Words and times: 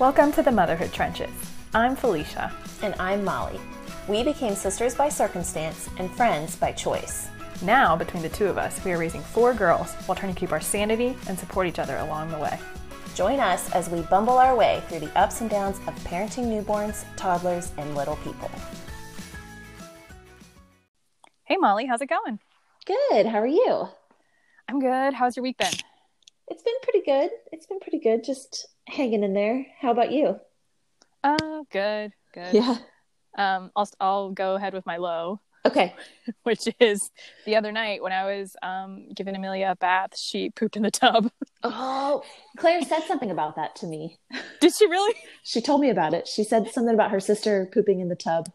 Welcome 0.00 0.32
to 0.32 0.42
the 0.42 0.50
Motherhood 0.50 0.94
Trenches. 0.94 1.28
I'm 1.74 1.94
Felicia. 1.94 2.50
And 2.80 2.94
I'm 2.98 3.22
Molly. 3.22 3.60
We 4.08 4.22
became 4.22 4.54
sisters 4.54 4.94
by 4.94 5.10
circumstance 5.10 5.90
and 5.98 6.10
friends 6.10 6.56
by 6.56 6.72
choice. 6.72 7.28
Now, 7.60 7.96
between 7.96 8.22
the 8.22 8.30
two 8.30 8.46
of 8.46 8.56
us, 8.56 8.82
we 8.82 8.92
are 8.92 8.98
raising 8.98 9.20
four 9.20 9.52
girls 9.52 9.92
while 10.06 10.16
trying 10.16 10.32
to 10.32 10.40
keep 10.40 10.52
our 10.52 10.60
sanity 10.60 11.18
and 11.28 11.38
support 11.38 11.66
each 11.66 11.78
other 11.78 11.98
along 11.98 12.30
the 12.30 12.38
way. 12.38 12.58
Join 13.14 13.40
us 13.40 13.70
as 13.72 13.90
we 13.90 14.00
bumble 14.00 14.38
our 14.38 14.56
way 14.56 14.82
through 14.88 15.00
the 15.00 15.18
ups 15.18 15.42
and 15.42 15.50
downs 15.50 15.76
of 15.86 15.94
parenting 16.04 16.46
newborns, 16.46 17.04
toddlers, 17.16 17.70
and 17.76 17.94
little 17.94 18.16
people. 18.24 18.50
Hey, 21.44 21.58
Molly, 21.58 21.84
how's 21.84 22.00
it 22.00 22.08
going? 22.08 22.38
Good. 22.86 23.26
How 23.26 23.40
are 23.40 23.46
you? 23.46 23.88
I'm 24.66 24.80
good. 24.80 25.12
How's 25.12 25.36
your 25.36 25.42
week 25.42 25.58
been? 25.58 25.74
It's 26.48 26.62
been 26.62 26.80
pretty 26.82 27.02
good. 27.04 27.32
It's 27.52 27.66
been 27.66 27.80
pretty 27.80 27.98
good. 27.98 28.24
Just 28.24 28.66
hanging 28.90 29.22
in 29.24 29.32
there. 29.34 29.66
How 29.80 29.90
about 29.92 30.12
you? 30.12 30.38
Uh, 31.22 31.62
good, 31.70 32.12
good. 32.34 32.54
Yeah. 32.54 32.76
Um, 33.38 33.70
I'll 33.76 33.88
I'll 34.00 34.30
go 34.30 34.54
ahead 34.56 34.74
with 34.74 34.84
my 34.86 34.96
low, 34.96 35.40
Okay. 35.66 35.94
which 36.42 36.68
is 36.80 37.10
the 37.46 37.56
other 37.56 37.70
night 37.72 38.02
when 38.02 38.12
I 38.12 38.24
was 38.38 38.56
um 38.62 39.08
giving 39.14 39.36
Amelia 39.36 39.70
a 39.72 39.76
bath, 39.76 40.18
she 40.18 40.50
pooped 40.50 40.76
in 40.76 40.82
the 40.82 40.90
tub. 40.90 41.30
Oh, 41.62 42.22
Claire 42.56 42.82
said 42.82 43.02
something 43.04 43.30
about 43.30 43.56
that 43.56 43.76
to 43.76 43.86
me. 43.86 44.18
Did 44.60 44.74
she 44.74 44.86
really? 44.86 45.14
She 45.44 45.60
told 45.60 45.80
me 45.80 45.90
about 45.90 46.14
it. 46.14 46.26
She 46.26 46.42
said 46.42 46.70
something 46.70 46.94
about 46.94 47.10
her 47.10 47.20
sister 47.20 47.68
pooping 47.72 48.00
in 48.00 48.08
the 48.08 48.16
tub. 48.16 48.50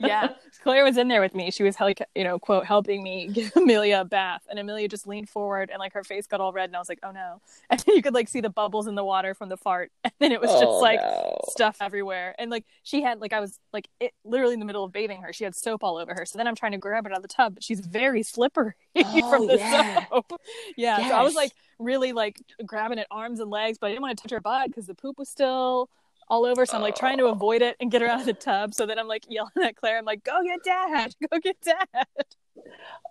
yeah. 0.00 0.30
Claire 0.62 0.84
was 0.84 0.96
in 0.96 1.08
there 1.08 1.20
with 1.20 1.34
me. 1.34 1.50
She 1.50 1.62
was, 1.62 1.78
like, 1.80 2.02
you 2.14 2.24
know, 2.24 2.38
quote, 2.38 2.66
helping 2.66 3.02
me 3.02 3.28
give 3.32 3.52
Amelia 3.56 4.00
a 4.00 4.04
bath. 4.04 4.42
And 4.50 4.58
Amelia 4.58 4.88
just 4.88 5.06
leaned 5.06 5.28
forward 5.28 5.70
and 5.70 5.78
like 5.78 5.92
her 5.94 6.04
face 6.04 6.26
got 6.26 6.40
all 6.40 6.52
red. 6.52 6.68
And 6.70 6.76
I 6.76 6.78
was 6.78 6.88
like, 6.88 7.00
oh 7.02 7.10
no. 7.12 7.40
And 7.70 7.82
you 7.86 8.02
could 8.02 8.14
like 8.14 8.28
see 8.28 8.40
the 8.40 8.50
bubbles 8.50 8.86
in 8.86 8.94
the 8.94 9.04
water 9.04 9.34
from 9.34 9.48
the 9.48 9.56
fart. 9.56 9.90
And 10.04 10.12
then 10.20 10.32
it 10.32 10.40
was 10.40 10.50
just 10.50 10.64
Oh, 10.64 10.78
like 10.80 11.00
no. 11.00 11.38
stuff 11.48 11.76
everywhere. 11.80 12.34
And 12.38 12.50
like 12.50 12.64
she 12.82 13.02
had, 13.02 13.20
like, 13.20 13.32
I 13.32 13.40
was 13.40 13.58
like 13.72 13.88
it, 14.00 14.12
literally 14.24 14.54
in 14.54 14.60
the 14.60 14.66
middle 14.66 14.84
of 14.84 14.92
bathing 14.92 15.22
her. 15.22 15.32
She 15.32 15.44
had 15.44 15.54
soap 15.54 15.84
all 15.84 15.96
over 15.96 16.12
her. 16.14 16.24
So 16.26 16.38
then 16.38 16.46
I'm 16.48 16.54
trying 16.56 16.72
to 16.72 16.78
grab 16.78 17.06
it 17.06 17.12
out 17.12 17.18
of 17.18 17.22
the 17.22 17.28
tub, 17.28 17.54
but 17.54 17.62
she's 17.62 17.80
very 17.80 18.22
slippery 18.22 18.74
Oh, 18.96 19.30
from 19.30 19.46
the 19.46 19.56
yeah. 19.58 20.06
soap. 20.08 20.32
Yeah. 20.76 21.08
So 21.08 21.14
I 21.14 21.22
was 21.22 21.34
like 21.34 21.52
really 21.78 22.12
like 22.12 22.42
grabbing 22.66 22.98
at 22.98 23.06
arms 23.10 23.38
and 23.40 23.50
legs, 23.50 23.78
but 23.80 23.86
I 23.86 23.90
didn't 23.90 24.02
want 24.02 24.18
to 24.18 24.22
touch 24.22 24.32
her 24.32 24.40
butt 24.40 24.68
because 24.68 24.86
the 24.86 24.94
poop 24.94 25.18
was 25.18 25.28
still 25.28 25.88
all 26.30 26.44
over. 26.46 26.66
So 26.66 26.76
I'm 26.76 26.82
like 26.82 26.96
trying 26.96 27.18
to 27.18 27.24
Oh. 27.24 27.32
avoid 27.32 27.62
it 27.62 27.76
and 27.80 27.90
get 27.90 28.02
her 28.02 28.08
out 28.08 28.20
of 28.20 28.26
the 28.26 28.32
tub. 28.34 28.74
So 28.74 28.86
then 28.86 28.98
I'm 28.98 29.08
like 29.08 29.24
yelling 29.28 29.52
at 29.62 29.76
Claire. 29.76 29.98
I'm 29.98 30.04
like, 30.04 30.24
go 30.24 30.38
get 30.42 30.62
dad, 30.64 31.14
go 31.30 31.38
get 31.38 31.56
dad. 31.60 32.06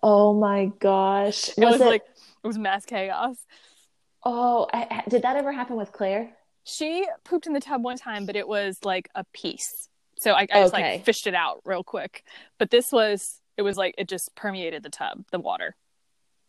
Oh 0.04 0.34
my 0.34 0.72
gosh. 0.80 1.50
It 1.58 1.66
was, 1.66 1.82
it, 1.82 1.86
like, 1.86 2.04
it 2.44 2.48
was 2.48 2.58
mass 2.58 2.86
chaos. 2.86 3.38
oh, 4.24 4.68
I- 4.74 4.88
I- 5.06 5.10
did 5.10 5.22
that 5.24 5.36
ever 5.38 5.52
happen 5.52 5.76
with 5.78 5.92
Claire? 5.92 6.32
She 6.64 7.08
pooped 7.24 7.48
in 7.48 7.54
the 7.54 7.62
tub 7.62 7.84
one 7.84 7.98
time, 7.98 8.26
but 8.26 8.36
it 8.36 8.48
was 8.48 8.78
like 8.84 9.10
a 9.16 9.24
piece. 9.34 9.88
So 10.20 10.32
I, 10.34 10.42
I 10.52 10.62
just 10.62 10.74
like 10.74 11.06
fished 11.06 11.28
it 11.28 11.34
out 11.36 11.62
real 11.64 11.84
quick. 11.84 12.24
But 12.60 12.72
this 12.72 12.92
was, 12.92 13.40
it 13.56 13.62
was 13.62 13.78
like, 13.78 13.96
it 13.98 14.10
just 14.10 14.36
permeated 14.36 14.84
the 14.84 14.90
tub, 14.90 15.24
the 15.32 15.40
water. 15.40 15.76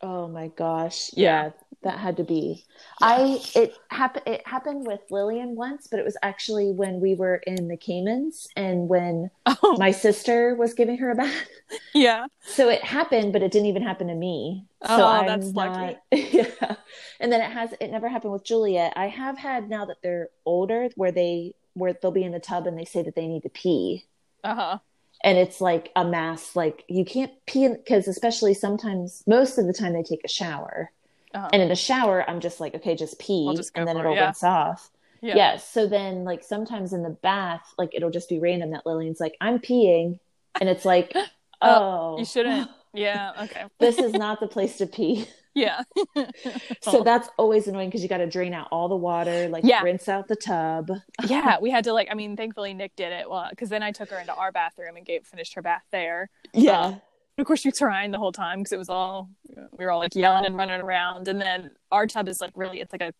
Oh 0.00 0.28
my 0.28 0.48
gosh. 0.48 1.10
Yeah. 1.14 1.44
Yeah, 1.44 1.50
that 1.82 1.98
had 1.98 2.16
to 2.18 2.24
be. 2.24 2.64
I 3.00 3.40
it 3.54 3.74
happened 3.90 4.26
it 4.26 4.46
happened 4.46 4.86
with 4.86 5.00
Lillian 5.10 5.56
once, 5.56 5.86
but 5.90 5.98
it 5.98 6.04
was 6.04 6.16
actually 6.22 6.70
when 6.72 7.00
we 7.00 7.14
were 7.14 7.36
in 7.46 7.68
the 7.68 7.76
Caymans 7.76 8.46
and 8.56 8.88
when 8.88 9.30
Oh, 9.46 9.76
my 9.78 9.90
sister 9.90 10.54
was 10.54 10.74
giving 10.74 10.98
her 10.98 11.10
a 11.10 11.14
bath. 11.16 11.48
yeah. 11.94 12.26
So 12.42 12.68
it 12.68 12.82
happened, 12.84 13.32
but 13.32 13.42
it 13.42 13.50
didn't 13.50 13.66
even 13.66 13.82
happen 13.82 14.06
to 14.08 14.14
me. 14.14 14.66
Oh, 14.82 14.96
so 14.96 15.06
I'm 15.06 15.26
that's 15.26 15.52
lucky. 15.54 15.78
not- 15.78 15.96
yeah. 16.12 16.76
And 17.20 17.32
then 17.32 17.40
it 17.40 17.50
has 17.50 17.74
it 17.80 17.88
never 17.90 18.08
happened 18.08 18.32
with 18.32 18.44
Juliet. 18.44 18.92
I 18.96 19.08
have 19.08 19.36
had 19.38 19.68
now 19.68 19.84
that 19.86 19.98
they're 20.02 20.28
older 20.46 20.88
where 20.94 21.12
they 21.12 21.54
where 21.74 21.92
they'll 21.92 22.10
be 22.12 22.24
in 22.24 22.32
the 22.32 22.40
tub 22.40 22.66
and 22.66 22.78
they 22.78 22.84
say 22.84 23.02
that 23.02 23.14
they 23.16 23.26
need 23.26 23.42
to 23.42 23.48
pee. 23.48 24.04
Uh 24.44 24.54
huh. 24.54 24.78
And 25.24 25.36
it's 25.38 25.60
like 25.60 25.90
a 25.96 26.04
mass 26.04 26.54
like 26.56 26.84
you 26.88 27.04
can't 27.04 27.32
pee 27.46 27.68
because 27.68 28.06
especially 28.08 28.54
sometimes 28.54 29.22
most 29.26 29.58
of 29.58 29.66
the 29.66 29.72
time 29.72 29.92
they 29.92 30.02
take 30.02 30.22
a 30.24 30.28
shower 30.28 30.90
Uh-huh. 31.34 31.48
and 31.52 31.60
in 31.62 31.68
the 31.68 31.74
shower 31.76 32.24
i'm 32.28 32.40
just 32.40 32.60
like 32.60 32.74
okay 32.74 32.94
just 32.94 33.18
pee 33.18 33.52
just 33.56 33.72
and 33.74 33.86
then 33.86 33.96
for 33.96 34.00
it, 34.02 34.04
it'll 34.04 34.14
yeah. 34.16 34.24
rinse 34.26 34.44
off 34.44 34.90
Yeah. 35.20 35.34
yes 35.36 35.68
so 35.68 35.86
then 35.86 36.24
like 36.24 36.42
sometimes 36.44 36.92
in 36.92 37.02
the 37.02 37.10
bath 37.10 37.74
like 37.78 37.90
it'll 37.94 38.10
just 38.10 38.28
be 38.28 38.38
random 38.38 38.70
that 38.70 38.86
lillian's 38.86 39.20
like 39.20 39.36
i'm 39.40 39.58
peeing 39.58 40.18
and 40.60 40.68
it's 40.68 40.84
like 40.84 41.12
oh 41.62 42.18
You 42.18 42.24
shouldn't. 42.24 42.70
Yeah. 42.94 43.32
Okay. 43.42 43.64
this 43.78 43.98
is 43.98 44.14
not 44.14 44.40
the 44.40 44.48
place 44.48 44.78
to 44.78 44.86
pee 44.86 45.28
Yeah. 45.58 45.82
so 46.82 47.02
that's 47.02 47.28
always 47.36 47.66
annoying 47.66 47.88
because 47.88 48.02
you 48.02 48.08
got 48.08 48.18
to 48.18 48.26
drain 48.26 48.54
out 48.54 48.68
all 48.70 48.88
the 48.88 48.96
water 48.96 49.48
like 49.48 49.64
Yeah. 49.64 49.82
rinse 49.82 50.08
out 50.08 50.28
the 50.28 50.36
tub 50.36 50.90
yeah, 51.28 51.56
we 51.60 51.70
had 51.70 51.84
to 51.84 51.92
like. 51.92 52.08
I 52.10 52.14
mean, 52.14 52.36
thankfully 52.36 52.74
Nick 52.74 52.94
did 52.96 53.12
it. 53.12 53.28
Well, 53.28 53.46
because 53.50 53.68
then 53.68 53.82
I 53.82 53.92
took 53.92 54.10
her 54.10 54.18
into 54.18 54.34
our 54.34 54.52
bathroom 54.52 54.96
and 54.96 55.04
gave 55.04 55.26
finished 55.26 55.54
her 55.54 55.62
bath 55.62 55.82
there. 55.90 56.30
yeah 56.54 56.86
And 56.86 57.00
of 57.38 57.46
course, 57.46 57.60
she 57.60 57.68
was 57.68 57.78
crying 57.78 58.10
the 58.10 58.18
whole 58.18 58.32
time 58.32 58.58
because 58.60 58.72
it 58.72 58.78
was 58.78 58.88
all 58.88 59.30
we 59.76 59.84
were 59.84 59.90
all 59.90 59.98
like 60.00 60.14
yelling 60.14 60.46
and 60.46 60.56
running 60.56 60.80
around. 60.80 61.28
And 61.28 61.40
then 61.40 61.70
our 61.90 62.06
tub 62.06 62.28
is 62.28 62.38
like 62.40 62.52
really, 62.54 62.80
it's 62.80 62.92
like 62.92 63.02
a 63.02 63.12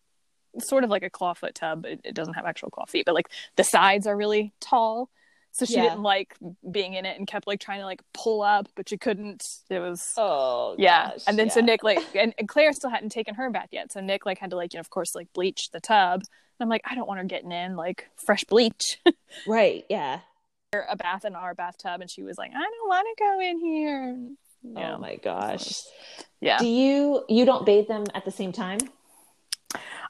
sort 0.59 0.83
of 0.83 0.89
like 0.89 1.03
a 1.03 1.09
clawfoot 1.09 1.53
tub. 1.53 1.85
It, 1.85 2.01
it 2.03 2.15
doesn't 2.15 2.33
have 2.35 2.45
actual 2.45 2.69
claw 2.69 2.85
feet, 2.85 3.05
but 3.05 3.15
like 3.15 3.29
the 3.55 3.63
sides 3.63 4.07
are 4.07 4.15
really 4.17 4.53
tall. 4.59 5.09
So 5.51 5.65
she 5.65 5.75
Yeah. 5.75 5.83
didn't 5.89 6.03
like 6.03 6.35
being 6.71 6.93
in 6.93 7.05
it 7.05 7.17
and 7.17 7.27
kept 7.27 7.47
like 7.47 7.59
trying 7.59 7.79
to 7.79 7.85
like 7.85 8.01
pull 8.13 8.41
up, 8.41 8.67
but 8.75 8.89
she 8.89 8.97
couldn't. 8.97 9.45
It 9.69 9.79
was 9.79 10.13
oh 10.17 10.75
yeah. 10.77 11.11
gosh, 11.11 11.23
and 11.27 11.37
then 11.37 11.49
so. 11.49 11.61
Nick 11.61 11.83
like 11.83 11.99
and, 12.15 12.33
and 12.37 12.47
Claire 12.47 12.73
still 12.73 12.89
hadn't 12.89 13.09
taken 13.09 13.35
her 13.35 13.49
bath 13.49 13.69
yet. 13.71 13.91
So 13.91 13.99
Nick 13.99 14.25
like 14.25 14.37
had 14.39 14.51
to 14.51 14.55
like 14.55 14.73
you 14.73 14.77
know 14.77 14.81
of 14.81 14.89
course 14.89 15.15
like 15.15 15.31
bleach 15.33 15.71
the 15.71 15.79
tub. 15.79 16.21
And 16.21 16.65
I'm 16.65 16.69
like 16.69 16.83
I 16.89 16.95
don't 16.95 17.07
want 17.07 17.19
her 17.19 17.25
getting 17.25 17.51
in 17.51 17.75
like 17.75 18.09
fresh 18.15 18.43
bleach. 18.43 18.99
right 19.47 19.85
yeah 19.89 20.19
a 20.87 20.95
bath 20.95 21.25
in 21.25 21.33
our 21.35 21.55
bathtub 21.55 21.99
and 21.99 22.11
she 22.11 22.21
was 22.21 22.37
like 22.37 22.51
I 22.51 22.59
don't 22.59 22.87
want 22.87 23.07
to 23.17 23.23
go 23.23 23.39
in 23.41 23.59
here. 23.59 24.17
Yeah. 24.61 24.95
oh 24.95 24.97
my 24.99 25.15
gosh 25.15 25.81
yeah. 26.41 26.57
Do 26.59 26.67
you 26.67 27.23
you 27.27 27.45
don't 27.45 27.65
bathe 27.65 27.87
them 27.87 28.05
at 28.13 28.23
the 28.25 28.31
same 28.31 28.51
time? 28.51 28.79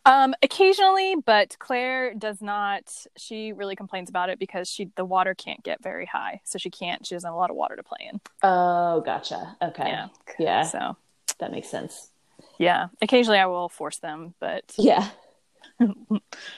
Um, 0.05 0.33
occasionally, 0.41 1.15
but 1.25 1.57
Claire 1.59 2.13
does 2.13 2.41
not. 2.41 3.05
She 3.17 3.51
really 3.51 3.75
complains 3.75 4.09
about 4.09 4.29
it 4.29 4.39
because 4.39 4.69
she 4.69 4.89
the 4.95 5.05
water 5.05 5.33
can't 5.35 5.61
get 5.63 5.83
very 5.83 6.05
high, 6.05 6.41
so 6.45 6.57
she 6.57 6.69
can't. 6.69 7.05
She 7.05 7.15
doesn't 7.15 7.27
have 7.27 7.33
a 7.35 7.37
lot 7.37 7.49
of 7.49 7.55
water 7.55 7.75
to 7.75 7.83
play 7.83 8.09
in. 8.11 8.21
Oh, 8.41 9.01
gotcha. 9.01 9.57
Okay. 9.61 9.89
Yeah, 9.89 10.07
Yeah, 10.39 10.63
So 10.63 10.97
that 11.39 11.51
makes 11.51 11.67
sense. 11.67 12.09
yeah, 12.57 12.87
occasionally 13.01 13.39
I 13.39 13.45
will 13.47 13.69
force 13.69 13.97
them, 13.97 14.33
but 14.39 14.63
Yeah. 14.77 15.07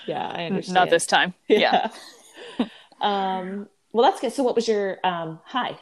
yeah, 0.06 0.28
I 0.28 0.46
understand. 0.46 0.76
not 0.76 0.90
this 0.90 1.06
time. 1.06 1.34
Yeah. 1.48 1.90
um 3.02 3.68
well 3.94 4.10
that's 4.10 4.22
good. 4.22 4.32
So 4.32 4.44
what 4.44 4.56
was 4.56 4.68
your 4.68 5.00
um 5.04 5.40
high? 5.46 5.78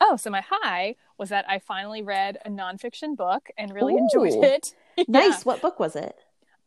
Oh, 0.00 0.16
so 0.16 0.28
my 0.30 0.42
high 0.46 0.96
was 1.18 1.30
that 1.30 1.46
I 1.48 1.58
finally 1.58 2.02
read 2.02 2.38
a 2.44 2.50
nonfiction 2.50 3.16
book 3.16 3.48
and 3.56 3.72
really 3.72 3.94
Ooh. 3.94 3.98
enjoyed 3.98 4.44
it. 4.44 4.74
Nice. 5.08 5.38
Yeah. 5.38 5.40
What 5.44 5.62
book 5.62 5.80
was 5.80 5.96
it? 5.96 6.16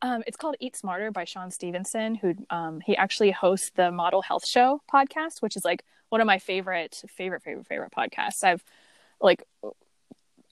Um, 0.00 0.22
it's 0.26 0.36
called 0.36 0.56
Eat 0.60 0.76
Smarter 0.76 1.10
by 1.10 1.24
Shawn 1.24 1.50
Stevenson, 1.50 2.14
who 2.14 2.34
um, 2.50 2.80
he 2.80 2.96
actually 2.96 3.30
hosts 3.32 3.70
the 3.74 3.90
Model 3.90 4.22
Health 4.22 4.46
Show 4.46 4.80
podcast, 4.92 5.42
which 5.42 5.56
is 5.56 5.64
like 5.64 5.84
one 6.08 6.20
of 6.20 6.26
my 6.26 6.38
favorite, 6.38 7.02
favorite, 7.08 7.42
favorite, 7.42 7.66
favorite 7.66 7.92
podcasts. 7.92 8.44
I've 8.44 8.62
like, 9.20 9.42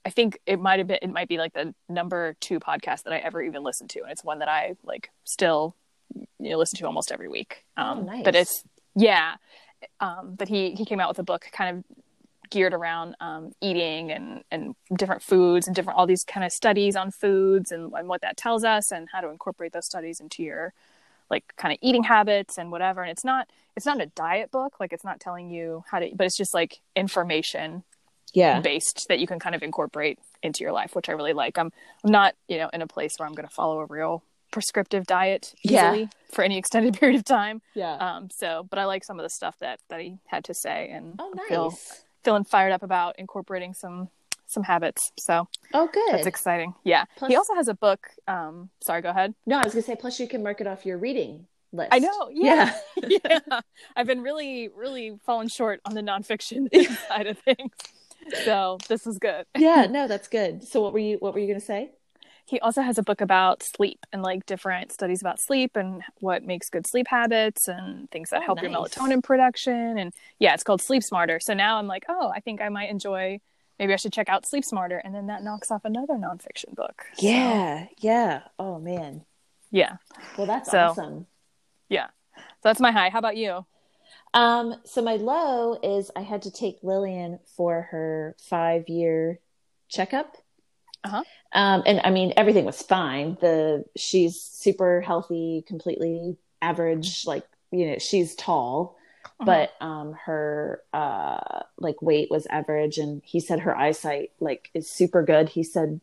I 0.05 0.09
think 0.09 0.39
it 0.45 0.59
might 0.59 0.79
have 0.79 0.87
been, 0.87 0.99
it 1.01 1.11
might 1.11 1.29
be 1.29 1.37
like 1.37 1.53
the 1.53 1.73
number 1.87 2.35
two 2.39 2.59
podcast 2.59 3.03
that 3.03 3.13
I 3.13 3.17
ever 3.17 3.41
even 3.41 3.63
listened 3.63 3.89
to, 3.91 4.01
and 4.01 4.11
it's 4.11 4.23
one 4.23 4.39
that 4.39 4.49
I 4.49 4.75
like 4.83 5.09
still, 5.23 5.75
you 6.13 6.49
know, 6.49 6.57
listen 6.57 6.77
to 6.79 6.85
almost 6.85 7.11
every 7.11 7.29
week. 7.29 7.63
Um, 7.77 7.99
Oh, 7.99 8.01
nice. 8.03 8.23
But 8.23 8.35
it's 8.35 8.63
yeah, 8.95 9.35
um, 9.99 10.35
but 10.37 10.47
he 10.47 10.71
he 10.71 10.85
came 10.85 10.99
out 10.99 11.09
with 11.09 11.19
a 11.19 11.23
book 11.23 11.47
kind 11.51 11.77
of 11.77 11.83
geared 12.49 12.73
around 12.73 13.15
um, 13.19 13.51
eating 13.61 14.11
and, 14.11 14.43
and 14.51 14.75
different 14.97 15.21
foods 15.21 15.67
and 15.67 15.75
different 15.75 15.97
all 15.97 16.07
these 16.07 16.23
kind 16.23 16.45
of 16.45 16.51
studies 16.51 16.95
on 16.95 17.11
foods 17.11 17.71
and, 17.71 17.91
and 17.93 18.07
what 18.07 18.21
that 18.21 18.37
tells 18.37 18.63
us 18.63 18.91
and 18.91 19.07
how 19.11 19.21
to 19.21 19.29
incorporate 19.29 19.73
those 19.73 19.85
studies 19.85 20.19
into 20.19 20.43
your 20.43 20.73
like 21.29 21.43
kind 21.57 21.73
of 21.73 21.79
eating 21.81 22.03
habits 22.03 22.57
and 22.57 22.71
whatever 22.71 23.01
and 23.01 23.11
it's 23.11 23.25
not 23.25 23.49
it's 23.75 23.85
not 23.85 23.99
a 24.01 24.05
diet 24.07 24.49
book 24.49 24.79
like 24.79 24.93
it's 24.93 25.03
not 25.03 25.19
telling 25.19 25.49
you 25.49 25.83
how 25.91 25.99
to 25.99 26.09
but 26.15 26.25
it's 26.25 26.37
just 26.37 26.53
like 26.53 26.79
information 26.95 27.83
Yeah. 28.33 28.61
based 28.61 29.07
that 29.09 29.19
you 29.19 29.27
can 29.27 29.37
kind 29.39 29.53
of 29.55 29.61
incorporate 29.61 30.19
into 30.41 30.63
your 30.63 30.71
life 30.71 30.95
which 30.95 31.09
i 31.09 31.11
really 31.11 31.33
like 31.33 31.57
i'm 31.57 31.71
i'm 32.05 32.11
not 32.11 32.33
you 32.47 32.57
know 32.57 32.69
in 32.71 32.81
a 32.81 32.87
place 32.87 33.13
where 33.17 33.27
i'm 33.27 33.33
going 33.35 33.47
to 33.47 33.53
follow 33.53 33.79
a 33.81 33.85
real 33.85 34.23
prescriptive 34.51 35.05
diet 35.05 35.53
Yeah. 35.63 36.05
for 36.31 36.43
any 36.45 36.57
extended 36.57 36.93
period 36.99 37.17
of 37.19 37.25
time 37.25 37.61
Yeah. 37.75 37.95
um 37.95 38.29
so 38.31 38.65
but 38.69 38.79
i 38.79 38.85
like 38.85 39.03
some 39.03 39.19
of 39.19 39.23
the 39.23 39.29
stuff 39.29 39.55
that 39.59 39.79
that 39.89 39.99
he 39.99 40.19
had 40.27 40.45
to 40.45 40.53
say 40.53 40.89
and 40.93 41.15
oh, 41.19 41.33
I 41.37 41.49
feel 41.49 41.69
nice. 41.71 42.03
Feeling 42.27 42.43
fired 42.43 42.73
up 42.73 42.83
about 42.83 43.17
incorporating 43.17 43.73
some 43.73 44.09
some 44.47 44.63
habits. 44.63 45.11
So 45.17 45.47
Oh, 45.73 45.87
good. 45.91 46.11
that's 46.13 46.27
exciting. 46.27 46.73
Yeah. 46.83 47.05
Plus- 47.15 47.29
he 47.31 47.37
also 47.37 47.53
has 47.55 47.69
a 47.69 47.73
book. 47.73 48.07
Um, 48.27 48.69
sorry, 48.81 49.01
go 49.01 49.09
ahead. 49.11 49.33
no, 49.45 49.57
I 49.59 49.63
was 49.63 49.73
gonna 49.73 49.83
say. 49.83 49.95
Plus, 49.95 50.19
you 50.19 50.27
can 50.27 50.43
mark 50.43 50.59
it 50.59 50.67
off 50.67 50.85
your 50.85 50.97
reading 50.97 51.47
list. 51.71 51.89
I 51.93 51.99
know. 51.99 52.29
Yeah. 52.33 52.73
yeah. 53.07 53.39
I've 53.95 54.07
been 54.07 54.21
really, 54.21 54.67
really 54.75 55.17
falling 55.25 55.47
short 55.47 55.79
on 55.85 55.93
the 55.95 56.01
nonfiction 56.01 56.67
side 57.07 57.27
of 57.27 57.39
things. 57.39 57.71
So 58.43 58.77
this 58.89 59.07
is 59.07 59.19
good. 59.19 59.45
yeah. 59.57 59.87
No, 59.89 60.05
that's 60.07 60.27
good. 60.27 60.63
So, 60.67 60.81
what 60.81 60.91
were 60.91 60.99
you? 60.99 61.15
What 61.19 61.33
were 61.33 61.39
you 61.39 61.47
gonna 61.47 61.61
say? 61.61 61.91
He 62.47 62.59
also 62.61 62.81
has 62.81 62.97
a 62.97 63.03
book 63.03 63.19
about 63.21 63.61
sleep 63.61 64.05
and 64.13 64.21
like 64.23 64.45
different 64.45 64.91
studies 64.93 65.19
about 65.21 65.39
sleep 65.39 65.75
and 65.75 66.01
what 66.21 66.43
makes 66.43 66.69
good 66.69 66.87
sleep 66.87 67.07
habits 67.07 67.67
and 67.67 68.09
things 68.09 68.29
that 68.29 68.41
Oh, 68.41 68.45
help 68.45 68.61
your 68.61 68.71
melatonin 68.71 69.21
production. 69.21 69.97
And 69.97 70.13
yeah, 70.39 70.53
it's 70.53 70.63
called 70.63 70.81
Sleep 70.81 71.03
Smarter. 71.03 71.39
So 71.41 71.53
now 71.53 71.77
I'm 71.77 71.87
like, 71.87 72.05
oh, 72.07 72.29
I 72.33 72.39
think 72.39 72.61
I 72.61 72.69
might 72.69 72.89
enjoy. 72.89 73.41
Maybe 73.79 73.91
I 73.93 73.97
should 73.97 74.13
check 74.13 74.29
out 74.29 74.45
Sleep 74.47 74.63
Smarter, 74.65 74.97
and 74.97 75.13
then 75.13 75.27
that 75.27 75.43
knocks 75.43 75.69
off 75.71 75.85
another 75.85 76.13
nonfiction 76.15 76.73
book. 76.73 77.03
So, 77.15 77.27
Yeah, 77.27 77.85
yeah. 77.99 78.41
Oh 78.57 78.79
man. 78.79 79.25
yeah, 79.69 79.97
Well, 80.37 80.47
that's 80.47 80.71
So- 80.71 80.79
awesome. 80.79 81.27
yeah. 81.89 82.07
So 82.37 82.41
that's 82.63 82.79
my 82.79 82.91
high. 82.91 83.09
How 83.09 83.19
about 83.19 83.37
you? 83.37 83.65
Um, 84.33 84.75
so 84.85 85.01
my 85.01 85.15
low 85.17 85.77
is 85.83 86.09
I 86.15 86.21
had 86.21 86.41
to 86.43 86.51
take 86.51 86.79
Lillian 86.81 87.39
for 87.55 87.83
her 87.91 88.35
five 88.39 88.87
year 88.89 89.39
checkup. 89.89 90.37
Uh-huh. 91.03 91.23
Um, 91.53 91.83
and 91.85 92.01
I 92.03 92.09
mean 92.09 92.33
everything 92.37 92.65
was 92.65 92.81
fine. 92.81 93.37
The 93.39 93.85
she's 93.95 94.39
super 94.41 95.01
healthy, 95.01 95.63
completely 95.67 96.37
average, 96.61 97.25
like 97.25 97.45
you 97.71 97.87
know, 97.91 97.97
she's 97.99 98.35
tall, 98.35 98.97
Uh-huh. 99.39 99.45
but 99.45 99.85
um 99.85 100.13
her 100.25 100.81
uh 100.93 101.61
like 101.77 102.01
weight 102.01 102.29
was 102.31 102.45
average 102.47 102.97
and 102.97 103.21
he 103.23 103.39
said 103.39 103.59
her 103.61 103.77
eyesight 103.77 104.31
like 104.39 104.69
is 104.73 104.89
super 104.89 105.23
good. 105.23 105.49
He 105.49 105.63
said 105.63 105.99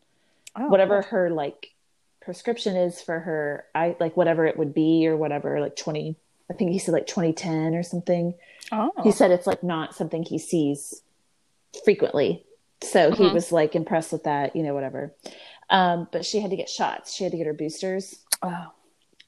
Oh, 0.56 0.68
whatever 0.68 1.02
her 1.02 1.30
like 1.30 1.72
prescription 2.20 2.76
is 2.76 3.00
for 3.02 3.18
her 3.20 3.64
I 3.74 3.96
like 4.00 4.16
whatever 4.16 4.46
it 4.46 4.56
would 4.56 4.72
be 4.72 5.06
or 5.06 5.16
whatever, 5.16 5.60
like 5.60 5.76
twenty 5.76 6.16
I 6.48 6.54
think 6.54 6.70
he 6.70 6.78
said 6.78 6.92
like 6.94 7.06
twenty 7.06 7.32
ten 7.32 7.74
or 7.74 7.82
something 7.82 8.34
Oh, 8.72 8.90
he 9.02 9.10
said 9.12 9.30
it's 9.30 9.46
like 9.46 9.62
not 9.62 9.94
something 9.94 10.22
he 10.22 10.38
sees 10.38 11.02
frequently 11.84 12.44
so 12.82 13.10
he 13.10 13.24
Mhm. 13.24 13.34
was 13.34 13.52
like 13.52 13.74
impressed 13.74 14.12
with 14.12 14.24
that 14.24 14.54
you 14.56 14.62
know 14.62 14.74
whatever 14.74 15.14
um, 15.70 16.08
but 16.12 16.24
she 16.26 16.40
had 16.40 16.50
to 16.50 16.56
get 16.56 16.68
shots 16.68 17.14
she 17.14 17.24
had 17.24 17.30
to 17.32 17.38
get 17.38 17.46
her 17.46 17.54
boosters 17.54 18.16
oh. 18.42 18.66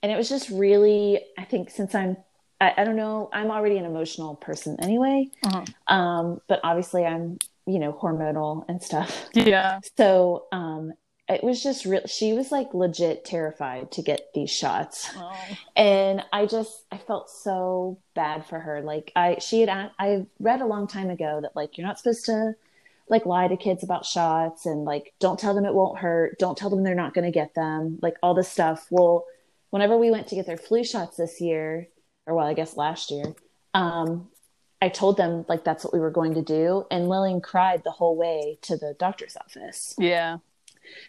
and 0.03 0.13
it 0.13 0.17
was 0.17 0.29
just 0.29 0.51
really 0.51 1.21
i 1.39 1.45
think 1.45 1.71
since 1.71 1.95
i'm 1.95 2.17
i, 2.61 2.73
I 2.77 2.85
don't 2.85 2.97
know 2.97 3.31
i'm 3.33 3.51
already 3.51 3.79
an 3.79 3.85
emotional 3.87 4.35
person 4.37 4.77
anyway 4.81 5.29
Mhm. 5.45 5.75
um, 5.89 6.41
but 6.49 6.61
obviously 6.63 7.05
i'm 7.07 7.39
you 7.67 7.79
know 7.79 7.93
hormonal 7.93 8.65
and 8.69 8.83
stuff 8.83 9.29
yeah. 9.35 9.81
so 9.97 10.47
um, 10.53 10.93
it 11.29 11.43
was 11.43 11.61
just 11.63 11.85
real 11.85 12.03
she 12.07 12.33
was 12.35 12.53
like 12.53 12.73
legit 12.75 13.25
terrified 13.25 13.91
to 13.93 14.03
get 14.03 14.29
these 14.35 14.51
shots 14.51 15.11
Oh. 15.17 15.33
and 15.75 16.23
i 16.33 16.47
just 16.47 16.85
i 16.93 16.99
felt 16.99 17.29
so 17.31 17.99
bad 18.15 18.45
for 18.47 18.61
her 18.61 18.83
like 18.83 19.11
i 19.17 19.39
she 19.41 19.63
had 19.63 19.91
i 19.99 20.27
read 20.39 20.61
a 20.61 20.67
long 20.67 20.87
time 20.87 21.11
ago 21.11 21.41
that 21.43 21.57
like 21.57 21.77
you're 21.79 21.87
not 21.87 21.99
supposed 21.99 22.27
to 22.27 22.55
like 23.09 23.27
lie 23.27 23.49
to 23.49 23.57
kids 23.57 23.83
about 23.85 24.05
shots 24.05 24.67
and 24.67 24.85
like 24.85 25.13
don't 25.21 25.39
tell 25.39 25.55
them 25.55 25.65
it 25.65 25.75
won't 25.75 25.99
hurt 25.99 26.39
don't 26.39 26.57
tell 26.59 26.71
them 26.71 26.83
they're 26.83 26.95
not 26.95 27.15
going 27.15 27.25
to 27.25 27.31
get 27.31 27.55
them 27.55 27.99
like 28.03 28.15
all 28.23 28.35
this 28.35 28.49
stuff 28.51 28.87
well 28.91 29.25
whenever 29.71 29.97
we 29.97 30.11
went 30.11 30.27
to 30.29 30.35
get 30.35 30.47
their 30.47 30.57
flu 30.57 30.83
shots 30.85 31.17
this 31.17 31.41
year 31.41 31.89
or 32.27 32.35
well 32.35 32.47
i 32.47 32.55
guess 32.55 32.77
last 32.77 33.11
year 33.11 33.35
um 33.75 34.29
i 34.83 34.89
told 34.89 35.17
them 35.17 35.45
like 35.49 35.65
that's 35.65 35.85
what 35.85 35.93
we 35.95 36.01
were 36.01 36.11
going 36.11 36.35
to 36.35 36.43
do 36.43 36.85
and 36.91 37.09
lillian 37.09 37.41
cried 37.41 37.83
the 37.85 37.91
whole 37.91 38.17
way 38.17 38.59
to 38.63 38.77
the 38.77 38.95
doctor's 38.99 39.37
office 39.37 39.95
Yeah. 39.99 40.39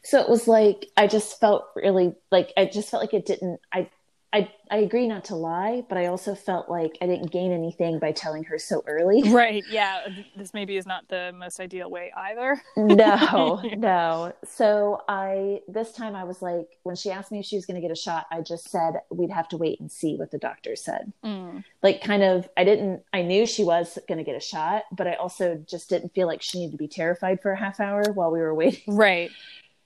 so 0.04 0.20
it 0.22 0.30
was 0.30 0.48
like 0.48 0.86
I 0.96 1.08
just 1.08 1.40
felt 1.40 1.66
really 1.76 2.14
like 2.32 2.52
I 2.58 2.66
just 2.66 2.90
felt 2.90 3.02
like 3.04 3.14
it 3.14 3.26
didn't 3.26 3.60
I 3.72 3.90
I 4.34 4.52
I 4.70 4.78
agree 4.78 5.08
not 5.08 5.24
to 5.26 5.36
lie, 5.36 5.86
but 5.88 5.98
I 5.98 6.08
also 6.08 6.36
felt 6.36 6.70
like 6.70 6.98
I 7.02 7.06
didn't 7.08 7.32
gain 7.32 7.54
anything 7.54 7.98
by 8.00 8.12
telling 8.12 8.44
her 8.46 8.58
so 8.60 8.84
early. 8.86 9.24
Right. 9.38 9.64
Yeah. 9.70 10.08
This 10.36 10.54
maybe 10.54 10.78
is 10.78 10.86
not 10.86 11.08
the 11.08 11.32
most 11.38 11.60
ideal 11.60 11.90
way 11.90 12.12
either. 12.16 12.62
no, 12.76 13.62
no. 13.78 14.34
So 14.44 15.02
I 15.08 15.62
this 15.68 15.94
time 15.94 16.16
I 16.16 16.26
was 16.26 16.42
like 16.42 16.68
when 16.84 16.96
she 16.96 17.10
asked 17.12 17.32
me 17.32 17.40
if 17.40 17.46
she 17.46 17.56
was 17.56 17.66
going 17.66 17.76
to 17.76 17.82
get 17.82 17.92
a 17.92 18.00
shot, 18.00 18.26
I 18.32 18.42
just 18.42 18.70
said 18.70 19.02
we'd 19.10 19.32
have 19.32 19.48
to 19.50 19.58
wait 19.58 19.80
and 19.80 19.92
see 19.92 20.16
what 20.16 20.32
the 20.32 20.38
doctor 20.38 20.76
said. 20.76 21.14
Mm. 21.24 21.64
Like 21.82 22.02
kind 22.02 22.24
of 22.24 22.50
I 22.58 22.66
didn't 22.66 23.04
I 23.14 23.22
knew 23.22 23.46
she 23.46 23.64
was 23.64 23.98
going 24.08 24.18
to 24.18 24.26
get 24.26 24.36
a 24.36 24.42
shot, 24.42 24.84
but 24.92 25.08
I 25.08 25.14
also 25.14 25.64
just 25.68 25.90
didn't 25.90 26.14
feel 26.14 26.28
like 26.28 26.42
she 26.42 26.60
needed 26.60 26.72
to 26.72 26.78
be 26.78 26.90
terrified 26.90 27.42
for 27.42 27.52
a 27.52 27.58
half 27.58 27.80
hour 27.80 28.04
while 28.14 28.32
we 28.32 28.40
were 28.40 28.54
waiting. 28.54 28.96
Right. 28.96 29.32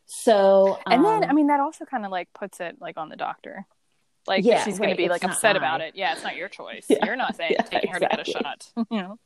So 0.07 0.79
And 0.87 1.05
then, 1.05 1.23
um, 1.23 1.29
I 1.29 1.33
mean, 1.33 1.47
that 1.47 1.59
also 1.59 1.85
kind 1.85 2.05
of 2.05 2.11
like 2.11 2.33
puts 2.33 2.59
it 2.59 2.77
like 2.81 2.97
on 2.97 3.09
the 3.09 3.15
doctor. 3.15 3.65
Like, 4.27 4.45
Yeah, 4.45 4.63
she's 4.63 4.77
going 4.77 4.91
to 4.91 4.95
be 4.95 5.09
like 5.09 5.23
upset 5.23 5.56
about 5.56 5.81
it. 5.81 5.95
Yeah, 5.95 6.13
it's 6.13 6.23
not 6.23 6.35
your 6.35 6.50
choice. 6.50 6.85
Yeah, 6.89 7.06
You're 7.06 7.15
not 7.15 7.35
saying 7.35 7.53
yeah, 7.53 7.62
taking 7.63 7.91
her 7.91 8.00
to 8.00 8.07
get 8.07 8.27
a 8.27 8.31
shot. 8.31 8.69
you 8.75 8.85
know? 8.91 9.19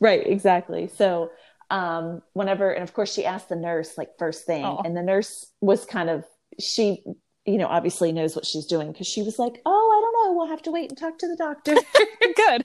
Right, 0.00 0.24
exactly. 0.26 0.88
So, 0.96 1.30
um, 1.70 2.22
whenever, 2.32 2.70
and 2.70 2.82
of 2.82 2.92
course, 2.94 3.12
she 3.12 3.24
asked 3.24 3.48
the 3.48 3.56
nurse 3.56 3.98
like 3.98 4.10
first 4.18 4.46
thing, 4.46 4.64
Oh. 4.64 4.80
and 4.84 4.96
the 4.96 5.02
nurse 5.02 5.46
was 5.60 5.84
kind 5.84 6.08
of, 6.08 6.24
she, 6.58 7.02
you 7.44 7.58
know, 7.58 7.66
obviously 7.66 8.12
knows 8.12 8.34
what 8.36 8.46
she's 8.46 8.66
doing 8.66 8.92
because 8.92 9.06
she 9.06 9.22
was 9.22 9.38
like, 9.38 9.60
"Oh, 9.66 9.70
I 9.70 10.00
don't 10.00 10.12
know, 10.32 10.38
we'll 10.38 10.48
have 10.48 10.62
to 10.62 10.70
wait 10.70 10.90
and 10.90 10.98
talk 10.98 11.18
to 11.18 11.28
the 11.28 11.36
doctor." 11.36 11.74
Good. 12.36 12.64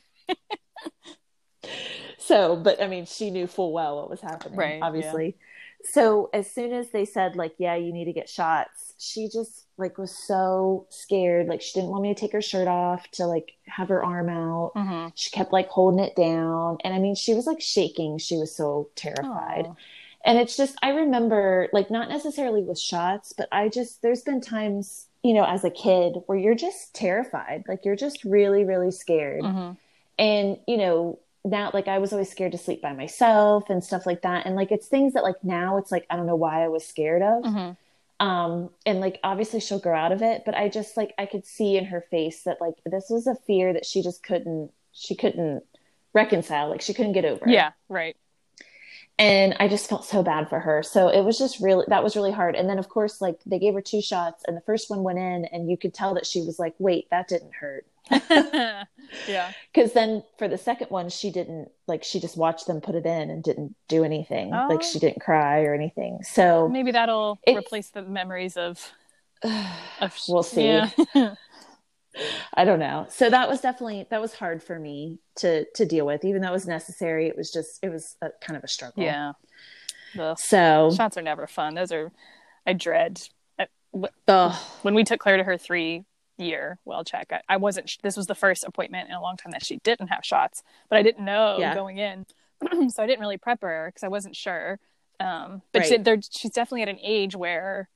so, 2.18 2.56
but 2.56 2.82
I 2.82 2.88
mean, 2.88 3.06
she 3.06 3.30
knew 3.30 3.48
full 3.48 3.74
well 3.74 3.98
what 3.98 4.10
was 4.10 4.22
happening, 4.22 4.58
Right, 4.58 4.80
yeah. 4.80 4.86
So 5.86 6.30
as 6.34 6.50
soon 6.50 6.72
as 6.74 6.90
they 6.92 7.06
said 7.06 7.36
like, 7.36 7.56
"Yeah, 7.58 7.76
you 7.76 7.92
need 7.92 8.06
to 8.06 8.14
get 8.14 8.30
shots," 8.30 8.94
she 8.98 9.28
just 9.28 9.66
like 9.78 9.98
was 9.98 10.16
so 10.16 10.86
scared. 10.90 11.48
Like 11.48 11.62
she 11.62 11.74
didn't 11.74 11.90
want 11.90 12.04
me 12.04 12.14
to 12.14 12.20
take 12.20 12.32
her 12.32 12.42
shirt 12.42 12.68
off 12.68 13.10
to 13.12 13.26
like 13.26 13.54
have 13.66 13.90
her 13.90 14.04
arm 14.04 14.30
out. 14.30 14.72
hmm 14.76 15.08
She 15.16 15.30
kept 15.32 15.52
like 15.52 15.68
holding 15.70 16.04
it 16.04 16.16
down. 16.16 16.78
And 16.84 16.94
I 16.94 17.00
mean, 17.00 17.16
she 17.16 17.34
was 17.34 17.48
like 17.48 17.62
shaking. 17.62 18.18
She 18.18 18.38
was 18.38 18.56
so 18.56 18.90
terrified. 18.96 19.66
Aw. 19.68 19.76
And 20.26 20.38
it's 20.38 20.56
just, 20.56 20.78
I 20.82 20.92
remember, 20.92 21.68
like, 21.74 21.92
not 21.92 22.08
necessarily 22.08 22.64
with 22.64 22.80
shots, 22.80 23.34
but 23.34 23.50
I 23.52 23.68
just, 23.68 24.02
there's 24.02 24.22
been 24.22 24.40
times, 24.40 25.08
you 25.22 25.34
know, 25.34 25.44
as 25.44 25.66
a 25.66 25.70
kid 25.70 26.16
where 26.28 26.38
you're 26.38 26.56
just 26.56 26.94
terrified. 26.96 27.66
Like, 27.68 27.84
you're 27.84 27.98
just 27.98 28.24
really, 28.24 28.64
really 28.64 28.92
scared. 28.92 29.42
Mhm. 29.44 29.76
And, 30.18 30.60
you 30.66 30.78
know, 30.78 31.20
now, 31.46 31.72
like, 31.74 31.88
I 31.88 31.98
was 32.00 32.14
always 32.14 32.30
scared 32.32 32.54
to 32.54 32.58
sleep 32.58 32.82
by 32.82 32.94
myself 32.94 33.70
and 33.70 33.84
stuff 33.84 34.06
like 34.06 34.22
that. 34.22 34.46
And, 34.46 34.56
like, 34.56 34.72
it's 34.72 34.88
things 34.88 35.14
that, 35.14 35.24
like, 35.24 35.44
now 35.44 35.78
it's 35.78 35.92
like, 35.92 36.06
I 36.10 36.16
don't 36.16 36.26
know 36.26 36.36
why 36.36 36.64
I 36.64 36.70
was 36.70 36.86
scared 36.86 37.22
of. 37.22 37.44
Mhm. 37.44 37.78
Um, 38.20 38.70
and, 38.86 39.02
like, 39.02 39.20
obviously 39.24 39.60
she'll 39.60 39.80
grow 39.80 39.98
out 39.98 40.14
of 40.14 40.22
it. 40.22 40.44
But 40.46 40.56
I 40.56 40.70
just, 40.70 40.96
like, 40.96 41.14
I 41.18 41.26
could 41.26 41.46
see 41.46 41.76
in 41.76 41.86
her 41.86 42.02
face 42.02 42.44
that, 42.44 42.62
like, 42.62 42.76
this 42.86 43.10
was 43.10 43.28
a 43.28 43.36
fear 43.36 43.74
that 43.74 43.86
she 43.86 44.02
just 44.02 44.24
couldn't, 44.24 44.72
she 44.94 45.16
couldn't 45.16 45.64
reconcile. 46.14 46.70
Like, 46.70 46.82
she 46.82 46.94
couldn't 46.94 47.14
get 47.14 47.26
over. 47.26 47.44
Yeah, 47.48 47.72
right. 47.90 48.16
And 49.20 49.56
I 49.60 49.68
just 49.68 49.88
felt 49.88 50.06
so 50.06 50.24
bad 50.24 50.50
for 50.50 50.60
her. 50.60 50.82
So 50.84 51.08
it 51.08 51.22
was 51.22 51.38
just 51.38 51.60
really 51.60 51.86
that 51.88 52.04
was 52.04 52.16
really 52.16 52.32
hard. 52.32 52.56
And 52.56 52.70
then 52.70 52.80
of 52.80 52.90
course, 52.90 53.22
like 53.22 53.40
they 53.46 53.60
gave 53.60 53.74
her 53.74 53.82
two 53.82 54.02
shots, 54.02 54.44
and 54.48 54.58
the 54.58 54.62
first 54.62 54.90
one 54.90 55.04
went 55.04 55.20
in, 55.20 55.46
and 55.46 55.70
you 55.70 55.78
could 55.78 55.94
tell 55.94 56.14
that 56.16 56.26
she 56.26 56.42
was 56.42 56.60
like, 56.60 56.74
"Wait, 56.80 57.10
that 57.12 57.28
didn't 57.28 57.54
hurt." 57.54 57.86
yeah. 59.28 59.52
Because 59.74 59.94
then 59.94 60.24
for 60.38 60.48
the 60.48 60.58
second 60.58 60.90
one, 60.90 61.10
she 61.10 61.32
didn't 61.32 61.70
like 61.88 62.04
she 62.04 62.20
just 62.20 62.38
watched 62.38 62.68
them 62.68 62.82
put 62.82 62.96
it 62.96 63.06
in 63.06 63.30
and 63.30 63.44
didn't 63.44 63.76
do 63.88 64.04
anything. 64.04 64.54
Oh. 64.54 64.68
Like 64.70 64.84
she 64.84 64.98
oh. 64.98 65.02
didn't 65.02 65.22
cry 65.22 65.64
or 65.64 65.74
anything. 65.74 66.20
So 66.24 66.68
Maybe 66.68 66.92
that'll 66.92 67.40
It's- 67.46 67.64
replace 67.64 67.90
the 67.90 68.02
memories 68.02 68.58
of. 68.58 68.92
of 70.02 70.18
We'll 70.28 70.44
see. 70.44 70.66
Yeah. 70.66 70.90
I 72.54 72.66
don't 72.66 72.80
know. 72.80 73.06
So 73.10 73.30
that 73.30 73.50
was 73.50 73.62
definitely 73.62 74.06
that 74.10 74.22
was 74.22 74.34
hard 74.34 74.62
for 74.64 74.78
me 74.80 75.20
to 75.38 75.66
to 75.76 75.86
deal 75.86 76.06
with, 76.06 76.24
even 76.26 76.42
though 76.42 76.50
it 76.50 76.54
was 76.54 76.68
necessary. 76.68 77.28
It 77.28 77.36
was 77.38 77.52
just 77.52 77.80
it 77.84 77.90
was 77.90 78.16
a, 78.22 78.30
kind 78.42 78.58
of 78.58 78.64
a 78.64 78.68
struggle. 78.68 79.04
yeah. 79.04 79.34
The 80.16 80.36
So 80.36 80.92
shots 80.96 81.18
are 81.18 81.24
never 81.24 81.48
fun. 81.48 81.74
Those 81.74 81.92
are, 81.92 82.12
I 82.68 82.74
dread. 82.74 83.20
I- 83.60 83.68
ugh. 84.28 84.56
when 84.84 84.94
we 84.94 85.04
took 85.04 85.20
Claire 85.20 85.38
to 85.38 85.44
her 85.44 85.58
three 85.58 86.06
year 86.38 86.78
well 86.86 87.04
check, 87.04 87.28
I, 87.32 87.42
I 87.50 87.58
wasn't, 87.58 87.98
this 88.04 88.16
was 88.16 88.28
the 88.28 88.36
first 88.36 88.64
appointment 88.64 89.10
in 89.10 89.16
a 89.16 89.22
long 89.22 89.38
time 89.38 89.52
that 89.54 89.66
she 89.66 89.78
didn't 89.78 90.10
have 90.10 90.24
shots, 90.24 90.62
but 90.90 91.00
I 91.00 91.02
didn't 91.04 91.26
know 91.26 91.58
Yeah. 91.60 91.74
going 91.74 91.98
in. 91.98 92.26
so 92.90 93.02
I 93.02 93.08
didn't 93.08 93.22
really 93.22 93.38
prep 93.38 93.62
her 93.64 93.88
because 93.90 94.04
I 94.04 94.08
wasn't 94.08 94.36
sure. 94.36 94.80
Um, 95.20 95.64
but 95.72 95.80
Right. 95.90 96.04
there, 96.04 96.18
she's 96.30 96.52
definitely 96.52 96.84
at 96.84 96.90
an 96.90 97.00
age 97.02 97.36
where, 97.36 97.90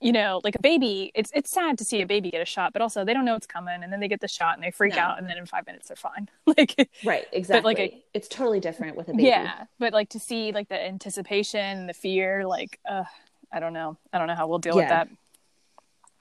you 0.00 0.12
know, 0.12 0.40
like 0.44 0.54
a 0.56 0.60
baby, 0.62 1.12
it's, 1.14 1.30
it's 1.34 1.50
sad 1.50 1.76
to 1.78 1.84
see 1.84 2.00
a 2.00 2.06
baby 2.06 2.30
get 2.30 2.40
a 2.40 2.44
shot, 2.46 2.72
but 2.72 2.80
also 2.82 3.04
they 3.04 3.12
don't 3.12 3.24
know 3.24 3.34
it's 3.34 3.46
coming 3.46 3.82
and 3.82 3.92
then 3.92 4.00
they 4.00 4.08
get 4.08 4.20
the 4.20 4.28
shot 4.28 4.54
and 4.54 4.62
they 4.64 4.70
freak 4.70 4.94
No. 4.96 5.00
out 5.02 5.18
and 5.18 5.28
then 5.28 5.36
in 5.36 5.46
five 5.46 5.66
minutes 5.66 5.88
they're 5.88 5.96
fine. 5.96 6.28
like, 6.46 6.88
right, 7.04 7.26
exactly. 7.32 7.74
a- 7.78 8.04
it's 8.14 8.26
totally 8.28 8.60
different 8.60 8.96
with 8.96 9.08
a 9.08 9.12
baby. 9.12 9.24
yeah, 9.24 9.64
but 9.78 9.92
like 9.92 10.08
to 10.10 10.18
see 10.18 10.52
like 10.52 10.68
the 10.68 10.80
anticipation, 10.82 11.86
the 11.86 11.94
fear, 11.94 12.46
like, 12.46 12.80
uh, 12.88 13.04
I 13.52 13.60
don't 13.60 13.72
know. 13.72 13.98
I 14.12 14.18
don't 14.18 14.26
know 14.28 14.34
how 14.34 14.46
we'll 14.46 14.58
deal 14.58 14.76
with 14.76 14.88
that. 14.88 15.08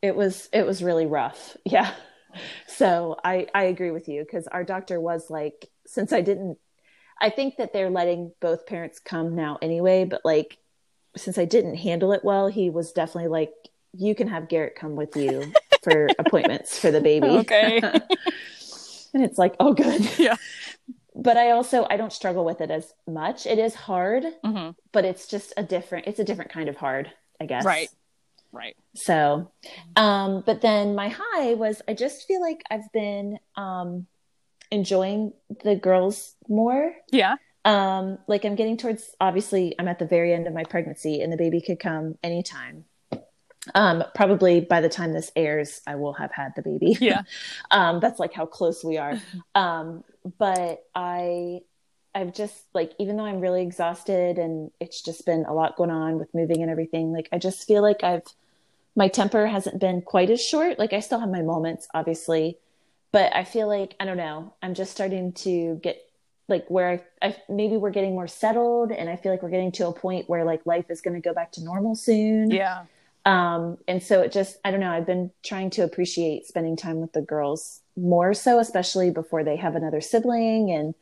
it 0.02 0.16
was 0.16 0.50
it 0.52 0.66
was 0.66 0.82
really 0.84 1.06
rough 1.06 1.56
yeah 1.66 1.92
so 2.68 3.18
i 3.24 3.48
i 3.54 3.64
agree 3.64 3.92
with 3.92 4.08
you 4.08 4.24
because 4.24 4.48
our 4.48 4.64
doctor 4.64 5.00
was 5.00 5.30
like 5.30 5.70
since 5.86 6.14
i 6.14 6.22
didn't 6.22 6.58
i 7.20 7.30
think 7.30 7.58
that 7.58 7.74
they're 7.74 7.90
letting 7.90 8.32
both 8.40 8.66
parents 8.66 9.00
come 9.00 9.36
now 9.36 9.58
anyway 9.62 10.06
but 10.06 10.22
like 10.24 10.58
since 11.16 11.38
i 11.38 11.46
didn't 11.46 11.76
handle 11.76 12.12
it 12.12 12.24
well 12.24 12.48
he 12.48 12.70
was 12.70 12.92
definitely 12.92 13.30
like 13.30 13.52
you 13.98 14.14
can 14.16 14.28
have 14.28 14.48
garrett 14.50 14.76
come 14.76 14.96
with 14.96 15.16
you 15.16 15.52
for 15.84 16.14
appointments 16.20 16.78
for 16.78 16.92
the 16.92 17.02
baby 17.02 17.28
Okay. 17.28 17.80
and 19.14 19.24
it's 19.24 19.38
like 19.38 19.56
oh 19.60 19.74
good 19.74 20.02
Yeah. 20.20 20.36
but 21.16 21.38
i 21.38 21.52
also 21.52 21.88
i 21.90 21.98
don't 21.98 22.14
struggle 22.14 22.46
with 22.46 22.62
it 22.62 22.70
as 22.72 22.94
much 23.08 23.46
it 23.46 23.58
is 23.60 23.74
hard 23.76 24.24
hmm 24.44 24.70
but 24.92 25.06
it's 25.06 25.28
just 25.28 25.54
a 25.58 25.64
different 25.64 26.08
it's 26.08 26.20
a 26.20 26.24
different 26.24 26.52
kind 26.52 26.68
of 26.70 26.76
hard 26.76 27.12
i 27.42 27.46
guess 27.46 27.66
Right. 27.66 27.90
Right. 28.52 28.76
So, 28.96 29.52
um, 29.96 30.42
but 30.44 30.62
then 30.62 30.96
my 30.96 31.10
high 31.16 31.54
was 31.54 31.84
I 31.88 31.94
just 31.94 32.26
feel 32.26 32.42
like 32.42 32.64
I've 32.72 32.92
been 32.92 33.38
um, 33.56 34.08
enjoying 34.72 35.34
the 35.64 35.76
girls 35.76 36.36
more. 36.48 36.96
Yeah. 37.12 37.36
Um, 37.66 38.18
like 38.28 38.46
I'm 38.46 38.56
getting 38.56 38.78
towards 38.78 39.16
obviously 39.20 39.76
I'm 39.78 39.88
at 39.88 40.00
the 40.00 40.06
very 40.06 40.34
end 40.34 40.48
of 40.48 40.54
my 40.54 40.64
pregnancy 40.64 41.22
and 41.22 41.32
the 41.32 41.38
baby 41.38 41.62
could 41.62 41.80
come 41.80 42.18
anytime. 42.24 42.86
Um, 43.76 44.04
probably 44.16 44.62
by 44.62 44.82
the 44.82 44.90
time 44.90 45.14
this 45.14 45.32
airs, 45.36 45.82
I 45.86 45.96
will 45.96 46.14
have 46.14 46.32
had 46.32 46.54
the 46.56 46.62
baby. 46.62 46.98
Yeah. 47.00 47.24
um, 47.72 48.00
that's 48.00 48.20
like 48.20 48.34
how 48.34 48.46
close 48.46 48.84
we 48.84 48.98
are. 48.98 49.20
Um, 49.56 50.04
but 50.38 50.86
I 50.96 51.62
I've 52.16 52.34
just 52.34 52.56
like 52.74 52.94
even 53.00 53.18
though 53.18 53.26
I'm 53.26 53.40
really 53.40 53.62
exhausted 53.62 54.38
and 54.38 54.72
it's 54.80 55.02
just 55.02 55.26
been 55.26 55.46
a 55.46 55.54
lot 55.54 55.76
going 55.76 55.92
on 55.92 56.18
with 56.18 56.34
moving 56.34 56.62
and 56.62 56.72
everything, 56.72 57.12
like 57.12 57.30
I 57.32 57.38
just 57.38 57.68
feel 57.68 57.82
like 57.82 58.04
I've 58.04 58.24
my 58.96 59.08
temper 59.08 59.48
hasn't 59.48 59.80
been 59.80 60.02
quite 60.02 60.30
as 60.30 60.44
short. 60.44 60.80
Like 60.80 60.94
I 60.94 61.00
still 61.00 61.20
have 61.20 61.30
my 61.30 61.42
moments, 61.42 61.88
obviously, 61.94 62.58
but 63.12 63.36
I 63.36 63.44
feel 63.44 63.68
like 63.68 63.96
I 64.00 64.06
don't 64.06 64.18
know. 64.18 64.54
I'm 64.62 64.74
just 64.74 64.92
starting 64.92 65.34
to 65.34 65.80
get 65.82 66.09
like 66.50 66.66
where 66.70 67.02
I, 67.22 67.28
I 67.28 67.36
maybe 67.48 67.78
we're 67.78 67.92
getting 67.92 68.12
more 68.16 68.28
settled, 68.28 68.92
and 68.92 69.10
I 69.10 69.16
feel 69.16 69.32
like 69.32 69.42
we're 69.44 69.50
getting 69.50 69.72
to 69.74 69.88
a 69.88 69.94
point 69.94 70.30
where 70.30 70.44
like 70.44 70.66
life 70.66 70.86
is 70.90 71.02
going 71.02 71.14
to 71.16 71.22
go 71.22 71.34
back 71.34 71.52
to 71.54 71.64
normal 71.64 71.96
soon. 71.96 72.52
Yeah. 72.52 72.86
Um, 73.26 73.78
and 73.88 74.02
so 74.02 74.22
it 74.22 74.32
just 74.32 74.58
I 74.66 74.72
don't 74.72 74.80
know. 74.80 74.92
I've 74.92 75.06
been 75.06 75.32
trying 75.44 75.70
to 75.72 75.84
appreciate 75.84 76.48
spending 76.48 76.76
time 76.76 77.00
with 77.02 77.14
the 77.14 77.22
girls 77.22 77.82
more 77.96 78.34
so, 78.34 78.60
especially 78.60 79.12
before 79.12 79.44
they 79.44 79.58
have 79.58 79.76
another 79.76 80.02
sibling 80.02 80.72
and 80.72 80.96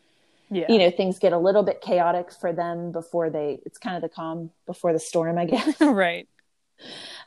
Yeah. 0.49 0.65
you 0.69 0.79
know 0.79 0.89
things 0.91 1.19
get 1.19 1.33
a 1.33 1.37
little 1.37 1.63
bit 1.63 1.81
chaotic 1.81 2.31
for 2.31 2.53
them 2.53 2.91
before 2.91 3.29
they 3.29 3.59
it's 3.65 3.77
kind 3.77 3.95
of 3.97 4.01
the 4.01 4.09
calm 4.09 4.49
before 4.65 4.93
the 4.93 4.99
storm 4.99 5.37
i 5.37 5.45
guess 5.45 5.79
right. 5.81 6.27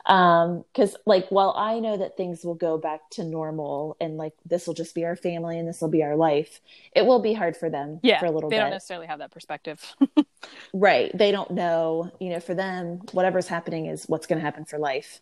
Um 0.06 0.64
because 0.72 0.96
like 1.06 1.28
while 1.28 1.52
i 1.56 1.78
know 1.78 1.96
that 1.96 2.16
things 2.16 2.44
will 2.44 2.54
go 2.54 2.78
back 2.78 3.00
to 3.10 3.22
normal 3.24 3.96
and 4.00 4.16
like 4.16 4.32
this 4.46 4.66
will 4.66 4.74
just 4.74 4.94
be 4.94 5.04
our 5.04 5.16
family 5.16 5.58
and 5.58 5.68
this 5.68 5.80
will 5.80 5.88
be 5.88 6.02
our 6.02 6.16
life 6.16 6.60
it 6.92 7.04
will 7.04 7.20
be 7.20 7.34
hard 7.34 7.56
for 7.56 7.68
them 7.68 8.00
Yeah. 8.02 8.18
for 8.18 8.26
a 8.26 8.30
little 8.30 8.48
bit. 8.48 8.56
they 8.56 8.60
don't 8.62 8.70
necessarily 8.70 9.06
have 9.06 9.18
that 9.18 9.30
perspective. 9.30 9.94
right 10.72 11.10
they 11.16 11.30
don't 11.32 11.50
know 11.50 12.10
you 12.20 12.30
know 12.30 12.40
for 12.40 12.54
them 12.54 13.02
whatever's 13.12 13.46
happening 13.48 13.86
is 13.86 14.04
what's 14.06 14.26
going 14.26 14.38
to 14.38 14.44
happen 14.44 14.64
for 14.64 14.78
life 14.78 15.20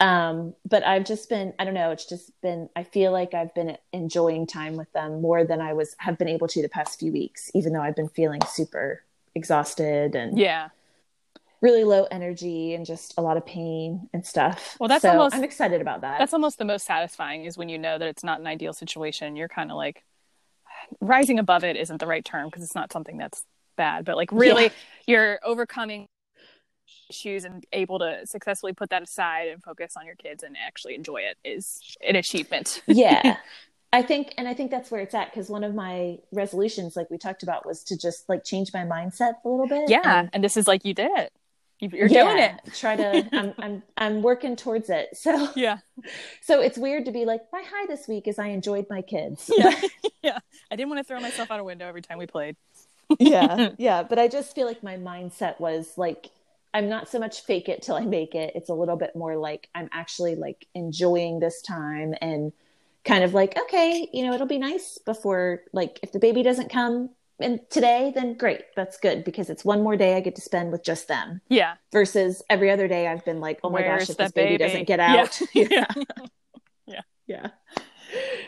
um 0.00 0.54
but 0.68 0.84
i've 0.84 1.04
just 1.04 1.28
been 1.28 1.52
i 1.60 1.64
don't 1.64 1.74
know 1.74 1.92
it's 1.92 2.04
just 2.06 2.32
been 2.40 2.68
i 2.74 2.82
feel 2.82 3.12
like 3.12 3.32
i've 3.32 3.54
been 3.54 3.76
enjoying 3.92 4.44
time 4.44 4.74
with 4.74 4.92
them 4.92 5.20
more 5.22 5.44
than 5.44 5.60
i 5.60 5.72
was 5.72 5.94
have 5.98 6.18
been 6.18 6.26
able 6.28 6.48
to 6.48 6.60
the 6.62 6.68
past 6.68 6.98
few 6.98 7.12
weeks 7.12 7.48
even 7.54 7.72
though 7.72 7.80
i've 7.80 7.94
been 7.94 8.08
feeling 8.08 8.40
super 8.48 9.04
exhausted 9.36 10.16
and 10.16 10.36
yeah. 10.38 10.68
Really 11.64 11.84
low 11.84 12.04
energy 12.18 12.74
and 12.74 12.84
just 12.84 13.14
a 13.16 13.22
lot 13.22 13.36
of 13.38 13.44
pain 13.46 14.08
and 14.12 14.22
stuff 14.32 14.76
Well, 14.78 14.88
that's 14.88 15.02
so 15.02 15.10
almost- 15.10 15.34
i'm 15.34 15.44
excited 15.44 15.80
about 15.80 16.00
that 16.02 16.18
That's 16.18 16.34
almost 16.34 16.58
the 16.58 16.64
most 16.64 16.84
satisfying 16.86 17.44
is 17.48 17.56
when 17.56 17.68
you 17.68 17.78
know 17.78 17.96
that 17.98 18.08
it's 18.12 18.22
not 18.24 18.38
an 18.40 18.46
ideal 18.46 18.72
situation. 18.82 19.34
You're 19.36 19.48
kind 19.58 19.70
of 19.70 19.76
like 19.76 20.04
rising 21.00 21.38
above 21.38 21.64
it 21.64 21.76
isn't 21.76 21.98
the 22.00 22.06
right 22.06 22.24
term 22.24 22.44
because 22.48 22.62
it's 22.62 22.74
not 22.74 22.92
something 22.92 23.16
that's 23.16 23.44
bad, 23.76 24.04
but 24.04 24.16
like 24.16 24.30
really 24.32 24.64
Yeah. 24.64 24.70
you're 25.06 25.40
overcoming 25.42 26.06
issues 27.08 27.44
and 27.44 27.64
able 27.72 27.98
to 28.00 28.26
successfully 28.26 28.72
put 28.74 28.90
that 28.90 29.02
aside 29.02 29.48
and 29.48 29.62
focus 29.62 29.94
on 29.96 30.04
your 30.06 30.16
kids 30.16 30.42
and 30.42 30.56
actually 30.66 30.94
enjoy 30.94 31.18
it 31.30 31.36
is 31.44 31.80
an 32.06 32.14
achievement. 32.16 32.82
yeah 32.86 33.36
i 33.92 34.02
think 34.02 34.34
and 34.38 34.46
i 34.48 34.54
think 34.54 34.70
that's 34.70 34.90
where 34.90 35.00
it's 35.00 35.14
at 35.14 35.30
because 35.30 35.48
one 35.48 35.64
of 35.64 35.74
my 35.74 36.18
resolutions 36.32 36.96
like 36.96 37.08
we 37.10 37.16
talked 37.18 37.42
about 37.42 37.64
was 37.64 37.82
to 37.84 37.96
just 37.96 38.28
like 38.28 38.42
change 38.44 38.68
my 38.74 38.80
mindset 38.96 39.34
a 39.44 39.48
little 39.48 39.66
bit 39.68 39.88
yeah. 39.88 40.20
and 40.20 40.30
And 40.34 40.42
this 40.44 40.56
is 40.56 40.66
like 40.68 40.84
you 40.84 40.94
did 40.94 41.10
it. 41.22 41.32
You- 41.80 41.90
You're 41.92 42.06
yeah, 42.08 42.24
doing 42.24 42.38
it. 42.38 42.74
try 42.74 42.96
to 42.96 43.28
I'm, 43.36 43.54
I'm 43.58 43.82
i'm 43.96 44.22
working 44.22 44.56
towards 44.56 44.88
it 44.90 45.16
so 45.16 45.48
Yeah. 45.56 45.78
so 46.42 46.60
it's 46.60 46.78
weird 46.78 47.04
to 47.06 47.10
be 47.12 47.24
like 47.24 47.42
my 47.52 47.62
high 47.62 47.86
this 47.86 48.06
week 48.08 48.28
is 48.28 48.38
i 48.38 48.46
enjoyed 48.48 48.86
my 48.88 49.02
kids 49.02 49.50
Yeah. 49.56 49.78
yeah. 50.22 50.38
I 50.70 50.76
didn't 50.76 50.88
want 50.90 51.00
to 51.00 51.04
throw 51.04 51.20
myself 51.20 51.50
out 51.50 51.60
a 51.60 51.64
window 51.64 51.86
every 51.86 52.02
time 52.02 52.18
we 52.18 52.26
played. 52.26 52.56
yeah 53.18 53.70
yeah 53.76 54.02
but 54.02 54.18
i 54.18 54.28
just 54.28 54.54
feel 54.54 54.66
like 54.66 54.82
my 54.82 54.96
mindset 54.96 55.60
was 55.60 55.92
like 55.98 56.30
i'm 56.72 56.88
not 56.88 57.08
so 57.08 57.18
much 57.18 57.42
fake 57.42 57.68
it 57.68 57.82
till 57.82 57.96
i 57.96 58.00
make 58.00 58.34
it 58.34 58.52
it's 58.54 58.70
a 58.70 58.74
little 58.74 58.96
bit 58.96 59.14
more 59.14 59.36
like 59.36 59.68
i'm 59.74 59.88
actually 59.92 60.34
like 60.36 60.66
enjoying 60.74 61.38
this 61.38 61.60
time 61.60 62.14
and 62.22 62.52
kind 63.04 63.22
of 63.22 63.34
like 63.34 63.58
okay 63.58 64.08
you 64.12 64.24
know 64.24 64.32
it'll 64.32 64.46
be 64.46 64.58
nice 64.58 64.96
before 65.04 65.60
like 65.74 66.00
if 66.02 66.12
the 66.12 66.18
baby 66.18 66.42
doesn't 66.42 66.70
come 66.70 67.10
and 67.40 67.60
today 67.70 68.12
then 68.14 68.34
great 68.36 68.62
that's 68.76 68.96
good 68.96 69.24
because 69.24 69.50
it's 69.50 69.64
one 69.64 69.82
more 69.82 69.96
day 69.96 70.16
i 70.16 70.20
get 70.20 70.34
to 70.36 70.40
spend 70.40 70.70
with 70.70 70.84
just 70.84 71.08
them 71.08 71.40
Yeah. 71.48 71.74
versus 71.92 72.42
every 72.48 72.70
other 72.70 72.86
day 72.86 73.08
i've 73.08 73.24
been 73.24 73.40
like 73.40 73.58
oh 73.64 73.70
my 73.70 73.80
Where's 73.80 74.02
gosh 74.02 74.10
if 74.10 74.16
this 74.18 74.32
baby, 74.32 74.56
baby? 74.56 74.64
doesn't 74.64 74.86
get 74.86 75.00
out 75.00 75.40
Yeah. 75.54 75.86
yeah 76.86 77.00
yeah 77.26 77.46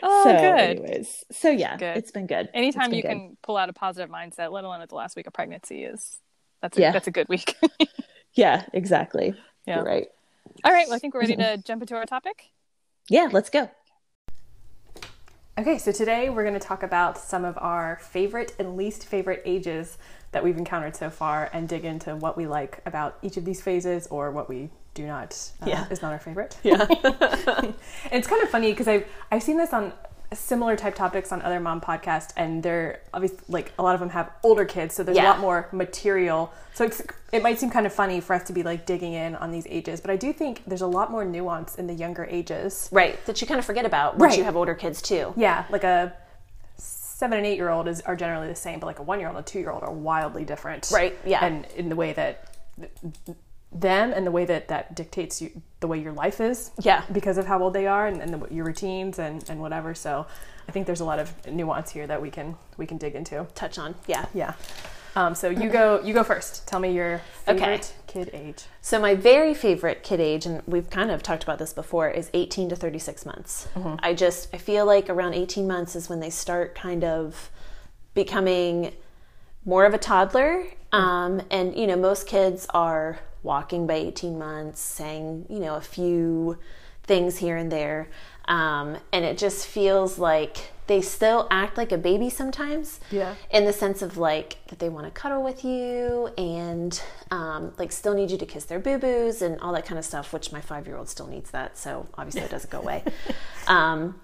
Oh, 0.03 0.23
so 0.23 0.31
good. 0.31 0.59
anyways 0.59 1.25
so 1.31 1.49
yeah 1.49 1.75
Good. 1.77 1.97
it's 1.97 2.11
been 2.11 2.27
good 2.27 2.49
Anytime 2.53 2.89
been 2.91 2.97
you 2.97 3.01
good. 3.01 3.09
can 3.09 3.37
pull 3.43 3.57
out 3.57 3.67
a 3.69 3.73
positive 3.73 4.09
mindset, 4.09 4.51
let 4.51 4.63
alone 4.63 4.81
at 4.81 4.87
the 4.89 4.95
last 4.95 5.15
week 5.17 5.27
of 5.27 5.33
pregnancy, 5.33 5.83
is 5.83 6.17
that's 6.61 6.77
a, 6.77 6.81
Yeah. 6.81 6.91
that's 6.91 7.07
a 7.07 7.11
good 7.11 7.27
week. 7.27 7.55
yeah 8.33 8.63
exactly 8.73 9.33
Yeah. 9.65 9.77
You're 9.77 9.85
right 9.85 10.07
All 10.63 10.71
right, 10.71 10.87
well, 10.87 10.95
I 10.95 10.99
think 10.99 11.13
we're 11.13 11.21
ready 11.21 11.35
to 11.35 11.57
jump 11.57 11.81
into 11.81 11.95
our 11.95 12.05
topic. 12.05 12.43
yeah 13.09 13.27
let's 13.31 13.49
go 13.49 13.69
Okay, 15.57 15.79
so 15.79 15.91
today 15.91 16.29
we're 16.29 16.43
going 16.43 16.53
to 16.53 16.59
talk 16.59 16.83
about 16.83 17.17
some 17.17 17.43
of 17.43 17.57
our 17.57 17.97
favorite 18.01 18.53
and 18.59 18.77
least 18.77 19.05
favorite 19.07 19.41
ages 19.43 19.97
that 20.31 20.43
we've 20.43 20.57
encountered 20.57 20.95
so 20.95 21.09
far 21.09 21.49
and 21.51 21.67
dig 21.67 21.83
into 21.83 22.15
what 22.15 22.37
we 22.37 22.45
like 22.45 22.79
about 22.85 23.17
each 23.23 23.37
of 23.37 23.45
these 23.45 23.59
phases 23.59 24.05
or 24.07 24.29
what 24.31 24.47
we 24.49 24.69
do 24.93 25.07
not 25.07 25.35
uh, 25.63 25.65
Yeah. 25.67 25.87
is 25.89 26.01
not 26.03 26.11
our 26.13 26.19
favorite. 26.19 26.57
yeah 26.63 26.85
it's 28.11 28.27
kind 28.27 28.43
of 28.43 28.49
funny 28.49 28.71
because 28.71 28.87
I've 28.87 29.05
I've 29.31 29.41
seen 29.41 29.57
this 29.57 29.73
on 29.73 29.93
similar 30.35 30.75
type 30.75 30.93
topics 30.95 31.31
on 31.31 31.41
other 31.41 31.59
mom 31.59 31.79
podcasts, 31.79 32.33
and 32.35 32.61
they're 32.61 32.99
obviously 33.13 33.39
like 33.47 33.71
a 33.79 33.83
lot 33.83 33.93
of 33.93 33.99
them 33.99 34.09
have 34.09 34.31
older 34.43 34.65
kids, 34.65 34.93
so 34.95 35.03
there's 35.03 35.17
a 35.17 35.23
lot 35.23 35.39
more 35.39 35.69
material. 35.71 36.51
So 36.73 36.85
it's, 36.85 37.01
it 37.31 37.41
might 37.41 37.59
seem 37.59 37.69
kind 37.69 37.85
of 37.85 37.93
funny 37.93 38.19
for 38.19 38.33
us 38.33 38.43
to 38.45 38.53
be 38.53 38.61
like 38.63 38.85
digging 38.85 39.13
in 39.13 39.35
on 39.35 39.51
these 39.51 39.65
ages, 39.69 40.01
but 40.01 40.11
I 40.11 40.17
do 40.17 40.33
think 40.33 40.63
there's 40.67 40.81
a 40.81 40.87
lot 40.87 41.11
more 41.11 41.23
nuance 41.25 41.75
in 41.75 41.87
the 41.87 41.93
younger 41.93 42.25
ages. 42.25 42.89
Right, 42.91 43.23
that 43.25 43.39
you 43.41 43.47
kind 43.47 43.59
of 43.59 43.65
forget 43.65 43.85
about 43.85 44.17
once 44.17 44.31
Right. 44.31 44.37
you 44.39 44.43
have 44.43 44.55
older 44.55 44.75
kids 44.75 45.01
too. 45.01 45.33
Yeah, 45.37 45.65
like 45.69 45.83
a 45.83 46.13
seven 46.77 47.37
and 47.37 47.47
eight 47.47 47.55
year 47.57 47.69
old 47.69 47.87
is 47.87 48.01
are 48.01 48.15
generally 48.15 48.47
the 48.47 48.55
same, 48.55 48.79
but 48.79 48.85
like 48.85 48.99
a 48.99 49.03
one 49.03 49.19
year 49.19 49.29
old 49.29 49.37
and 49.37 49.45
a 49.45 49.49
two 49.49 49.59
year 49.59 49.71
old 49.71 49.83
are 49.83 49.91
wildly 49.91 50.43
different. 50.45 50.89
Right, 50.91 51.17
yeah. 51.25 51.43
and 51.45 51.65
in 51.75 51.89
the 51.89 51.95
way 51.95 52.13
that 52.13 52.53
them 53.71 54.11
and 54.13 54.25
the 54.25 54.31
way 54.31 54.45
that 54.45 54.67
that 54.69 54.95
dictates 54.95 55.41
you 55.41 55.61
the 55.81 55.87
way 55.87 55.99
your 55.99 56.13
life 56.13 56.39
is 56.39 56.71
Yeah. 56.79 57.03
because 57.11 57.37
of 57.37 57.45
how 57.47 57.61
old 57.61 57.73
they 57.73 57.85
are 57.85 58.07
and, 58.07 58.21
and 58.21 58.33
the, 58.33 58.53
your 58.53 58.65
routines 58.65 59.19
and, 59.19 59.43
and 59.49 59.59
whatever 59.59 59.93
so 59.93 60.25
i 60.67 60.71
think 60.71 60.85
there's 60.85 61.01
a 61.01 61.05
lot 61.05 61.19
of 61.19 61.33
nuance 61.47 61.91
here 61.91 62.07
that 62.07 62.21
we 62.21 62.29
can 62.31 62.55
we 62.77 62.85
can 62.85 62.97
dig 62.97 63.13
into 63.15 63.45
Touch 63.55 63.77
on, 63.77 63.93
yeah. 64.07 64.25
yeah 64.33 64.53
um, 65.17 65.35
so 65.35 65.49
you 65.49 65.69
go 65.69 65.99
you 66.01 66.13
go 66.13 66.23
first 66.23 66.67
tell 66.67 66.79
me 66.79 66.93
your 66.93 67.21
Okay. 67.47 67.59
favorite 67.59 67.93
kid 68.07 68.29
age 68.33 68.63
So 68.81 68.99
my 68.99 69.15
very 69.15 69.53
favorite 69.53 70.01
kid 70.03 70.19
age, 70.21 70.45
and 70.45 70.61
we've 70.65 70.89
kind 70.89 71.11
of 71.11 71.21
talked 71.23 71.43
about 71.43 71.59
this 71.59 71.73
before, 71.73 72.09
is 72.09 72.29
18 72.33 72.69
to 72.69 72.75
36 72.75 73.25
months. 73.25 73.67
I 73.99 74.13
just 74.13 74.53
I 74.53 74.57
feel 74.57 74.85
like 74.85 75.09
around 75.09 75.33
18 75.33 75.67
months 75.67 75.95
is 75.95 76.07
when 76.09 76.19
they 76.21 76.29
start 76.29 76.73
kind 76.75 77.03
of 77.03 77.49
becoming 78.13 78.93
more 79.65 79.85
of 79.85 79.93
a 79.93 79.97
toddler. 79.97 80.63
Um, 80.91 81.41
and 81.51 81.75
you 81.75 81.87
know, 81.87 81.95
most 81.97 82.27
kids 82.27 82.65
are 82.73 83.19
walking 83.43 83.87
by 83.87 83.95
18 83.95 84.37
months, 84.37 84.79
saying 84.81 85.45
you 85.49 85.59
know 85.59 85.75
a 85.75 85.81
few 85.81 86.57
things 87.03 87.37
here 87.37 87.55
and 87.55 87.71
there, 87.71 88.09
um, 88.45 88.97
and 89.13 89.23
it 89.23 89.37
just 89.37 89.65
feels 89.67 90.19
like 90.19 90.71
they 90.87 91.01
still 91.01 91.47
act 91.51 91.77
like 91.77 91.91
a 91.91 91.97
baby 91.97 92.29
sometimes 92.29 92.99
Yeah. 93.11 93.35
in 93.51 93.65
the 93.65 93.73
sense 93.73 94.01
of 94.01 94.17
like 94.17 94.57
that 94.67 94.79
they 94.79 94.87
want 94.87 95.05
to 95.05 95.11
cuddle 95.11 95.43
with 95.43 95.65
you 95.65 96.27
and 96.37 97.01
um, 97.29 97.73
like 97.77 97.91
still 97.91 98.13
need 98.13 98.31
you 98.31 98.37
to 98.37 98.45
kiss 98.45 98.63
their 98.65 98.79
boo 98.79 98.97
boos 98.97 99.41
and 99.41 99.59
all 99.59 99.73
that 99.73 99.85
kind 99.85 99.99
of 99.99 100.05
stuff, 100.05 100.31
which 100.31 100.53
my 100.53 100.61
five 100.61 100.87
year 100.87 100.95
old 100.97 101.09
still 101.09 101.27
needs 101.27 101.51
that. 101.51 101.77
So 101.77 102.07
obviously 102.17 102.41
it 102.41 102.49
doesn't 102.51 102.69
go 102.71 102.79
away. 102.79 103.03
um, 103.67 104.19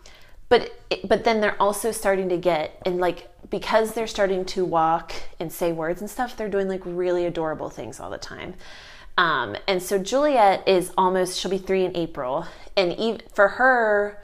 but 0.50 0.72
it- 0.89 1.08
but 1.08 1.24
then 1.25 1.41
they're 1.41 1.62
also 1.62 1.91
starting 1.91 2.29
to 2.29 2.38
get 2.38 2.82
and 2.86 3.00
like 3.00 3.29
because 3.50 3.93
they're 3.93 4.08
starting 4.08 4.46
to 4.46 4.63
walk 4.63 5.12
and 5.39 5.51
say 5.51 5.72
words 5.74 6.00
and 6.00 6.10
stuff, 6.10 6.38
they're 6.38 6.48
doing 6.50 6.70
like 6.70 6.82
really 6.86 7.25
adorable 7.25 7.70
things 7.70 8.00
all 8.00 8.10
the 8.10 8.17
time. 8.17 8.53
Um, 9.17 9.55
and 9.67 9.82
so 9.82 9.98
Juliet 10.00 10.67
is 10.67 10.91
almost 10.98 11.39
she'll 11.39 11.51
be 11.51 11.58
three 11.60 11.86
in 11.86 11.96
April, 11.96 12.46
and 12.75 12.93
even 12.93 13.22
for 13.34 13.48
her, 13.50 14.22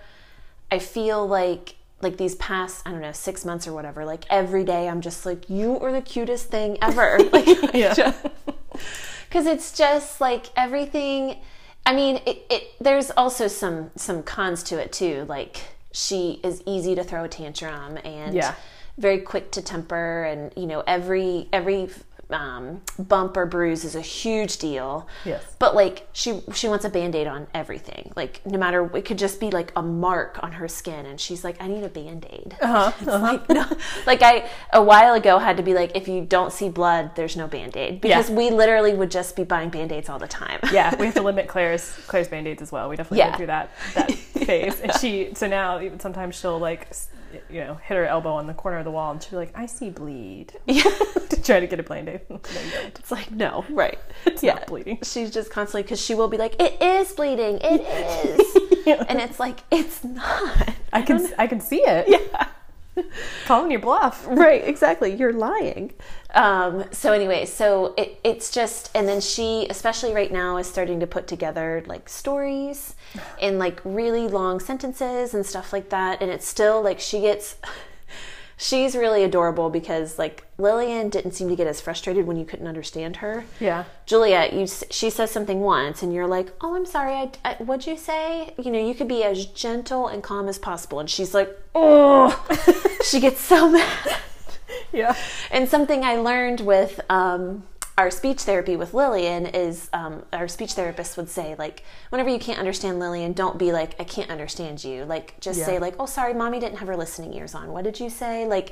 I 0.72 0.80
feel 0.80 1.28
like 1.28 1.76
like 2.02 2.18
these 2.18 2.36
past 2.36 2.82
I 2.88 2.92
don't 2.92 3.02
know 3.02 3.12
six 3.12 3.46
months 3.46 3.68
or 3.68 3.74
whatever. 3.74 4.04
Like 4.06 4.24
every 4.30 4.64
day, 4.64 4.88
I'm 4.90 5.02
just 5.02 5.26
like 5.26 5.50
you 5.50 5.80
are 5.80 5.92
the 5.92 6.02
cutest 6.02 6.50
thing 6.50 6.78
ever. 6.82 7.20
Like 7.32 7.46
because 9.30 9.46
it's 9.46 9.78
just 9.78 10.20
like 10.22 10.48
everything. 10.56 11.38
I 11.86 11.94
mean, 11.94 12.18
it, 12.26 12.46
it 12.50 12.64
there's 12.82 13.12
also 13.12 13.48
some 13.48 13.92
some 13.96 14.24
cons 14.24 14.64
to 14.64 14.80
it 14.80 14.92
too. 14.92 15.26
Like 15.30 15.62
she 15.92 16.40
is 16.44 16.64
easy 16.66 16.96
to 16.96 17.04
throw 17.04 17.24
a 17.26 17.28
tantrum 17.28 17.98
and 18.04 18.34
Yeah. 18.36 18.56
very 18.98 19.20
quick 19.20 19.52
to 19.52 19.62
temper, 19.62 20.24
and 20.24 20.52
you 20.56 20.66
know 20.66 20.84
every 20.88 21.48
every 21.54 21.90
um, 22.32 22.82
bump 23.00 23.36
or 23.38 23.46
bruise 23.46 23.84
is 23.84 23.96
a 23.96 24.02
huge 24.02 24.58
deal. 24.58 25.08
Yes. 25.26 25.44
But 25.58 25.74
like 25.76 26.08
she 26.14 26.42
she 26.54 26.68
wants 26.68 26.86
a 26.86 26.90
band-aid 26.90 27.26
on 27.28 27.48
everything. 27.54 28.12
Like 28.16 28.46
no 28.46 28.58
matter 28.60 28.90
it 28.96 29.06
could 29.06 29.18
just 29.18 29.40
be 29.40 29.50
like 29.50 29.72
a 29.76 29.82
mark 29.82 30.40
on 30.44 30.52
her 30.54 30.68
skin 30.68 31.06
and 31.08 31.20
she's 31.20 31.44
like, 31.44 31.62
I 31.62 31.68
need 31.68 31.84
a 31.84 31.90
band-aid. 31.90 32.56
Uh-huh. 32.62 32.92
It's 33.00 33.08
like 33.08 33.50
no 33.50 33.66
like 34.06 34.22
I 34.22 34.48
a 34.72 34.84
while 34.84 35.14
ago 35.16 35.40
had 35.40 35.58
to 35.58 35.64
be 35.64 35.74
like, 35.74 35.96
if 35.96 36.08
you 36.08 36.22
don't 36.24 36.54
see 36.54 36.70
blood, 36.70 37.12
there's 37.16 37.36
no 37.36 37.48
band-aid. 37.48 38.00
Because 38.02 38.30
Yeah. 38.30 38.36
we 38.36 38.52
literally 38.52 38.94
would 38.94 39.10
just 39.12 39.36
be 39.36 39.44
buying 39.44 39.70
band-aids 39.70 40.08
all 40.10 40.20
the 40.20 40.28
time. 40.28 40.60
yeah, 40.72 40.96
we 41.00 41.06
have 41.08 41.16
to 41.16 41.22
limit 41.32 41.48
Claire's 41.48 41.92
Claire's 42.08 42.28
band 42.28 42.48
aids 42.48 42.62
as 42.62 42.72
well. 42.72 42.90
We 42.90 42.96
definitely 42.96 43.20
Yeah. 43.20 43.26
went 43.28 43.38
through 43.38 43.48
that 43.48 43.70
that 43.96 44.12
phase, 44.46 44.80
and 44.82 44.94
she 45.00 45.34
so 45.34 45.48
now 45.48 45.80
even 45.82 46.00
sometimes 46.00 46.36
she'll 46.36 46.60
like 46.60 46.88
you 47.50 47.62
know 47.62 47.76
hit 47.76 47.96
her 47.96 48.06
elbow 48.06 48.34
on 48.34 48.48
the 48.48 48.54
corner 48.54 48.78
of 48.78 48.86
the 48.86 48.92
wall, 48.92 49.12
and 49.12 49.22
she'd 49.22 49.32
be 49.32 49.38
like, 49.38 49.52
"I 49.56 49.66
see 49.66 49.90
bleed," 49.90 50.54
Yeah, 50.66 50.84
to 51.30 51.42
try 51.42 51.60
to 51.60 51.68
get 51.68 51.80
a 51.80 51.94
aid. 51.94 52.22
No. 52.30 52.40
It's 52.96 53.12
like 53.12 53.32
no, 53.32 53.66
right. 53.70 54.00
It's 54.26 54.44
yeah. 54.44 54.56
not 54.56 54.68
bleeding. 54.68 55.00
She's 55.04 55.32
just 55.32 55.52
constantly 55.52 55.84
because 55.84 56.02
she 56.02 56.16
will 56.16 56.28
be 56.28 56.38
like, 56.38 56.56
"It 56.60 56.82
is 56.82 57.12
bleeding. 57.14 57.60
It 57.62 57.82
is," 57.82 58.98
and 59.08 59.20
it's 59.20 59.40
like 59.40 59.60
it's 59.72 60.04
not. 60.04 60.74
I 60.94 61.02
can 61.02 61.28
I 61.38 61.48
can 61.48 61.60
see 61.60 61.82
it. 61.86 62.08
Yeah. 62.08 62.48
Calling 63.46 63.72
your 63.72 63.80
bluff. 63.80 64.26
right 64.30 64.66
exactly. 64.68 65.14
You're 65.14 65.34
lying. 65.34 65.94
Um, 66.34 66.86
so 66.92 67.12
anyway 67.12 67.46
so 67.46 67.96
it, 67.98 68.20
it's 68.24 68.52
just 68.52 68.92
and 68.94 69.08
then 69.08 69.20
she 69.20 69.66
especially 69.70 70.14
right 70.14 70.32
now 70.32 70.58
is 70.58 70.68
starting 70.68 71.00
to 71.00 71.08
put 71.08 71.28
together 71.28 71.84
like 71.88 72.08
stories 72.08 72.94
and 73.42 73.58
like 73.58 73.82
really 73.84 74.28
long 74.28 74.60
sentences 74.60 75.34
and 75.34 75.46
stuff 75.46 75.74
like 75.74 75.90
that. 75.90 76.22
And 76.22 76.30
it's 76.30 76.48
still 76.48 76.82
like 76.82 77.00
she 77.00 77.22
gets 77.22 77.56
she's 78.62 78.94
really 78.94 79.24
adorable 79.24 79.70
because 79.70 80.20
like 80.20 80.44
lillian 80.58 81.08
didn't 81.08 81.32
seem 81.32 81.48
to 81.48 81.56
get 81.56 81.66
as 81.66 81.80
frustrated 81.80 82.28
when 82.28 82.36
you 82.36 82.44
couldn't 82.44 82.68
understand 82.68 83.16
her 83.18 83.46
Yeah. 83.60 83.86
Juliet, 84.06 84.52
you 84.54 84.68
she 84.92 85.10
says 85.10 85.32
something 85.32 85.62
once, 85.62 86.04
and 86.04 86.14
you're 86.14 86.28
like, 86.28 86.52
"Oh, 86.62 86.76
I'm 86.76 86.86
sorry. 86.86 87.14
I, 87.14 87.32
I, 87.46 87.54
what'd 87.64 87.88
you 87.88 87.96
say?" 87.96 88.54
You 88.62 88.70
know, 88.72 88.80
you 88.86 88.94
could 88.94 89.08
be 89.08 89.24
as 89.24 89.46
gentle 89.46 90.08
and 90.08 90.22
calm 90.22 90.48
as 90.50 90.58
possible, 90.60 91.00
and 91.00 91.10
she's 91.10 91.34
like, 91.34 91.50
"Oh," 91.74 92.28
she 93.06 93.20
gets 93.20 93.40
so 93.40 93.70
mad. 93.78 94.18
Yeah. 94.92 95.16
And 95.52 95.70
something 95.70 96.04
I 96.04 96.16
learned 96.16 96.60
with 96.62 97.00
um, 97.10 97.64
our 98.00 98.10
speech 98.10 98.44
therapy 98.44 98.78
with 98.78 98.94
Lillian 98.94 99.46
is 99.46 99.90
um, 99.92 100.24
our 100.32 100.48
speech 100.48 100.72
therapist 100.74 101.18
would 101.18 101.28
say, 101.30 101.54
like, 101.60 101.84
whenever 102.12 102.30
you 102.30 102.40
can't 102.40 102.58
understand 102.58 102.98
Lillian, 102.98 103.34
don't 103.34 103.58
be 103.60 103.74
like, 103.74 104.00
I 104.00 104.06
can't 104.06 104.32
understand 104.32 104.82
you. 104.86 105.04
Like, 105.04 105.38
just 105.42 105.60
Yeah. 105.60 105.66
say, 105.66 105.80
like, 105.80 105.96
oh, 106.00 106.06
sorry, 106.06 106.34
mommy 106.34 106.62
didn't 106.62 106.78
have 106.78 106.88
her 106.88 106.96
listening 106.96 107.34
ears 107.34 107.54
on. 107.54 107.74
What 107.74 107.84
did 107.84 108.00
you 108.00 108.10
say? 108.10 108.46
Like, 108.48 108.72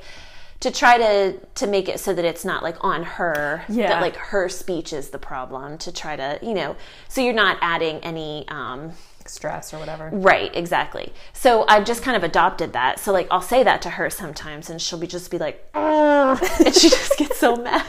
to 0.60 0.70
try 0.72 0.96
to 0.98 1.38
to 1.54 1.66
make 1.68 1.88
it 1.88 2.00
so 2.00 2.12
that 2.14 2.24
it's 2.24 2.44
not 2.44 2.62
like 2.64 2.82
on 2.82 3.04
her 3.04 3.62
Yeah. 3.68 3.90
that 3.90 4.00
like 4.00 4.16
her 4.16 4.48
speech 4.48 4.92
is 4.92 5.10
the 5.10 5.18
problem 5.18 5.78
to 5.78 5.92
try 5.92 6.16
to 6.16 6.40
you 6.42 6.52
know 6.52 6.74
so 7.08 7.20
you're 7.20 7.32
not 7.32 7.58
adding 7.60 7.98
any 7.98 8.44
um 8.48 8.90
Stress 9.28 9.72
or 9.72 9.78
whatever. 9.78 10.10
Right, 10.12 10.54
exactly. 10.54 11.12
So 11.32 11.64
I've 11.68 11.84
just 11.84 12.02
kind 12.02 12.16
of 12.16 12.24
adopted 12.24 12.72
that. 12.72 12.98
So 12.98 13.12
like 13.12 13.28
I'll 13.30 13.42
say 13.42 13.62
that 13.62 13.82
to 13.82 13.90
her 13.90 14.10
sometimes 14.10 14.70
and 14.70 14.80
she'll 14.80 14.98
be 14.98 15.06
just 15.06 15.30
be 15.30 15.38
like, 15.38 15.68
and 15.74 16.74
she 16.74 16.90
just 16.90 17.16
gets 17.18 17.38
so 17.38 17.56
mad. 17.56 17.86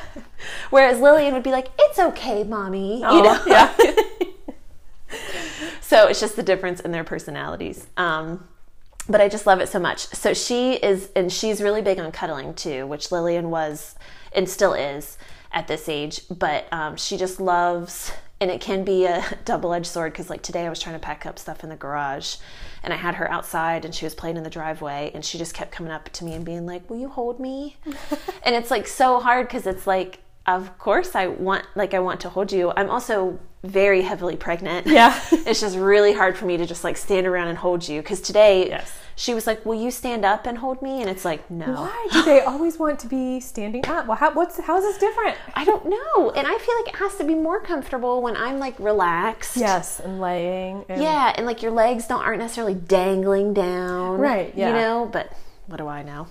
Whereas 0.70 1.00
Lillian 1.00 1.34
would 1.34 1.44
be 1.44 1.52
like, 1.52 1.70
It's 1.80 2.00
okay, 2.00 2.44
mommy. 2.44 3.00
You 3.00 3.24
know? 3.24 3.44
yeah. 3.46 3.76
So 5.90 6.06
it's 6.06 6.20
just 6.20 6.36
the 6.36 6.44
difference 6.44 6.80
in 6.82 6.92
their 6.92 7.04
personalities. 7.04 7.88
Um, 7.98 8.48
but 9.08 9.22
I 9.22 9.28
just 9.28 9.48
love 9.48 9.60
it 9.60 9.70
so 9.70 9.80
much. 9.80 10.06
So 10.10 10.36
she 10.36 10.74
is, 10.74 11.10
and 11.16 11.34
she's 11.34 11.64
really 11.64 11.82
big 11.82 11.98
on 11.98 12.12
cuddling 12.12 12.54
too, 12.54 12.86
which 12.86 13.12
Lillian 13.12 13.50
was 13.50 13.96
and 14.32 14.48
still 14.48 14.74
is 14.76 15.18
at 15.52 15.68
this 15.68 15.90
age. 15.90 16.22
But 16.30 16.72
um, 16.72 16.96
she 16.96 17.18
just 17.18 17.42
loves, 17.42 18.12
and 18.42 18.50
it 18.50 18.62
can 18.62 18.84
be 18.84 19.06
a 19.06 19.24
double 19.46 19.74
edged 19.74 19.88
sword 19.88 20.14
because, 20.14 20.30
like, 20.30 20.42
today 20.42 20.66
I 20.66 20.70
was 20.70 20.80
trying 20.80 20.96
to 20.96 21.00
pack 21.00 21.26
up 21.26 21.38
stuff 21.40 21.64
in 21.64 21.70
the 21.70 21.76
garage 21.76 22.36
and 22.84 22.94
I 22.94 22.98
had 22.98 23.16
her 23.16 23.30
outside 23.32 23.86
and 23.86 23.94
she 23.94 24.06
was 24.06 24.16
playing 24.16 24.38
in 24.38 24.44
the 24.44 24.50
driveway 24.50 25.12
and 25.14 25.24
she 25.24 25.38
just 25.38 25.54
kept 25.54 25.72
coming 25.72 25.92
up 25.92 26.10
to 26.10 26.24
me 26.26 26.34
and 26.34 26.46
being 26.46 26.66
like, 26.66 26.90
Will 26.90 26.98
you 26.98 27.10
hold 27.10 27.40
me? 27.40 27.78
and 28.44 28.56
it's 28.56 28.72
like 28.72 28.88
so 28.88 29.20
hard 29.20 29.48
because 29.48 29.68
it's 29.68 29.86
like, 29.86 30.20
of 30.46 30.78
course 30.80 31.16
I 31.16 31.28
want, 31.28 31.66
like, 31.76 31.94
I 31.94 32.00
want 32.00 32.22
to 32.22 32.30
hold 32.30 32.52
you. 32.52 32.72
I'm 32.76 32.90
also 32.90 33.40
very 33.64 34.02
heavily 34.04 34.38
pregnant 34.38 34.88
Yeah. 34.88 35.20
it's 35.32 35.60
just 35.60 35.78
really 35.78 36.14
hard 36.14 36.38
for 36.38 36.46
me 36.46 36.56
to 36.56 36.66
just 36.66 36.86
like 36.86 36.96
stand 36.96 37.28
around 37.28 37.50
and 37.50 37.58
hold 37.58 37.86
you 37.86 38.02
because 38.02 38.22
today 38.22 38.70
Yes. 38.70 38.98
She 39.20 39.34
was 39.34 39.46
like 39.46 39.66
will 39.66 39.80
you 39.86 39.92
stand 39.92 40.24
up 40.24 40.46
and 40.48 40.58
hold 40.60 40.82
me 40.82 41.02
and 41.02 41.10
it's 41.10 41.26
like 41.26 41.42
no 41.52 41.74
Why 41.74 42.08
do 42.14 42.24
they 42.24 42.40
always 42.42 42.80
want 42.80 43.00
to 43.00 43.08
be 43.08 43.42
standing 43.42 43.86
up? 43.86 44.08
Well, 44.08 44.16
how, 44.18 44.34
what's 44.34 44.58
how 44.62 44.78
is 44.78 44.84
this 44.86 44.98
different? 44.98 45.36
i 45.56 45.66
don't 45.66 45.86
know 45.86 46.32
and 46.32 46.48
i 46.48 46.58
feel 46.58 46.76
like 46.80 46.88
it 46.94 46.96
has 46.96 47.16
to 47.18 47.26
be 47.26 47.36
more 47.36 47.60
comfortable 47.60 48.22
when 48.22 48.36
i'm 48.38 48.58
like 48.60 48.80
relaxed 48.80 49.58
Yes, 49.58 50.00
and 50.00 50.22
laying. 50.22 50.86
And 50.88 51.02
yeah 51.02 51.34
and 51.36 51.46
like 51.46 51.62
your 51.62 51.72
legs 51.74 52.08
don't 52.08 52.24
aren't 52.24 52.40
necessarily 52.40 52.76
dangling 52.76 53.54
down 53.54 54.20
Right, 54.20 54.54
yeah. 54.56 54.70
you 54.70 54.74
know 54.76 55.10
but 55.12 55.34
what 55.68 55.78
do 55.78 55.88
i 55.88 56.02
know 56.02 56.28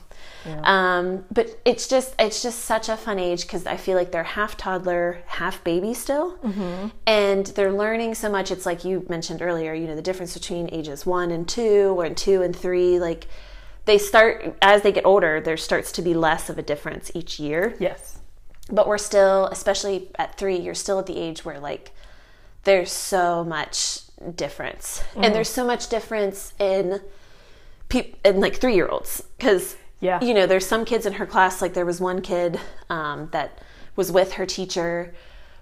um 0.62 1.24
but 1.30 1.60
it's 1.64 1.88
just 1.88 2.14
it's 2.18 2.42
just 2.42 2.60
such 2.60 2.88
a 2.88 2.96
fun 2.96 3.18
age 3.18 3.42
because 3.42 3.66
i 3.66 3.76
feel 3.76 3.96
like 3.96 4.12
they're 4.12 4.22
half 4.22 4.56
toddler 4.56 5.18
half 5.26 5.62
baby 5.64 5.92
still. 5.92 6.36
Mm-hmm. 6.38 6.88
and 7.06 7.46
they're 7.48 7.72
learning 7.72 8.14
so 8.14 8.28
much. 8.30 8.50
It's 8.50 8.64
like 8.66 8.84
you 8.84 9.04
mentioned 9.08 9.42
earlier 9.42 9.74
you 9.74 9.86
know 9.86 9.96
the 9.96 10.02
difference 10.02 10.34
between 10.34 10.68
ages 10.72 11.04
one 11.04 11.30
and 11.30 11.48
two 11.48 11.98
or 11.98 12.08
two 12.10 12.42
and 12.42 12.54
three 12.54 12.98
like 12.98 13.26
they 13.84 13.98
start 13.98 14.56
as 14.62 14.82
they 14.82 14.92
get 14.92 15.04
older 15.04 15.40
there 15.40 15.56
starts 15.56 15.90
to 15.92 16.02
be 16.02 16.14
less 16.14 16.48
of 16.48 16.58
a 16.58 16.62
difference 16.62 17.10
each 17.14 17.38
year. 17.40 17.74
Yes. 17.78 18.18
but 18.70 18.86
we're 18.86 18.98
still 18.98 19.46
especially 19.46 20.10
at 20.18 20.36
three 20.38 20.56
you're 20.56 20.74
still 20.74 20.98
at 20.98 21.06
the 21.06 21.18
age 21.18 21.44
where 21.44 21.58
like 21.60 21.92
there's 22.64 22.92
so 22.92 23.44
much 23.44 24.00
difference. 24.34 25.02
And 25.16 25.34
there's 25.34 25.48
so 25.48 25.64
much 25.66 25.88
difference 25.88 26.52
in 26.58 27.00
people 27.88 28.18
in 28.24 28.40
like 28.40 28.56
three 28.56 28.74
year 28.74 28.88
olds 28.88 29.22
because 29.38 29.76
Yeah. 30.00 30.22
you 30.22 30.32
know 30.34 30.46
there's 30.46 30.66
some 30.66 30.84
kids 30.84 31.06
in 31.06 31.14
her 31.14 31.26
class 31.26 31.60
like 31.60 31.74
there 31.74 31.86
was 31.86 32.00
one 32.00 32.20
kid 32.22 32.60
um, 32.88 33.28
that 33.32 33.58
was 33.96 34.12
with 34.12 34.34
her 34.34 34.46
teacher 34.46 35.12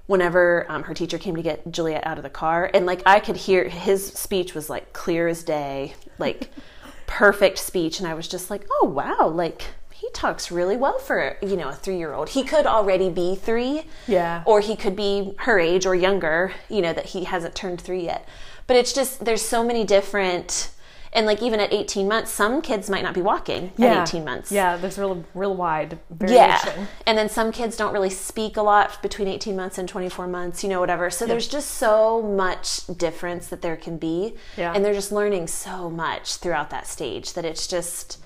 whenever 0.06 0.66
um, 0.68 0.82
her 0.84 0.94
teacher 0.94 1.18
came 1.18 1.34
to 1.36 1.42
get 1.42 1.70
juliet 1.72 2.06
out 2.06 2.18
of 2.18 2.22
the 2.22 2.30
car 2.30 2.70
and 2.74 2.84
like 2.86 3.02
i 3.06 3.18
could 3.18 3.36
hear 3.36 3.68
his 3.68 4.06
speech 4.06 4.54
was 4.54 4.68
like 4.68 4.92
clear 4.92 5.26
as 5.26 5.42
day 5.42 5.94
like 6.18 6.50
perfect 7.06 7.58
speech 7.58 7.98
and 7.98 8.06
i 8.08 8.14
was 8.14 8.28
just 8.28 8.50
like 8.50 8.66
oh 8.82 8.86
wow 8.86 9.26
like 9.28 9.62
he 9.92 10.08
talks 10.12 10.50
really 10.50 10.76
well 10.76 10.98
for 10.98 11.36
you 11.40 11.56
know 11.56 11.68
a 11.70 11.72
three 11.74 11.96
year 11.96 12.12
old 12.12 12.28
he 12.30 12.42
could 12.44 12.66
already 12.66 13.08
be 13.08 13.34
three 13.34 13.84
Yeah. 14.06 14.42
or 14.44 14.60
he 14.60 14.76
could 14.76 14.94
be 14.96 15.34
her 15.38 15.58
age 15.58 15.86
or 15.86 15.94
younger 15.94 16.52
you 16.68 16.82
know 16.82 16.92
that 16.92 17.06
he 17.06 17.24
hasn't 17.24 17.54
turned 17.54 17.80
three 17.80 18.04
yet 18.04 18.28
but 18.66 18.76
it's 18.76 18.92
just 18.92 19.24
there's 19.24 19.40
so 19.42 19.64
many 19.64 19.84
different 19.84 20.70
and 21.16 21.26
like 21.26 21.42
even 21.42 21.58
at 21.58 21.72
18 21.72 22.06
months 22.06 22.30
some 22.30 22.62
kids 22.62 22.88
might 22.88 23.02
not 23.02 23.14
be 23.14 23.22
walking 23.22 23.72
Yeah. 23.76 24.02
at 24.02 24.08
18 24.08 24.24
months 24.24 24.52
Yeah, 24.52 24.76
there's 24.76 24.98
real 24.98 25.24
real 25.34 25.54
wide 25.56 25.98
variation 26.10 26.80
yeah. 26.80 26.86
And 27.06 27.16
then 27.18 27.28
some 27.28 27.50
kids 27.50 27.76
don't 27.76 27.92
really 27.92 28.10
speak 28.10 28.56
a 28.56 28.62
lot 28.62 29.00
between 29.02 29.26
18 29.26 29.56
months 29.56 29.78
and 29.78 29.88
24 29.88 30.26
months, 30.28 30.62
you 30.62 30.68
know, 30.68 30.80
whatever. 30.80 31.10
So 31.10 31.24
there's 31.26 31.48
just 31.48 31.70
so 31.72 32.20
much 32.22 32.86
difference 32.86 33.48
that 33.48 33.62
there 33.62 33.76
can 33.76 33.96
be. 33.96 34.34
Yeah. 34.56 34.72
And 34.74 34.84
they're 34.84 34.92
just 34.94 35.10
learning 35.12 35.46
so 35.48 35.88
much 35.90 36.36
throughout 36.36 36.70
that 36.70 36.86
stage 36.86 37.32
that 37.34 37.44
it's 37.44 37.66
just, 37.66 38.18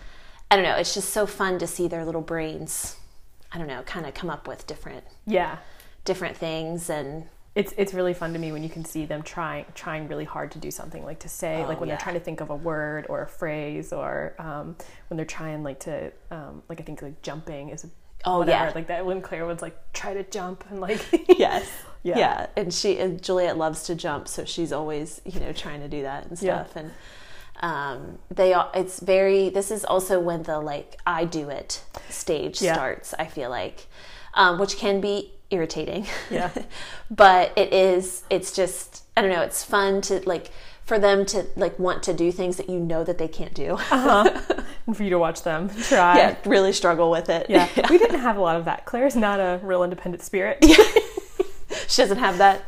I 0.50 0.56
don't 0.56 0.64
know, 0.64 0.74
it's 0.76 0.94
just 0.94 1.10
so 1.10 1.26
fun 1.26 1.58
to 1.60 1.66
see 1.66 1.86
their 1.88 2.04
little 2.04 2.22
brains, 2.22 2.96
I 3.52 3.58
don't 3.58 3.66
know, 3.68 3.82
kind 3.82 4.06
of 4.06 4.14
come 4.14 4.30
up 4.30 4.48
with 4.48 4.66
different, 4.66 5.04
Yeah. 5.26 5.58
different 6.04 6.36
things. 6.36 6.90
And 6.90 7.24
It's 7.54 7.72
it's 7.76 7.92
really 7.94 8.14
fun 8.14 8.32
to 8.32 8.38
me 8.38 8.52
when 8.52 8.62
you 8.62 8.68
can 8.68 8.84
see 8.84 9.06
them 9.06 9.22
trying 9.22 9.64
trying 9.74 10.06
really 10.08 10.24
hard 10.24 10.52
to 10.52 10.58
do 10.58 10.70
something 10.70 11.04
like 11.04 11.18
to 11.20 11.28
say 11.28 11.66
like 11.66 11.80
when 11.80 11.88
yeah. 11.88 11.96
they're 11.96 12.02
trying 12.02 12.14
to 12.14 12.20
think 12.20 12.40
of 12.40 12.50
a 12.50 12.54
word 12.54 13.06
or 13.08 13.22
a 13.22 13.26
phrase 13.26 13.92
or 13.92 14.34
um, 14.38 14.76
when 15.08 15.16
they're 15.16 15.26
trying 15.26 15.64
like 15.64 15.80
to 15.80 16.12
um, 16.30 16.62
like 16.68 16.80
I 16.80 16.84
think 16.84 17.02
like 17.02 17.20
jumping 17.22 17.70
is 17.70 17.86
Oh, 18.24 18.40
whatever. 18.40 18.66
yeah. 18.66 18.72
like 18.74 18.86
that 18.88 19.06
when 19.06 19.22
Claire 19.22 19.46
would 19.46 19.62
like 19.62 19.76
try 19.94 20.12
to 20.14 20.22
jump 20.24 20.64
and 20.70 20.80
like 20.80 21.00
yes. 21.38 21.68
Yeah. 22.02 22.16
Yeah. 22.18 22.46
And 22.56 22.72
she, 22.72 22.98
and 22.98 23.22
Juliet 23.22 23.58
loves 23.58 23.82
to 23.84 23.94
jump. 23.94 24.26
So 24.26 24.46
she's 24.46 24.72
always, 24.72 25.20
you 25.26 25.38
know, 25.38 25.52
trying 25.52 25.80
to 25.80 25.88
do 25.88 26.00
that 26.00 26.24
and 26.26 26.40
Yeah. 26.40 26.64
stuff. 26.64 26.76
And, 26.76 26.90
um, 27.60 28.18
they 28.30 28.54
all, 28.54 28.70
it's 28.74 29.00
very, 29.00 29.50
this 29.50 29.70
is 29.70 29.84
also 29.84 30.18
when 30.18 30.44
the 30.44 30.60
like, 30.60 30.98
I 31.06 31.26
do 31.26 31.50
it 31.50 31.84
stage 32.08 32.62
Yeah. 32.62 32.72
starts, 32.72 33.12
I 33.18 33.26
feel 33.26 33.50
like, 33.50 33.86
um, 34.32 34.58
which 34.58 34.78
can 34.78 35.02
be 35.02 35.32
irritating. 35.50 36.06
Yeah. 36.30 36.50
but 37.10 37.52
it 37.56 37.72
is, 37.72 38.24
it's 38.30 38.52
just, 38.52 39.04
I 39.16 39.22
don't 39.22 39.30
know, 39.30 39.42
it's 39.42 39.64
fun 39.64 40.00
to 40.02 40.20
like, 40.28 40.50
for 40.84 40.98
them 40.98 41.24
to 41.26 41.46
like 41.54 41.78
want 41.78 42.02
to 42.04 42.12
do 42.12 42.32
things 42.32 42.56
that 42.56 42.68
you 42.68 42.80
know 42.80 43.04
that 43.04 43.18
they 43.18 43.28
can't 43.28 43.54
do. 43.54 43.74
Uh-huh. 43.74 44.64
and 44.86 44.96
for 44.96 45.04
you 45.04 45.10
to 45.10 45.18
watch 45.18 45.42
them 45.42 45.68
try. 45.84 46.16
yeah. 46.16 46.36
Really 46.44 46.72
struggle 46.72 47.10
with 47.10 47.28
it. 47.28 47.46
Yeah. 47.48 47.68
we 47.90 47.98
didn't 47.98 48.20
have 48.20 48.36
a 48.36 48.40
lot 48.40 48.56
of 48.56 48.64
that. 48.64 48.86
Claire's 48.86 49.14
not 49.14 49.38
a 49.38 49.60
real 49.62 49.84
independent 49.84 50.22
spirit. 50.22 50.64
She 51.88 52.02
doesn't 52.02 52.18
have 52.18 52.38
that. 52.38 52.64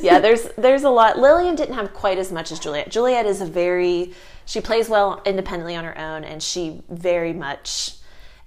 Yeah, 0.00 0.18
there's 0.18 0.48
there's 0.56 0.82
a 0.82 0.90
lot. 0.90 1.18
Lillian 1.18 1.54
didn't 1.54 1.74
have 1.74 1.92
quite 1.92 2.18
as 2.18 2.32
much 2.32 2.50
as 2.50 2.58
Juliet. 2.58 2.90
Juliet 2.90 3.26
is 3.26 3.40
a 3.40 3.46
very 3.46 4.14
she 4.46 4.60
plays 4.60 4.88
well 4.88 5.22
independently 5.24 5.76
on 5.76 5.84
her 5.84 5.96
own, 5.96 6.24
and 6.24 6.42
she 6.42 6.80
very 6.88 7.32
much 7.32 7.94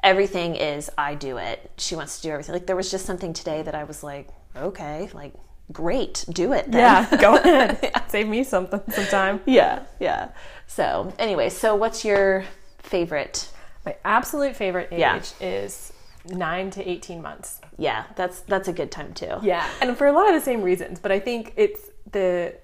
everything 0.03 0.55
is 0.55 0.89
I 0.97 1.15
do 1.15 1.37
it. 1.37 1.71
She 1.77 1.95
wants 1.95 2.17
to 2.17 2.23
do 2.23 2.31
everything. 2.31 2.53
Like 2.53 2.67
there 2.67 2.75
was 2.75 2.91
just 2.91 3.05
something 3.05 3.33
today 3.33 3.61
that 3.61 3.75
I 3.75 3.83
was 3.83 4.03
like, 4.03 4.29
okay, 4.55 5.09
like 5.13 5.33
great, 5.71 6.25
do 6.29 6.53
it. 6.53 6.71
Then. 6.71 6.81
Yeah, 6.81 7.17
go 7.17 7.35
ahead. 7.37 7.91
Save 8.07 8.27
me 8.27 8.43
something 8.43 8.81
sometime. 8.89 9.41
yeah, 9.45 9.83
yeah. 9.99 10.29
So 10.67 11.13
anyway, 11.19 11.49
so 11.49 11.75
what's 11.75 12.03
your 12.05 12.45
favorite? 12.79 13.49
My 13.85 13.95
absolute 14.05 14.55
favorite 14.55 14.89
age 14.91 14.99
Yeah. 14.99 15.21
is 15.39 15.93
nine 16.29 16.69
to 16.71 16.87
18 16.87 17.21
months. 17.21 17.61
Yeah, 17.77 18.05
that's 18.15 18.41
that's 18.41 18.67
a 18.67 18.73
good 18.73 18.91
time 18.91 19.13
too. 19.13 19.37
Yeah, 19.41 19.67
and 19.81 19.97
for 19.97 20.07
a 20.07 20.11
lot 20.11 20.27
of 20.27 20.35
the 20.35 20.41
same 20.41 20.61
reasons, 20.61 20.99
but 20.99 21.11
I 21.11 21.19
think 21.19 21.53
it's 21.57 21.81
the. 22.11 22.55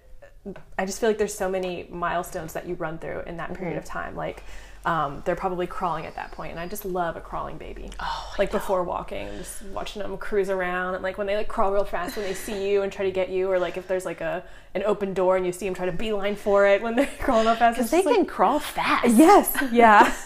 I 0.80 0.86
just 0.86 1.02
feel 1.02 1.10
like 1.10 1.17
there's 1.17 1.34
so 1.34 1.50
many 1.50 1.88
milestones 1.89 2.54
that 2.54 2.67
you 2.67 2.76
run 2.76 3.00
through 3.00 3.21
in 3.28 3.36
that 3.38 3.54
period 3.54 3.71
mm-hmm. 3.71 3.80
of 3.80 3.86
time. 3.86 4.15
Like, 4.15 4.43
um, 4.88 5.21
they're 5.26 5.36
probably 5.36 5.67
crawling 5.67 6.06
at 6.06 6.15
that 6.15 6.32
point, 6.32 6.52
and 6.52 6.60
I 6.60 6.67
just 6.67 6.86
love 6.86 7.17
a 7.17 7.21
crawling 7.21 7.58
baby. 7.58 7.89
Oh, 8.00 8.34
like 8.39 8.52
before 8.52 8.84
walking, 8.84 9.28
just 9.38 9.62
watching 9.63 10.02
them 10.02 10.17
cruise 10.17 10.50
around, 10.50 10.93
and 10.95 11.04
like 11.04 11.17
when 11.17 11.28
they 11.28 11.36
like 11.36 11.50
crawl 11.50 11.73
real 11.73 11.84
fast 11.84 12.15
when 12.15 12.26
they 12.26 12.34
see 12.34 12.69
you 12.71 12.84
and 12.84 12.91
try 12.91 13.04
to 13.04 13.12
get 13.12 13.28
you, 13.30 13.52
or 13.52 13.60
like 13.60 13.76
if 13.76 13.86
there's 13.88 14.06
like 14.06 14.21
a 14.21 14.43
an 14.76 14.84
open 14.86 15.13
door 15.13 15.36
and 15.38 15.45
you 15.45 15.52
see 15.52 15.65
them 15.65 15.73
try 15.73 15.86
to 15.88 15.91
beeline 15.91 16.36
for 16.36 16.65
it 16.65 16.82
when 16.82 16.95
they're 16.95 17.10
crawling 17.19 17.47
up 17.47 17.58
fast. 17.58 17.78
Because 17.78 17.91
they 17.91 17.97
just, 17.97 18.06
like- 18.08 18.15
can 18.15 18.26
crawl 18.26 18.60
fast. 18.60 19.13
Yes. 19.15 19.56
Yeah. 19.71 20.13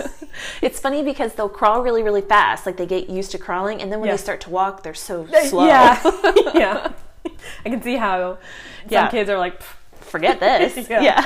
It's 0.61 0.79
funny 0.79 1.03
because 1.03 1.33
they'll 1.33 1.49
crawl 1.49 1.81
really, 1.83 2.03
really 2.03 2.21
fast. 2.21 2.65
Like 2.65 2.77
they 2.77 2.85
get 2.85 3.09
used 3.09 3.31
to 3.31 3.37
crawling, 3.37 3.81
and 3.81 3.91
then 3.91 3.99
when 3.99 4.07
Yeah. 4.07 4.13
they 4.13 4.21
start 4.21 4.39
to 4.41 4.49
walk, 4.49 4.81
they're 4.81 4.93
so 4.93 5.27
slow. 5.43 5.65
Yeah. 5.67 5.99
yeah. 6.55 6.91
I 7.65 7.69
can 7.69 7.81
see 7.81 7.97
how 7.97 8.37
some 8.83 8.89
Yeah. 8.89 9.09
kids 9.09 9.29
are 9.29 9.37
like, 9.37 9.61
Forget 9.99 10.39
this. 10.39 10.89
Yeah. 10.89 11.01
yeah. 11.01 11.25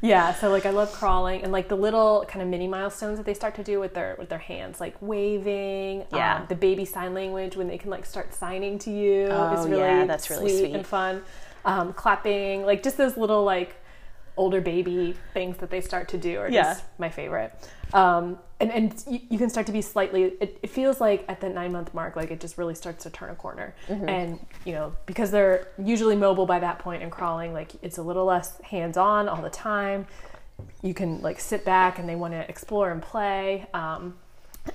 Yeah. 0.00 0.34
So 0.34 0.50
like 0.50 0.66
I 0.66 0.70
love 0.70 0.92
crawling 0.92 1.42
and 1.42 1.52
like 1.52 1.68
the 1.68 1.76
little 1.76 2.24
kind 2.28 2.42
of 2.42 2.48
mini 2.48 2.68
milestones 2.68 3.16
that 3.18 3.26
they 3.26 3.34
start 3.34 3.54
to 3.56 3.64
do 3.64 3.80
with 3.80 3.94
their 3.94 4.14
with 4.18 4.28
their 4.28 4.38
hands, 4.38 4.80
like 4.80 4.96
waving. 5.00 6.04
Yeah. 6.12 6.36
um, 6.40 6.46
the 6.48 6.54
baby 6.54 6.84
sign 6.84 7.14
language 7.14 7.56
when 7.56 7.68
they 7.68 7.78
can 7.78 7.90
like 7.90 8.06
start 8.06 8.32
signing 8.34 8.78
to 8.80 8.90
you 8.90 9.26
Oh, 9.30 9.60
is 9.60 9.66
really 9.68 9.82
yeah, 9.82 10.06
that's 10.06 10.30
really 10.30 10.48
sweet, 10.50 10.58
sweet. 10.60 10.74
and 10.74 10.86
fun. 10.86 11.22
Um, 11.64 11.92
clapping, 11.92 12.64
like 12.64 12.82
just 12.82 12.96
those 12.96 13.16
little 13.16 13.44
like 13.44 13.76
older 14.38 14.60
baby 14.60 15.14
things 15.34 15.58
that 15.58 15.70
they 15.70 15.80
start 15.80 16.08
to 16.08 16.18
do 16.18 16.38
are 16.38 16.48
Yeah. 16.50 16.62
just 16.74 16.84
my 16.98 17.10
favorite. 17.10 17.52
Um, 17.92 18.38
and 18.60 18.70
and 18.72 19.04
you, 19.06 19.20
you 19.30 19.38
can 19.38 19.50
start 19.50 19.66
to 19.66 19.72
be 19.72 19.82
slightly. 19.82 20.24
It, 20.40 20.58
it 20.62 20.70
feels 20.70 21.00
like 21.00 21.24
at 21.28 21.40
the 21.40 21.48
nine 21.48 21.72
month 21.72 21.92
mark, 21.94 22.16
like 22.16 22.30
it 22.30 22.40
just 22.40 22.58
really 22.58 22.74
starts 22.74 23.04
to 23.04 23.10
turn 23.10 23.30
a 23.30 23.34
corner. 23.34 23.74
Mm-hmm. 23.88 24.08
And 24.08 24.46
you 24.64 24.72
know 24.72 24.94
because 25.06 25.30
they're 25.30 25.68
usually 25.78 26.16
mobile 26.16 26.46
by 26.46 26.58
that 26.60 26.78
point 26.78 27.02
and 27.02 27.12
crawling, 27.12 27.52
like 27.52 27.72
it's 27.82 27.98
a 27.98 28.02
little 28.02 28.24
less 28.24 28.60
hands 28.62 28.96
on 28.96 29.28
all 29.28 29.42
the 29.42 29.50
time. 29.50 30.06
You 30.82 30.94
can 30.94 31.20
like 31.22 31.38
sit 31.40 31.64
back 31.64 31.98
and 31.98 32.08
they 32.08 32.16
want 32.16 32.34
to 32.34 32.48
explore 32.48 32.90
and 32.90 33.02
play. 33.02 33.66
Um, 33.74 34.16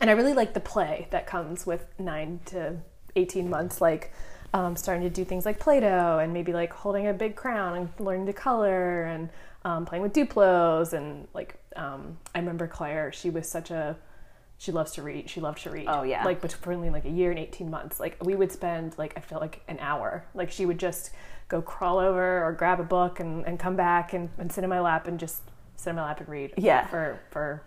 and 0.01 0.09
I 0.09 0.13
really 0.13 0.33
like 0.33 0.53
the 0.53 0.59
play 0.59 1.07
that 1.11 1.27
comes 1.27 1.65
with 1.65 1.85
nine 1.99 2.39
to 2.45 2.77
18 3.15 3.49
months, 3.49 3.79
like 3.81 4.11
um, 4.53 4.75
starting 4.75 5.03
to 5.03 5.09
do 5.09 5.25
things 5.25 5.45
like 5.45 5.59
Play 5.59 5.79
Doh 5.79 6.19
and 6.19 6.31
maybe 6.33 6.53
like 6.53 6.71
holding 6.71 7.07
a 7.07 7.13
big 7.13 7.35
crown 7.35 7.77
and 7.77 7.89
learning 7.99 8.27
to 8.27 8.33
color 8.33 9.03
and 9.03 9.29
um, 9.65 9.85
playing 9.85 10.03
with 10.03 10.13
Duplos. 10.13 10.93
And 10.93 11.27
like, 11.33 11.55
um, 11.75 12.17
I 12.33 12.39
remember 12.39 12.67
Claire, 12.67 13.11
she 13.11 13.29
was 13.29 13.49
such 13.49 13.71
a, 13.71 13.97
she 14.57 14.71
loves 14.71 14.93
to 14.93 15.01
read. 15.01 15.29
She 15.29 15.41
loved 15.41 15.63
to 15.63 15.69
read. 15.69 15.85
Oh, 15.87 16.03
yeah. 16.03 16.23
Like 16.23 16.41
between 16.41 16.91
like 16.91 17.05
a 17.05 17.09
year 17.09 17.31
and 17.31 17.39
18 17.39 17.69
months, 17.69 17.99
like 17.99 18.17
we 18.23 18.35
would 18.35 18.51
spend 18.51 18.97
like, 18.97 19.13
I 19.17 19.19
felt 19.19 19.41
like 19.41 19.61
an 19.67 19.79
hour. 19.79 20.25
Like 20.33 20.51
she 20.51 20.65
would 20.65 20.79
just 20.79 21.11
go 21.47 21.61
crawl 21.61 21.99
over 21.99 22.43
or 22.43 22.51
grab 22.53 22.79
a 22.79 22.83
book 22.83 23.19
and, 23.19 23.45
and 23.45 23.59
come 23.59 23.75
back 23.75 24.13
and, 24.13 24.29
and 24.37 24.51
sit 24.51 24.63
in 24.63 24.69
my 24.69 24.79
lap 24.79 25.07
and 25.07 25.19
just 25.19 25.41
sit 25.75 25.91
in 25.91 25.95
my 25.95 26.03
lap 26.03 26.19
and 26.19 26.29
read. 26.29 26.53
Yeah. 26.57 26.87
For, 26.87 27.19
for, 27.29 27.63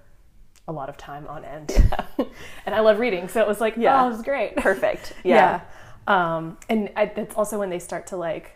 a 0.68 0.72
lot 0.72 0.88
of 0.88 0.96
time 0.96 1.26
on 1.28 1.44
end. 1.44 1.72
and 2.66 2.74
I 2.74 2.80
love 2.80 2.98
reading. 2.98 3.28
So 3.28 3.40
it 3.40 3.46
was 3.46 3.60
like, 3.60 3.76
Yeah. 3.76 4.04
oh, 4.04 4.10
this 4.10 4.18
is 4.18 4.24
great. 4.24 4.56
Perfect. 4.56 5.12
Yeah. 5.24 5.60
Um, 6.06 6.58
and 6.68 6.90
I, 6.94 7.06
that's 7.06 7.34
also 7.34 7.58
when 7.58 7.68
they 7.68 7.80
start 7.80 8.08
to 8.08 8.16
like 8.16 8.55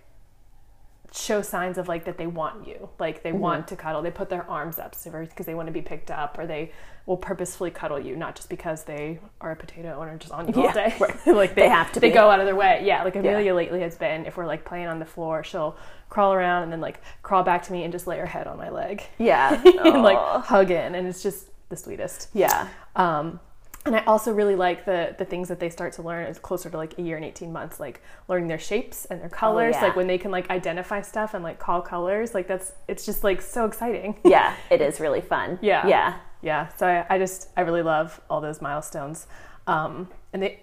show 1.13 1.43
signs 1.43 1.77
of 1.79 1.89
like 1.89 2.05
that 2.05 2.19
they 2.19 2.27
want 2.27 2.67
you, 2.67 2.89
like 2.99 3.23
they 3.23 3.33
want 3.33 3.67
to 3.69 3.77
cuddle. 3.77 4.03
They 4.03 4.11
put 4.11 4.29
their 4.29 4.49
arms 4.49 4.79
up 4.79 4.95
because 5.03 5.47
they 5.47 5.55
want 5.55 5.67
to 5.67 5.73
be 5.73 5.83
picked 5.83 6.11
up, 6.11 6.39
or 6.39 6.47
they 6.47 6.73
will 7.07 7.17
purposefully 7.17 7.71
cuddle 7.71 7.99
you, 7.99 8.15
not 8.17 8.37
just 8.37 8.49
because 8.49 8.85
they 8.85 9.19
are 9.41 9.51
a 9.53 9.57
potato 9.57 10.01
and 10.03 10.11
are 10.11 10.17
just 10.19 10.33
on 10.33 10.47
you 10.49 10.55
all 10.67 10.73
day. 10.73 10.95
right. 11.01 11.27
like 11.27 11.55
they, 11.55 11.63
They 11.63 11.69
have 11.69 11.91
to 11.93 12.01
They 12.01 12.11
be. 12.11 12.15
go 12.15 12.31
out 12.31 12.39
of 12.41 12.47
their 12.47 12.55
way. 12.55 12.83
Yeah. 12.85 13.03
Like 13.05 13.17
Amelia 13.17 13.55
lately 13.55 13.81
has 13.81 13.97
been. 13.97 14.27
If 14.27 14.37
we're 14.37 14.47
like 14.47 14.65
playing 14.65 14.87
on 14.87 14.99
the 14.99 15.05
floor, 15.07 15.43
she'll 15.43 15.77
crawl 16.09 16.33
around 16.33 16.65
and 16.65 16.73
then 16.73 16.81
like 16.81 17.01
crawl 17.23 17.43
back 17.43 17.63
to 17.65 17.73
me 17.73 17.83
and 17.85 17.93
just 17.93 18.07
lay 18.07 18.19
her 18.19 18.27
head 18.27 18.47
on 18.47 18.57
my 18.59 18.69
leg 18.71 19.03
Yeah. 19.19 19.61
and 19.85 20.03
like 20.03 20.19
hug 20.45 20.71
in, 20.71 20.95
and 20.95 21.07
it's 21.09 21.23
just 21.23 21.49
the 21.69 21.77
sweetest. 21.77 22.29
yeah. 22.35 22.69
Um, 22.97 23.41
and 23.87 23.97
I 23.97 24.05
also 24.05 24.33
really 24.33 24.57
like 24.57 24.85
the 24.85 25.15
the 25.17 25.25
things 25.25 25.49
that 25.49 25.59
they 25.59 25.71
start 25.71 25.95
to 25.95 26.03
learn 26.03 26.27
is 26.27 26.39
closer 26.39 26.69
to 26.69 26.77
like 26.77 26.99
a 26.99 27.03
year 27.03 27.17
and 27.17 27.25
18 27.25 27.51
months, 27.51 27.81
like 27.81 28.03
learning 28.29 28.49
their 28.49 28.59
shapes 28.59 29.07
and 29.07 29.21
their 29.21 29.31
colors, 29.31 29.75
yeah. 29.77 29.85
like 29.85 29.97
when 29.97 30.07
they 30.07 30.19
can 30.19 30.31
like 30.31 30.51
identify 30.51 31.01
stuff 31.01 31.33
and 31.33 31.43
like 31.43 31.59
call 31.59 31.81
colors, 31.81 32.35
like 32.35 32.47
that's 32.47 32.73
it's 32.89 33.07
just 33.07 33.25
like 33.25 33.41
so 33.41 33.65
exciting. 33.65 34.17
Yeah. 34.25 34.55
It 34.71 34.81
is 34.83 35.01
really 35.01 35.23
fun. 35.23 35.59
Yeah. 35.63 35.87
Yeah. 35.87 36.19
yeah. 36.43 36.69
So 36.77 36.87
I, 36.87 37.15
I 37.15 37.19
just 37.19 37.49
I 37.57 37.63
really 37.63 37.83
love 37.83 38.21
all 38.29 38.41
those 38.41 38.61
milestones, 38.61 39.27
um, 39.67 40.09
and 40.33 40.43
they, 40.43 40.61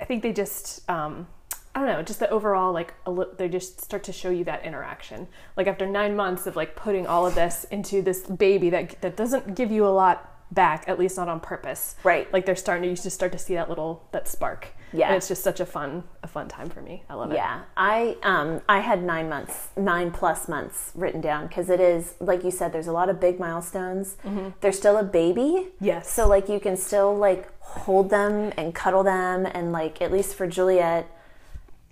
I 0.00 0.04
think 0.04 0.22
they 0.22 0.32
just 0.32 0.88
um, 0.90 1.28
I 1.74 1.80
don't 1.80 1.88
know, 1.88 2.02
just 2.02 2.18
the 2.18 2.28
overall 2.30 2.72
like 2.72 2.94
they 3.36 3.48
just 3.48 3.80
start 3.80 4.02
to 4.04 4.12
show 4.12 4.30
you 4.30 4.42
that 4.44 4.64
interaction. 4.64 5.28
Like 5.56 5.68
after 5.68 5.86
nine 5.86 6.16
months 6.16 6.48
of 6.48 6.56
like 6.56 6.74
putting 6.74 7.06
all 7.06 7.26
of 7.26 7.36
this 7.36 7.64
into 7.70 8.02
this 8.02 8.22
baby 8.22 8.70
that 8.70 9.00
that 9.02 9.16
doesn't 9.16 9.54
give 9.54 9.70
you 9.70 9.86
a 9.86 9.94
lot 9.94 10.39
back, 10.52 10.84
at 10.88 10.98
least 10.98 11.16
not 11.16 11.28
on 11.28 11.40
purpose. 11.40 11.96
Right. 12.02 12.32
Like 12.32 12.46
they're 12.46 12.56
starting 12.56 12.82
to 12.82 12.88
you 12.90 12.96
just 12.96 13.12
start 13.12 13.32
to 13.32 13.38
see 13.38 13.54
that 13.54 13.68
little 13.68 14.04
that 14.12 14.28
spark. 14.28 14.68
Yeah. 14.92 15.06
And 15.06 15.16
it's 15.16 15.28
just 15.28 15.44
such 15.44 15.60
a 15.60 15.66
fun 15.66 16.02
a 16.22 16.26
fun 16.26 16.48
time 16.48 16.68
for 16.68 16.82
me. 16.82 17.04
I 17.08 17.14
love 17.14 17.30
it. 17.30 17.36
Yeah, 17.36 17.62
I 17.76 18.16
um 18.22 18.60
I 18.68 18.80
had 18.80 19.02
nine 19.02 19.28
months, 19.28 19.68
nine 19.76 20.10
plus 20.10 20.48
months 20.48 20.90
written 20.94 21.20
down 21.20 21.46
because 21.46 21.70
it 21.70 21.80
is 21.80 22.14
like 22.18 22.42
you 22.42 22.50
said. 22.50 22.72
There's 22.72 22.88
a 22.88 22.92
lot 22.92 23.08
of 23.08 23.20
big 23.20 23.38
milestones. 23.38 24.16
They're 24.60 24.72
still 24.72 24.96
a 24.96 25.04
baby. 25.04 25.68
Yes. 25.80 26.10
So 26.10 26.26
like 26.26 26.48
you 26.48 26.58
can 26.58 26.76
still 26.76 27.14
like 27.14 27.48
hold 27.60 28.10
them 28.10 28.52
and 28.56 28.74
cuddle 28.74 29.04
them 29.04 29.46
and 29.46 29.70
like 29.70 30.02
at 30.02 30.10
least 30.10 30.34
for 30.34 30.48
Juliet, 30.48 31.08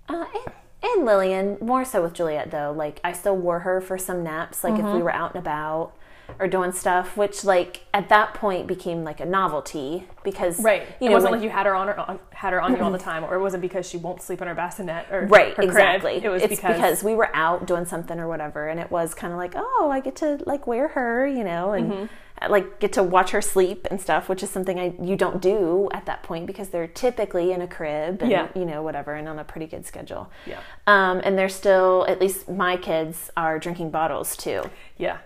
uh, 0.09 0.25
and, 0.35 0.55
and 0.83 1.07
Lillian 1.07 1.59
more 1.61 1.85
so 1.85 2.03
with 2.03 2.15
Juliet 2.15 2.51
though. 2.51 2.73
Like 2.77 3.01
I 3.05 3.13
still 3.13 3.37
wore 3.37 3.61
her 3.61 3.81
for 3.81 3.97
some 3.97 4.25
naps. 4.25 4.65
Like 4.65 4.79
if 4.79 4.85
we 4.85 5.03
were 5.03 5.13
out 5.13 5.35
and 5.35 5.41
about 5.41 5.93
or 6.39 6.47
doing 6.47 6.73
stuff, 6.73 7.17
which 7.17 7.45
like 7.45 7.87
at 7.95 8.09
that 8.11 8.35
point 8.35 8.67
became 8.67 9.03
like 9.03 9.19
a 9.21 9.25
novelty 9.27 10.05
because 10.23 10.61
Right. 10.63 10.83
You 11.01 11.11
it 11.11 11.13
wasn't 11.13 11.33
when- 11.33 11.41
like 11.41 11.45
you 11.45 11.51
had 11.51 11.67
her 11.67 11.75
on, 11.75 11.89
her 11.89 11.99
on 11.99 12.19
had 12.31 12.53
her 12.53 12.61
on 12.61 12.77
you 12.77 12.83
all 12.83 12.91
the 12.91 12.99
time, 13.11 13.25
or 13.25 13.35
it 13.35 13.41
wasn't 13.41 13.61
because 13.63 13.89
she 13.89 13.97
won't 13.97 14.23
sleep 14.23 14.41
in 14.43 14.47
her 14.49 14.55
bassinet 14.55 15.07
or 15.11 15.27
Right, 15.27 15.49
her 15.49 15.55
crib. 15.55 15.69
exactly. 15.69 16.21
It 16.23 16.29
was 16.29 16.43
it's 16.43 16.55
because, 16.55 16.77
because, 16.77 17.03
we 17.05 17.15
were 17.15 17.35
out 17.35 17.67
doing 17.67 17.85
something 17.87 18.19
or 18.21 18.29
whatever, 18.29 18.69
and 18.69 18.79
it 18.79 18.91
was 18.91 19.15
kind 19.15 19.33
of 19.33 19.39
like, 19.39 19.55
oh, 19.57 19.89
I 19.93 20.01
get 20.01 20.17
to 20.17 20.39
like 20.47 20.67
wear 20.67 20.89
her, 20.89 21.27
you 21.27 21.43
know, 21.45 21.73
and 21.73 21.91
Mm-hmm. 21.93 22.05
uh, 22.43 22.49
like 22.51 22.79
get 22.79 22.93
to 22.93 23.03
watch 23.03 23.31
her 23.31 23.41
sleep 23.43 23.87
and 23.91 24.01
stuff, 24.01 24.29
which 24.29 24.43
is 24.43 24.51
something 24.51 24.79
I 24.79 24.95
you 25.03 25.17
don't 25.17 25.41
do 25.43 25.89
at 25.93 26.07
that 26.07 26.23
point 26.23 26.47
because 26.47 26.69
they're 26.69 26.87
typically 26.87 27.51
in 27.53 27.61
a 27.63 27.67
crib 27.67 28.23
and 28.23 28.31
Yeah. 28.31 28.49
you 28.55 28.65
know 28.67 28.83
whatever 28.83 29.15
and 29.15 29.27
on 29.29 29.39
a 29.41 29.45
pretty 29.45 29.67
good 29.67 29.85
schedule. 29.87 30.31
Yeah. 30.47 30.61
Um, 30.87 31.21
and 31.25 31.37
they're 31.39 31.49
still, 31.49 32.05
at 32.09 32.21
least 32.21 32.49
my 32.49 32.77
kids 32.77 33.31
are 33.37 33.59
drinking 33.59 33.91
bottles 33.91 34.37
too, 34.37 34.63
yeah, 34.99 35.19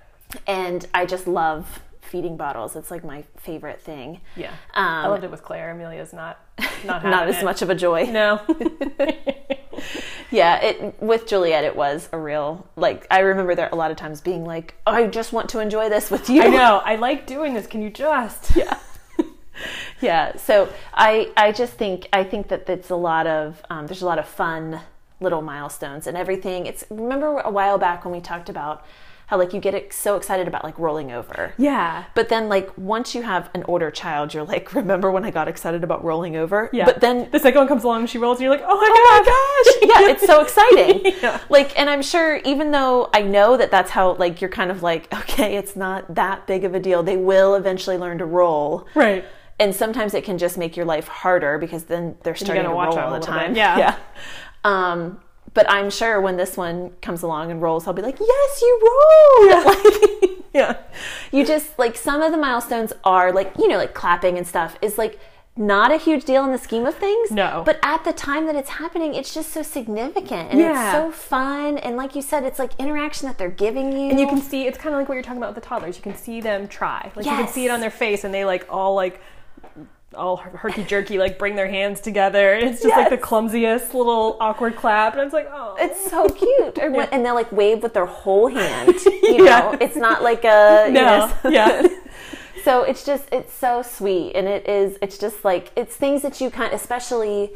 and 0.46 0.86
I 0.94 1.06
just 1.06 1.26
love 1.26 1.80
feeding 2.00 2.36
bottles. 2.36 2.76
It's 2.76 2.90
like 2.90 3.04
my 3.04 3.24
favorite 3.38 3.80
thing. 3.80 4.20
yeah. 4.36 4.50
Um, 4.74 4.84
I 4.84 5.06
loved 5.06 5.24
it 5.24 5.30
with 5.30 5.42
Claire. 5.42 5.70
Amelia's 5.70 6.12
not 6.12 6.38
not 6.84 7.04
Not 7.04 7.28
as 7.28 7.38
it. 7.38 7.44
much 7.44 7.62
of 7.62 7.70
a 7.70 7.74
joy. 7.74 8.04
No. 8.04 8.40
Yeah, 10.30 10.62
it 10.62 11.00
with 11.02 11.26
Juliet 11.26 11.64
it 11.64 11.76
was 11.76 12.08
a 12.12 12.18
real 12.18 12.66
like 12.76 13.06
I 13.10 13.18
remember 13.20 13.54
there 13.54 13.68
a 13.70 13.74
lot 13.76 13.90
of 13.90 13.98
times 13.98 14.22
being 14.22 14.46
like, 14.46 14.74
oh, 14.86 14.92
I 14.92 15.06
just 15.06 15.32
want 15.32 15.50
to 15.50 15.58
enjoy 15.58 15.90
this 15.90 16.10
with 16.10 16.30
you. 16.30 16.42
I 16.42 16.48
know. 16.48 16.80
I 16.82 16.96
like 16.96 17.26
doing 17.26 17.52
this. 17.52 17.66
Can 17.66 17.82
you 17.82 17.90
just? 17.90 18.56
Yeah. 18.56 18.78
yeah. 20.00 20.36
So 20.36 20.70
I 20.94 21.30
I 21.36 21.52
just 21.52 21.74
think 21.74 22.08
I 22.14 22.24
think 22.24 22.48
that 22.48 22.66
it's 22.68 22.88
a 22.88 22.96
lot 22.96 23.26
of 23.26 23.60
um, 23.68 23.86
there's 23.86 24.00
a 24.02 24.06
lot 24.06 24.18
of 24.18 24.26
fun 24.26 24.80
little 25.20 25.42
milestones 25.42 26.06
and 26.06 26.16
everything. 26.16 26.66
It's 26.66 26.84
remember 26.88 27.38
a 27.40 27.50
while 27.50 27.76
back 27.76 28.04
when 28.04 28.14
we 28.14 28.20
talked 28.20 28.48
about 28.48 28.84
how 29.32 29.38
like 29.38 29.54
you 29.54 29.60
get 29.60 29.94
so 29.94 30.16
excited 30.16 30.46
about 30.46 30.62
like 30.62 30.78
rolling 30.78 31.10
over. 31.10 31.54
Yeah. 31.56 32.04
But 32.14 32.28
then, 32.28 32.50
like, 32.50 32.70
once 32.76 33.14
you 33.14 33.22
have 33.22 33.48
an 33.54 33.64
older 33.66 33.90
child, 33.90 34.34
you're 34.34 34.44
like, 34.44 34.74
remember 34.80 35.10
when 35.10 35.24
I 35.24 35.30
got 35.30 35.48
excited 35.48 35.82
about 35.82 36.04
rolling 36.04 36.36
over? 36.36 36.68
Yeah. 36.70 36.84
But 36.84 37.00
then 37.00 37.30
the 37.30 37.38
second 37.38 37.58
one 37.60 37.66
comes 37.68 37.82
along 37.82 38.00
and 38.00 38.10
she 38.10 38.18
rolls 38.18 38.36
and 38.36 38.42
you're 38.42 38.50
like, 38.50 38.62
oh 38.68 38.76
my 38.76 38.88
oh 38.92 39.22
god. 39.24 39.24
my 39.24 39.24
gosh 39.24 40.04
yeah 40.04 40.10
it's 40.12 40.26
so 40.26 40.42
exciting 40.42 41.12
Yeah. 41.22 41.40
like 41.48 41.78
and 41.80 41.88
i'm 41.88 42.02
sure 42.02 42.36
even 42.44 42.70
though 42.72 43.08
i 43.14 43.22
know 43.22 43.56
that 43.56 43.70
that's 43.70 43.90
how 43.90 44.14
like 44.16 44.40
you're 44.40 44.50
kind 44.50 44.70
of 44.70 44.82
like 44.82 45.12
okay 45.12 45.56
it's 45.56 45.74
not 45.76 46.14
that 46.14 46.46
big 46.46 46.64
of 46.64 46.74
a 46.74 46.80
deal 46.80 47.02
they 47.02 47.16
will 47.16 47.54
eventually 47.54 47.96
learn 47.96 48.18
to 48.18 48.24
roll 48.26 48.86
Right. 48.94 49.24
and 49.58 49.74
sometimes 49.74 50.14
it 50.14 50.24
can 50.24 50.38
just 50.38 50.56
make 50.58 50.76
your 50.76 50.86
life 50.86 51.08
harder 51.08 51.58
because 51.58 51.84
then 51.84 52.16
they're 52.22 52.34
starting 52.34 52.62
gotta 52.64 52.74
watch 52.74 52.94
roll 52.96 53.06
all 53.06 53.12
the 53.12 53.18
bit. 53.18 53.26
time 53.26 53.56
Yeah. 53.56 53.78
yeah 53.78 53.96
um 54.64 55.20
but 55.54 55.70
I'm 55.70 55.90
sure 55.90 56.20
when 56.20 56.36
this 56.36 56.56
one 56.56 56.90
comes 57.02 57.22
along 57.22 57.50
and 57.50 57.60
rolls, 57.60 57.86
I'll 57.86 57.92
be 57.94 58.02
like, 58.02 58.18
yes, 58.20 58.62
you 58.62 58.80
rolled. 58.82 59.64
Like, 59.66 60.30
Yeah. 60.54 60.76
you 61.32 61.46
just 61.46 61.78
like 61.78 61.96
some 61.96 62.20
of 62.20 62.30
the 62.30 62.36
milestones 62.36 62.92
are 63.04 63.32
like 63.32 63.52
you 63.58 63.68
know 63.68 63.78
like 63.78 63.94
clapping 63.94 64.36
and 64.36 64.46
stuff 64.46 64.76
is 64.82 64.98
like 64.98 65.18
not 65.56 65.90
a 65.90 65.96
huge 65.96 66.24
deal 66.26 66.44
in 66.44 66.52
the 66.52 66.58
scheme 66.58 66.84
of 66.84 66.94
things 66.94 67.30
No. 67.30 67.62
but 67.64 67.78
at 67.82 68.04
the 68.04 68.12
time 68.12 68.44
that 68.46 68.54
it's 68.54 68.68
happening 68.68 69.14
it's 69.14 69.32
just 69.32 69.50
so 69.50 69.62
significant 69.62 70.50
and 70.50 70.60
Yeah. 70.60 70.72
it's 70.84 70.92
so 70.92 71.10
fun 71.10 71.78
and 71.78 71.96
like 71.96 72.14
you 72.14 72.20
said 72.20 72.44
it's 72.44 72.58
like 72.58 72.72
interaction 72.78 73.28
that 73.28 73.38
they're 73.38 73.48
giving 73.50 73.92
you 73.92 74.10
And 74.10 74.20
you 74.20 74.26
can 74.26 74.42
see 74.42 74.66
it's 74.66 74.76
kind 74.76 74.94
of 74.94 75.00
like 75.00 75.08
what 75.08 75.14
you're 75.14 75.22
talking 75.22 75.38
about 75.38 75.54
with 75.54 75.62
the 75.62 75.66
toddlers. 75.68 75.96
You 75.96 76.02
can 76.02 76.16
see 76.16 76.42
them 76.42 76.68
try. 76.68 77.10
Like 77.16 77.24
you 77.24 77.32
can 77.32 77.48
see 77.48 77.64
it 77.64 77.70
on 77.70 77.80
their 77.80 77.90
face, 77.90 78.24
and 78.24 78.32
they 78.34 78.44
like 78.44 78.66
all 78.68 78.94
like 78.94 79.22
all 80.14 80.36
herky 80.36 80.84
jerky, 80.84 81.18
like 81.18 81.38
bring 81.38 81.56
their 81.56 81.68
hands 81.68 82.00
together. 82.00 82.54
And 82.54 82.68
it's 82.68 82.82
just 82.82 82.96
like 82.96 83.10
the 83.10 83.18
clumsiest 83.18 83.94
little 83.94 84.36
awkward 84.40 84.76
clap, 84.76 85.14
and 85.14 85.22
it's 85.22 85.32
like, 85.32 85.48
oh, 85.52 85.76
it's 85.78 86.10
so 86.10 86.28
cute. 86.28 86.78
Or 86.78 86.90
when- 86.90 87.08
and 87.10 87.24
they'll 87.24 87.34
like 87.34 87.50
wave 87.52 87.82
with 87.82 87.94
their 87.94 88.06
whole 88.06 88.48
hand 88.48 88.94
you 89.06 89.44
Yeah. 89.44 89.58
know? 89.60 89.78
It's 89.80 89.96
not 89.96 90.22
like 90.22 90.44
a 90.44 90.84
you 90.88 90.92
no, 90.94 91.26
know, 91.44 91.50
yeah, 91.50 91.86
so 92.64 92.82
it's 92.82 93.04
just 93.04 93.24
it's 93.32 93.52
so 93.52 93.82
sweet. 93.82 94.34
And 94.34 94.46
it 94.46 94.68
is 94.68 94.98
it's 95.02 95.18
just 95.18 95.44
like 95.44 95.70
it's 95.76 95.96
things 95.96 96.22
that 96.22 96.40
you 96.40 96.50
kind 96.50 96.72
of, 96.72 96.80
especially 96.80 97.52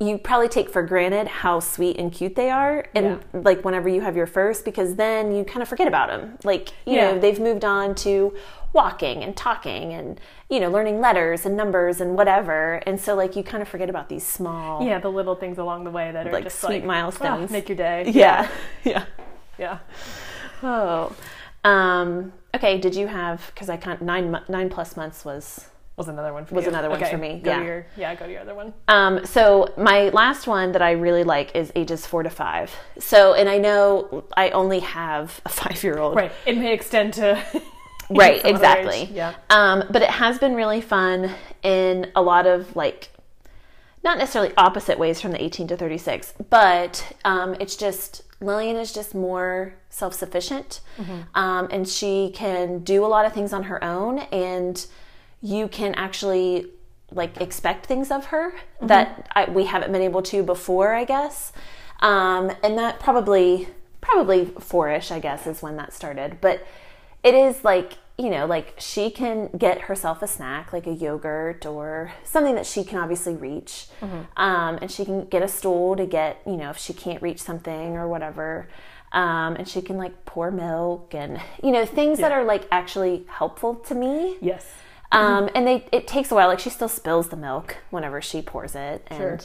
you 0.00 0.16
probably 0.16 0.46
take 0.48 0.70
for 0.70 0.80
granted 0.80 1.26
how 1.26 1.58
sweet 1.58 1.96
and 1.98 2.12
cute 2.12 2.36
they 2.36 2.50
are 2.50 2.86
and 2.94 3.18
like 3.32 3.64
whenever 3.64 3.88
you 3.88 4.00
have 4.00 4.14
your 4.14 4.28
first 4.28 4.64
because 4.64 4.94
then 4.94 5.34
you 5.34 5.42
kind 5.42 5.60
of 5.60 5.68
forget 5.68 5.88
about 5.88 6.08
them 6.08 6.38
like 6.44 6.68
you 6.86 6.94
Yeah. 6.94 7.10
know 7.14 7.18
they've 7.18 7.40
moved 7.40 7.64
on 7.64 7.96
to 7.96 8.32
walking 8.72 9.22
and 9.24 9.36
talking 9.36 9.92
and 9.94 10.20
you 10.50 10.60
know 10.60 10.70
learning 10.70 11.00
letters 11.00 11.46
and 11.46 11.56
numbers 11.56 12.00
and 12.00 12.14
whatever 12.16 12.74
and 12.86 13.00
so 13.00 13.14
like 13.14 13.34
you 13.34 13.42
kind 13.42 13.62
of 13.62 13.68
forget 13.68 13.88
about 13.88 14.08
these 14.08 14.26
small 14.26 14.84
yeah. 14.84 14.98
The 14.98 15.10
little 15.10 15.34
things 15.34 15.58
along 15.58 15.84
the 15.84 15.90
way 15.90 16.12
that 16.12 16.26
are 16.26 16.32
Like 16.32 16.44
just 16.44 16.60
sweet 16.60 16.76
like 16.80 16.84
milestones. 16.84 17.50
ah, 17.50 17.52
make 17.52 17.68
your 17.68 17.76
day. 17.76 18.04
yeah 18.14 18.48
yeah 18.84 19.04
yeah. 19.58 19.78
oh 20.62 21.14
um 21.64 22.32
okay 22.54 22.78
did 22.78 22.94
you 22.94 23.06
have 23.06 23.50
because 23.54 23.68
i 23.68 23.76
can't 23.76 24.02
nine 24.02 24.38
nine 24.48 24.68
plus 24.68 24.96
months 24.96 25.24
was 25.24 25.66
Was 25.96 26.06
another 26.08 26.32
one 26.32 26.44
for 26.46 26.54
Was 26.54 26.64
you. 26.64 26.70
another 26.70 26.88
one 26.90 27.02
Okay, 27.02 27.10
for 27.10 27.18
me, 27.18 27.40
Go 27.42 27.50
yeah. 27.50 27.58
to 27.58 27.64
your 27.64 27.86
yeah. 27.96 28.14
Go 28.14 28.26
to 28.26 28.30
your 28.32 28.42
other 28.42 28.54
one. 28.54 28.72
Um, 28.86 29.26
so 29.26 29.74
my 29.76 30.10
last 30.10 30.46
one 30.46 30.70
that 30.72 30.80
I 30.80 30.92
really 30.92 31.24
like 31.24 31.56
is 31.56 31.72
ages 31.74 32.06
four 32.06 32.22
to 32.22 32.30
five. 32.30 32.70
So, 33.00 33.34
and 33.34 33.48
I 33.48 33.58
know 33.58 34.22
I 34.36 34.50
only 34.50 34.78
have 34.78 35.40
a 35.44 35.48
five 35.60 35.82
year 35.82 35.98
old. 35.98 36.14
Right. 36.14 36.30
It 36.46 36.56
may 36.56 36.72
extend 36.72 37.14
to 37.14 37.42
Right, 38.16 38.42
exactly. 38.44 39.02
age. 39.02 39.10
Yeah. 39.10 39.34
Um, 39.50 39.84
but 39.90 40.02
it 40.02 40.10
has 40.10 40.38
been 40.38 40.54
really 40.54 40.80
fun 40.80 41.34
in 41.62 42.10
a 42.16 42.22
lot 42.22 42.46
of 42.46 42.74
like, 42.74 43.10
not 44.02 44.16
necessarily 44.16 44.54
opposite 44.56 44.98
ways 44.98 45.20
from 45.20 45.32
the 45.32 45.42
18 45.42 45.68
to 45.68 45.76
36, 45.76 46.34
but 46.48 47.12
um, 47.24 47.54
it's 47.60 47.76
just 47.76 48.22
Lillian 48.40 48.76
is 48.76 48.92
just 48.92 49.14
more 49.14 49.74
self 49.90 50.14
sufficient 50.14 50.80
um, 51.34 51.68
and 51.70 51.88
she 51.88 52.30
can 52.34 52.78
do 52.80 53.04
a 53.04 53.08
lot 53.08 53.26
of 53.26 53.32
things 53.32 53.52
on 53.52 53.64
her 53.64 53.82
own. 53.82 54.20
And 54.32 54.84
you 55.42 55.68
can 55.68 55.94
actually 55.94 56.66
like 57.10 57.40
expect 57.40 57.86
things 57.86 58.10
of 58.10 58.26
her 58.26 58.52
that 58.82 59.28
I, 59.34 59.50
we 59.50 59.64
haven't 59.64 59.92
been 59.92 60.02
able 60.02 60.22
to 60.22 60.42
before, 60.42 60.94
I 60.94 61.04
guess. 61.04 61.52
Um, 62.00 62.52
and 62.62 62.78
that 62.78 63.00
probably, 63.00 63.68
probably 64.00 64.46
four-ish, 64.46 65.10
I 65.10 65.18
guess, 65.18 65.46
is 65.46 65.62
when 65.62 65.76
that 65.76 65.92
started. 65.92 66.38
But 66.40 66.64
it 67.22 67.34
is 67.34 67.64
like 67.64 67.94
you 68.16 68.30
know 68.30 68.46
like 68.46 68.74
she 68.78 69.10
can 69.10 69.48
get 69.56 69.82
herself 69.82 70.22
a 70.22 70.26
snack 70.26 70.72
like 70.72 70.86
a 70.86 70.92
yogurt 70.92 71.64
or 71.66 72.12
something 72.24 72.54
that 72.54 72.66
she 72.66 72.82
can 72.84 72.98
obviously 72.98 73.34
reach 73.34 73.86
um, 74.36 74.78
and 74.82 74.90
she 74.90 75.04
can 75.04 75.24
get 75.26 75.42
a 75.42 75.48
stool 75.48 75.94
to 75.96 76.06
get 76.06 76.40
you 76.46 76.56
know 76.56 76.70
if 76.70 76.78
she 76.78 76.92
can't 76.92 77.22
reach 77.22 77.40
something 77.40 77.96
or 77.96 78.08
whatever 78.08 78.68
um, 79.12 79.54
and 79.56 79.68
she 79.68 79.80
can 79.80 79.96
like 79.96 80.24
pour 80.24 80.50
milk 80.50 81.14
and 81.14 81.40
you 81.62 81.70
know 81.70 81.84
things 81.86 82.18
that 82.18 82.32
are 82.32 82.44
like 82.44 82.66
actually 82.70 83.24
helpful 83.28 83.74
to 83.76 83.94
me 83.94 84.36
Yes. 84.40 84.66
um, 85.12 85.48
and 85.54 85.66
they 85.66 85.86
it 85.92 86.06
takes 86.06 86.30
a 86.30 86.34
while. 86.34 86.48
Like 86.48 86.58
she 86.60 86.70
still 86.70 86.88
spills 86.88 87.28
the 87.28 87.36
milk 87.36 87.76
whenever 87.90 88.20
she 88.20 88.42
pours 88.42 88.74
it, 88.74 89.06
and 89.06 89.18
Sure. 89.18 89.38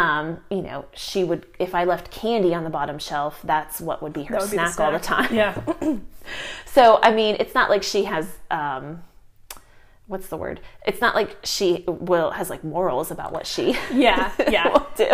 um, 0.00 0.38
you 0.50 0.62
know 0.62 0.84
she 0.94 1.24
would 1.24 1.46
if 1.58 1.74
I 1.74 1.82
left 1.84 2.10
candy 2.12 2.54
on 2.54 2.62
the 2.62 2.70
bottom 2.70 2.98
shelf, 3.00 3.40
that's 3.42 3.80
what 3.80 4.00
would 4.02 4.12
be 4.12 4.22
her 4.24 4.36
would 4.36 4.50
be 4.50 4.56
snack, 4.56 4.78
all 4.78 4.92
the 4.92 4.98
time. 5.00 5.34
Yeah. 5.34 5.60
So 6.66 6.98
I 7.02 7.12
mean, 7.12 7.36
it's 7.38 7.54
not 7.54 7.70
like 7.70 7.82
she 7.82 8.04
has 8.04 8.26
um, 8.50 9.02
what's 10.06 10.28
the 10.28 10.36
word? 10.36 10.60
It's 10.86 11.00
not 11.00 11.14
like 11.14 11.36
she 11.44 11.84
will 11.86 12.30
has 12.32 12.50
like 12.50 12.62
morals 12.64 13.10
about 13.10 13.32
what 13.32 13.46
she 13.46 13.76
Yeah. 13.92 14.32
Yeah. 14.50 14.68
will 14.72 14.86
do. 14.96 15.10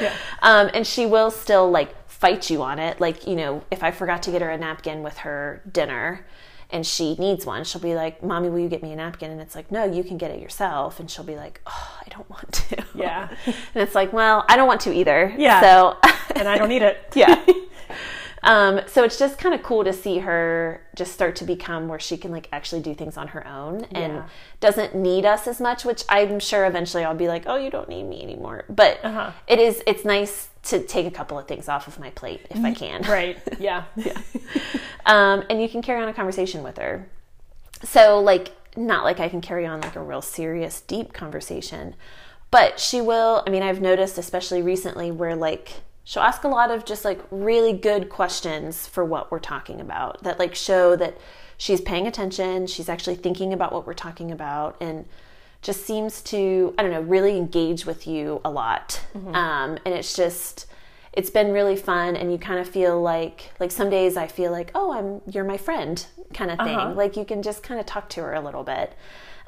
Yeah. 0.00 0.14
Um, 0.42 0.70
and 0.74 0.86
she 0.86 1.06
will 1.06 1.30
still 1.30 1.70
like 1.70 1.94
fight 2.08 2.50
you 2.50 2.62
on 2.62 2.78
it. 2.78 3.00
Like, 3.00 3.26
you 3.26 3.36
know, 3.36 3.62
if 3.70 3.82
I 3.82 3.90
forgot 3.90 4.22
to 4.24 4.30
get 4.30 4.42
her 4.42 4.50
a 4.50 4.58
napkin 4.58 5.02
with 5.02 5.18
her 5.18 5.62
dinner 5.70 6.26
and 6.70 6.86
she 6.86 7.14
needs 7.16 7.44
one, 7.46 7.62
she'll 7.64 7.80
be 7.80 7.94
like, 7.94 8.22
Mommy, 8.22 8.48
will 8.48 8.58
you 8.58 8.68
get 8.68 8.82
me 8.82 8.92
a 8.92 8.96
napkin? 8.96 9.30
And 9.30 9.40
it's 9.40 9.54
like, 9.54 9.70
No, 9.70 9.84
you 9.84 10.02
can 10.04 10.18
get 10.18 10.30
it 10.30 10.40
yourself. 10.40 11.00
And 11.00 11.10
she'll 11.10 11.24
be 11.24 11.36
like, 11.36 11.60
Oh, 11.66 11.98
I 12.04 12.08
don't 12.10 12.28
want 12.28 12.52
to. 12.52 12.84
Yeah. 12.94 13.28
And 13.46 13.82
it's 13.82 13.94
like, 13.94 14.12
Well, 14.12 14.44
I 14.48 14.56
don't 14.56 14.66
want 14.68 14.80
to 14.82 14.92
either. 14.94 15.34
Yeah. 15.38 15.60
So, 15.60 15.96
And 16.36 16.48
I 16.48 16.58
don't 16.58 16.68
need 16.68 16.82
it. 16.82 17.12
yeah. 17.14 17.44
Um, 18.44 18.80
so 18.86 19.02
it's 19.04 19.18
just 19.18 19.38
kind 19.38 19.54
of 19.54 19.62
cool 19.62 19.84
to 19.84 19.92
see 19.92 20.18
her 20.18 20.82
just 20.94 21.12
start 21.12 21.34
to 21.36 21.44
become 21.44 21.88
where 21.88 21.98
she 21.98 22.16
can 22.18 22.30
like 22.30 22.46
actually 22.52 22.82
do 22.82 22.94
things 22.94 23.16
on 23.16 23.28
her 23.28 23.46
own 23.46 23.84
and 23.92 24.12
Yeah. 24.16 24.28
doesn't 24.60 24.94
need 24.94 25.24
us 25.24 25.46
as 25.46 25.60
much, 25.60 25.84
which 25.84 26.04
I'm 26.10 26.38
sure 26.40 26.66
eventually 26.66 27.04
I'll 27.04 27.14
be 27.14 27.26
like, 27.26 27.44
oh, 27.46 27.56
you 27.56 27.70
don't 27.70 27.88
need 27.88 28.02
me 28.04 28.22
anymore. 28.22 28.64
But 28.68 29.00
Uh-huh. 29.02 29.30
it 29.46 29.58
is, 29.58 29.82
it's 29.86 30.04
nice 30.04 30.48
to 30.64 30.80
take 30.82 31.06
a 31.06 31.10
couple 31.10 31.38
of 31.38 31.48
things 31.48 31.68
off 31.70 31.88
of 31.88 31.98
my 31.98 32.10
plate 32.10 32.46
if 32.50 32.62
I 32.62 32.72
can. 32.72 33.02
Right. 33.08 33.38
Yeah. 33.58 33.84
Um, 35.06 35.44
and 35.48 35.60
you 35.62 35.68
can 35.68 35.82
carry 35.82 36.02
on 36.02 36.08
a 36.08 36.14
conversation 36.14 36.62
with 36.62 36.76
her. 36.78 37.06
So, 37.82 38.20
like, 38.20 38.52
not 38.76 39.04
like 39.04 39.20
I 39.20 39.28
can 39.28 39.40
carry 39.40 39.66
on 39.66 39.80
like 39.80 39.96
a 39.96 40.02
real 40.02 40.22
serious, 40.22 40.80
deep 40.82 41.12
conversation, 41.12 41.94
but 42.50 42.80
she 42.80 43.00
will. 43.00 43.42
I 43.46 43.50
mean, 43.50 43.62
I've 43.62 43.80
noticed, 43.80 44.18
especially 44.18 44.62
recently, 44.62 45.10
where 45.10 45.36
like 45.36 45.80
she'll 46.04 46.22
ask 46.22 46.44
a 46.44 46.48
lot 46.48 46.70
of 46.70 46.84
just 46.84 47.04
like 47.04 47.20
really 47.30 47.72
good 47.72 48.08
questions 48.08 48.86
for 48.86 49.04
what 49.04 49.30
we're 49.30 49.38
talking 49.38 49.80
about 49.80 50.22
that 50.22 50.38
like 50.38 50.54
show 50.54 50.94
that 50.96 51.16
she's 51.56 51.80
paying 51.80 52.06
attention, 52.06 52.66
she's 52.66 52.88
actually 52.88 53.16
thinking 53.16 53.52
about 53.52 53.72
what 53.72 53.86
we're 53.86 53.94
talking 53.94 54.30
about, 54.30 54.76
and 54.80 55.06
just 55.62 55.86
seems 55.86 56.20
to, 56.22 56.74
I 56.76 56.82
don't 56.82 56.90
know, 56.92 57.00
really 57.00 57.36
engage 57.38 57.86
with 57.86 58.06
you 58.06 58.40
a 58.44 58.50
lot. 58.50 59.00
Um, 59.14 59.78
and 59.86 59.94
it's 59.94 60.14
just, 60.14 60.66
it's 61.14 61.30
been 61.30 61.52
really 61.52 61.76
fun 61.76 62.16
and 62.16 62.30
you 62.32 62.38
kind 62.38 62.58
of 62.58 62.68
feel 62.68 63.00
like 63.00 63.52
like 63.60 63.70
some 63.70 63.88
days 63.88 64.16
I 64.16 64.26
feel 64.26 64.50
like 64.50 64.72
oh 64.74 64.92
I'm 64.92 65.22
you're 65.32 65.44
my 65.44 65.56
friend 65.56 66.04
kind 66.34 66.50
of 66.50 66.58
thing 66.58 66.76
Uh-huh. 66.76 66.92
like 66.94 67.16
you 67.16 67.24
can 67.24 67.40
just 67.40 67.62
kind 67.62 67.78
of 67.78 67.86
talk 67.86 68.08
to 68.10 68.20
her 68.22 68.34
a 68.34 68.40
little 68.40 68.64
bit 68.64 68.92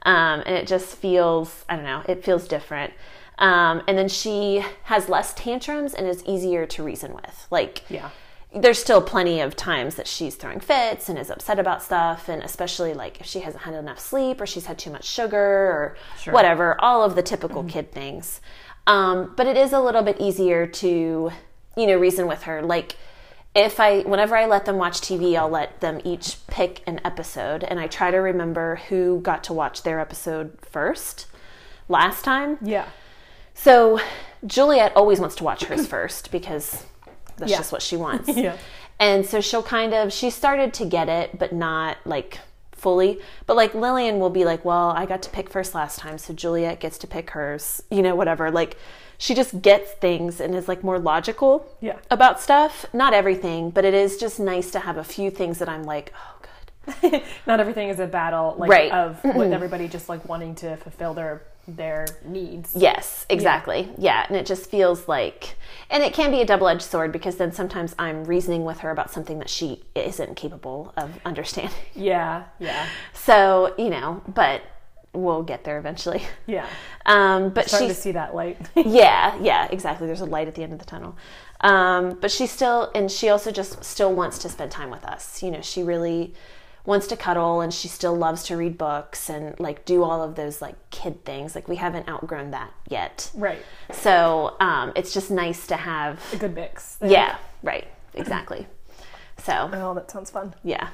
um, 0.05 0.45
and 0.47 0.55
it 0.55 0.69
just 0.69 0.95
feels 0.95 1.65
I 1.69 1.75
don't 1.75 1.85
know 1.85 2.03
it 2.09 2.25
feels 2.25 2.47
different 2.47 2.93
um, 3.39 3.83
and 3.87 3.97
then 3.99 4.09
she 4.09 4.65
has 4.85 5.09
less 5.09 5.35
tantrums 5.35 5.95
and 5.95 6.07
is 6.07 6.25
easier 6.25 6.67
to 6.67 6.83
reason 6.83 7.13
with. 7.15 7.47
Like 7.51 7.83
Yeah. 7.91 8.11
there's 8.55 8.79
still 8.79 9.03
plenty 9.03 9.41
of 9.41 9.55
times 9.57 9.97
that 9.97 10.07
she's 10.07 10.35
throwing 10.37 10.61
fits 10.61 11.09
and 11.09 11.19
is 11.19 11.29
upset 11.31 11.59
about 11.59 11.83
stuff. 11.83 12.29
And 12.29 12.43
especially 12.43 12.95
like 12.95 13.21
if 13.21 13.27
she 13.27 13.41
hasn't 13.41 13.65
had 13.65 13.75
enough 13.75 13.99
sleep 13.99 14.41
or 14.41 14.47
she's 14.47 14.67
had 14.67 14.79
too 14.79 14.91
much 14.91 15.05
sugar 15.05 15.37
or 15.37 15.97
whatever 16.33 16.81
all 16.81 17.03
of 17.03 17.15
the 17.15 17.23
typical 17.23 17.63
kid 17.65 17.93
things. 17.93 18.41
Um, 18.87 19.35
but 19.37 19.47
it 19.47 19.57
is 19.57 19.73
a 19.73 19.81
little 19.81 20.03
bit 20.03 20.17
easier 20.21 20.67
to 20.67 21.31
you 21.77 21.87
know 21.87 21.97
reason 21.99 22.27
with 22.27 22.45
her. 22.45 22.63
Like 22.63 22.97
if 23.55 23.81
i 23.81 24.01
whenever 24.03 24.37
i 24.37 24.45
let 24.45 24.67
them 24.67 24.77
watch 24.77 25.01
tv 25.01 25.35
i'll 25.35 25.49
let 25.49 25.81
them 25.81 25.99
each 26.05 26.37
pick 26.47 26.83
an 26.87 27.01
episode. 27.05 27.65
And 27.65 27.79
i 27.81 27.87
try 27.87 28.11
to 28.11 28.19
remember 28.19 28.77
who 28.89 29.21
got 29.21 29.43
to 29.45 29.53
watch 29.53 29.83
their 29.83 29.99
episode 30.01 30.57
first 30.63 31.27
last 31.89 32.23
time. 32.23 32.59
Yeah. 32.63 32.87
So 33.57 33.99
Juliet 34.47 34.93
always 34.95 35.19
wants 35.19 35.35
to 35.37 35.45
watch 35.45 35.65
hers 35.65 35.87
first 35.95 36.31
because 36.31 36.85
that's 37.39 37.51
Yeah. 37.51 37.57
just 37.59 37.73
what 37.73 37.83
she 37.83 37.97
wants. 37.97 38.29
Yeah. 38.37 38.57
And 38.99 39.27
so 39.27 39.41
she'll 39.43 39.63
kind 39.63 39.93
of 39.93 40.13
she 40.13 40.31
started 40.31 40.73
to 40.75 40.87
get 40.87 41.09
it, 41.11 41.39
but 41.39 41.53
not 41.53 41.99
like 42.07 42.39
fully. 42.73 43.21
But 43.47 43.57
like 43.57 43.75
Lillian 43.75 44.19
will 44.21 44.31
be 44.31 44.45
like, 44.47 44.65
"Well, 44.65 44.89
I 44.91 45.05
got 45.05 45.21
to 45.23 45.31
pick 45.31 45.51
first 45.51 45.75
last 45.75 45.99
time, 45.99 46.17
so 46.17 46.33
Juliet 46.33 46.81
gets 46.81 46.97
to 46.99 47.07
pick 47.07 47.31
hers." 47.31 47.83
You 47.91 48.01
know, 48.03 48.15
whatever. 48.15 48.51
Like 48.51 48.79
she 49.19 49.35
just 49.35 49.61
gets 49.61 49.93
things 49.93 50.41
and 50.41 50.55
is 50.55 50.67
like 50.69 50.83
more 50.83 50.99
logical 50.99 51.67
Yeah. 51.81 51.97
about 52.11 52.41
stuff. 52.41 52.87
Not 52.95 53.13
everything, 53.13 53.69
but 53.71 53.85
it 53.85 53.93
is 53.93 54.17
just 54.17 54.41
nice 54.41 54.71
to 54.71 54.79
have 54.81 54.97
a 54.97 55.05
few 55.05 55.31
things 55.31 55.59
that 55.59 55.69
I'm 55.69 55.83
like, 55.85 56.13
"Oh, 56.17 56.37
good." 57.03 57.23
Not 57.47 57.61
everything 57.61 57.91
is 57.91 57.99
a 58.01 58.07
battle 58.07 58.55
like 58.59 58.71
Right. 58.71 58.93
of 58.93 59.23
with 59.25 59.53
everybody 59.53 59.89
just 59.89 60.09
like 60.09 60.27
wanting 60.27 60.55
to 60.57 60.77
fulfill 60.79 61.13
their 61.13 61.43
their 61.69 62.07
needs. 62.25 62.73
Yes, 62.75 63.27
exactly. 63.29 63.91
Yeah. 63.99 64.25
and 64.29 64.37
it 64.37 64.47
just 64.47 64.71
feels 64.71 65.09
like, 65.09 65.57
and 65.91 66.03
it 66.03 66.13
can 66.13 66.31
be 66.31 66.41
a 66.41 66.45
double 66.47 66.69
edged 66.69 66.83
sword 66.83 67.13
because 67.13 67.37
then 67.37 67.53
sometimes 67.53 67.95
I'm 67.99 68.25
reasoning 68.25 68.65
with 68.65 68.81
her 68.81 68.91
about 68.91 69.11
something 69.11 69.39
that 69.41 69.49
she 69.51 69.83
isn't 69.95 70.37
capable 70.37 70.93
of 70.97 71.19
understanding. 71.25 71.77
Yeah. 71.95 72.45
Yeah. 72.59 72.87
So, 73.13 73.75
you 73.79 73.91
know, 73.91 74.23
but 74.29 74.63
we'll 75.13 75.43
get 75.43 75.65
there 75.65 75.79
eventually. 75.79 76.23
Yeah. 76.47 76.67
Um, 77.07 77.51
but 77.51 77.69
Starting 77.69 77.91
she's, 77.91 77.97
to 77.99 78.03
see 78.03 78.13
that 78.13 78.35
light. 78.35 78.59
yeah, 78.75 79.39
yeah, 79.41 79.69
exactly. 79.71 80.09
There's 80.09 80.23
a 80.23 80.27
light 80.27 80.49
at 80.49 80.57
the 80.57 80.65
end 80.65 80.73
of 80.73 80.81
the 80.81 80.85
tunnel. 80.85 81.17
Um, 81.61 82.19
but 82.21 82.33
she 82.33 82.49
still, 82.49 82.91
and 82.97 83.09
she 83.09 83.29
also 83.29 83.53
just 83.53 83.85
still 83.85 84.13
wants 84.13 84.39
to 84.39 84.49
spend 84.49 84.73
time 84.73 84.91
with 84.91 85.05
us. 85.05 85.41
You 85.41 85.53
know, 85.53 85.61
she 85.61 85.85
really 85.85 86.35
wants 86.87 87.07
to 87.09 87.17
cuddle 87.17 87.61
and 87.61 87.75
she 87.75 87.89
still 87.89 88.15
loves 88.17 88.45
to 88.45 88.57
read 88.57 88.79
books 88.79 89.29
and 89.29 89.59
like 89.61 89.85
do 89.85 90.03
all 90.05 90.23
of 90.23 90.35
those 90.37 90.63
like 90.63 90.77
kid 90.91 91.25
things. 91.25 91.55
Like 91.55 91.67
we 91.69 91.77
haven't 91.77 92.09
outgrown 92.09 92.53
that 92.53 92.73
yet. 92.89 93.31
Right. 93.35 93.59
So 93.93 94.57
um, 94.61 94.93
it's 94.97 95.13
just 95.13 95.31
nice 95.31 95.67
to 95.67 95.77
have. 95.77 96.21
A 96.33 96.37
good 96.37 96.55
mix. 96.55 96.95
there. 96.97 97.11
Yeah, 97.11 97.37
right. 97.63 97.87
Exactly. 98.15 98.67
So, 99.39 99.69
Oh, 99.73 99.95
that 99.95 100.11
sounds 100.11 100.31
fun. 100.31 100.55
yeah. 100.65 100.89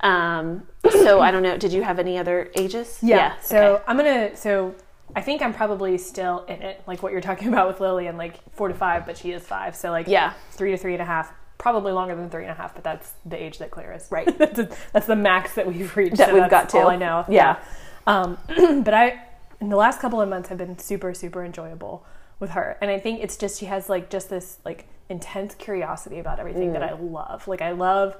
Um, 0.00 0.66
so 0.90 1.20
I 1.20 1.30
don't 1.30 1.42
know. 1.42 1.58
Did 1.58 1.72
you 1.72 1.82
have 1.82 1.98
any 1.98 2.16
other 2.16 2.50
ages? 2.56 2.98
Yeah. 3.02 3.38
so 3.42 3.74
okay. 3.74 3.84
I'm 3.86 3.96
gonna. 3.98 4.34
So 4.36 4.74
I 5.14 5.20
think 5.20 5.42
I'm 5.42 5.52
probably 5.52 5.98
still 5.98 6.44
in 6.46 6.62
it, 6.62 6.82
like 6.86 7.02
what 7.02 7.12
you're 7.12 7.20
talking 7.20 7.48
about 7.48 7.68
with 7.68 7.80
Lily, 7.80 8.06
and 8.06 8.16
like 8.16 8.36
four 8.54 8.68
to 8.68 8.74
five, 8.74 9.04
but 9.04 9.18
she 9.18 9.32
is 9.32 9.46
five. 9.46 9.76
So 9.76 9.90
like 9.90 10.06
Yeah. 10.08 10.32
three 10.52 10.70
to 10.70 10.78
three 10.78 10.94
and 10.94 11.02
a 11.02 11.04
half. 11.04 11.32
Probably 11.60 11.92
longer 11.92 12.16
than 12.16 12.28
three 12.30 12.42
and 12.42 12.50
a 12.50 12.54
half, 12.54 12.74
but 12.74 12.82
that's 12.82 13.12
the 13.24 13.40
age 13.40 13.58
that 13.58 13.70
Claire 13.70 13.92
is. 13.92 14.08
Right. 14.10 14.26
that's, 14.38 14.60
that's 14.92 15.06
the 15.06 15.14
max 15.14 15.54
that 15.54 15.66
we've 15.66 15.94
reached. 15.96 16.16
That 16.16 16.28
so 16.30 16.34
we've 16.40 16.50
got 16.50 16.70
to. 16.70 16.78
All 16.78 16.88
I 16.88 16.96
know. 16.96 17.24
Yeah. 17.28 17.58
Um, 18.06 18.38
but 18.82 18.94
I, 18.94 19.22
in 19.60 19.68
the 19.68 19.76
last 19.76 20.00
couple 20.00 20.20
of 20.20 20.28
months, 20.28 20.48
have 20.48 20.58
been 20.58 20.78
super, 20.78 21.12
super 21.14 21.44
enjoyable 21.44 22.04
with 22.40 22.50
her, 22.50 22.78
and 22.80 22.90
I 22.90 22.98
think 22.98 23.22
it's 23.22 23.36
just 23.36 23.60
she 23.60 23.66
has 23.66 23.88
like 23.90 24.08
just 24.08 24.30
this 24.30 24.56
like 24.64 24.88
intense 25.10 25.54
curiosity 25.54 26.18
about 26.18 26.38
everything 26.40 26.70
Mm. 26.70 26.72
that 26.72 26.82
I 26.82 26.92
love. 26.94 27.46
Like 27.46 27.60
I 27.60 27.72
love. 27.72 28.16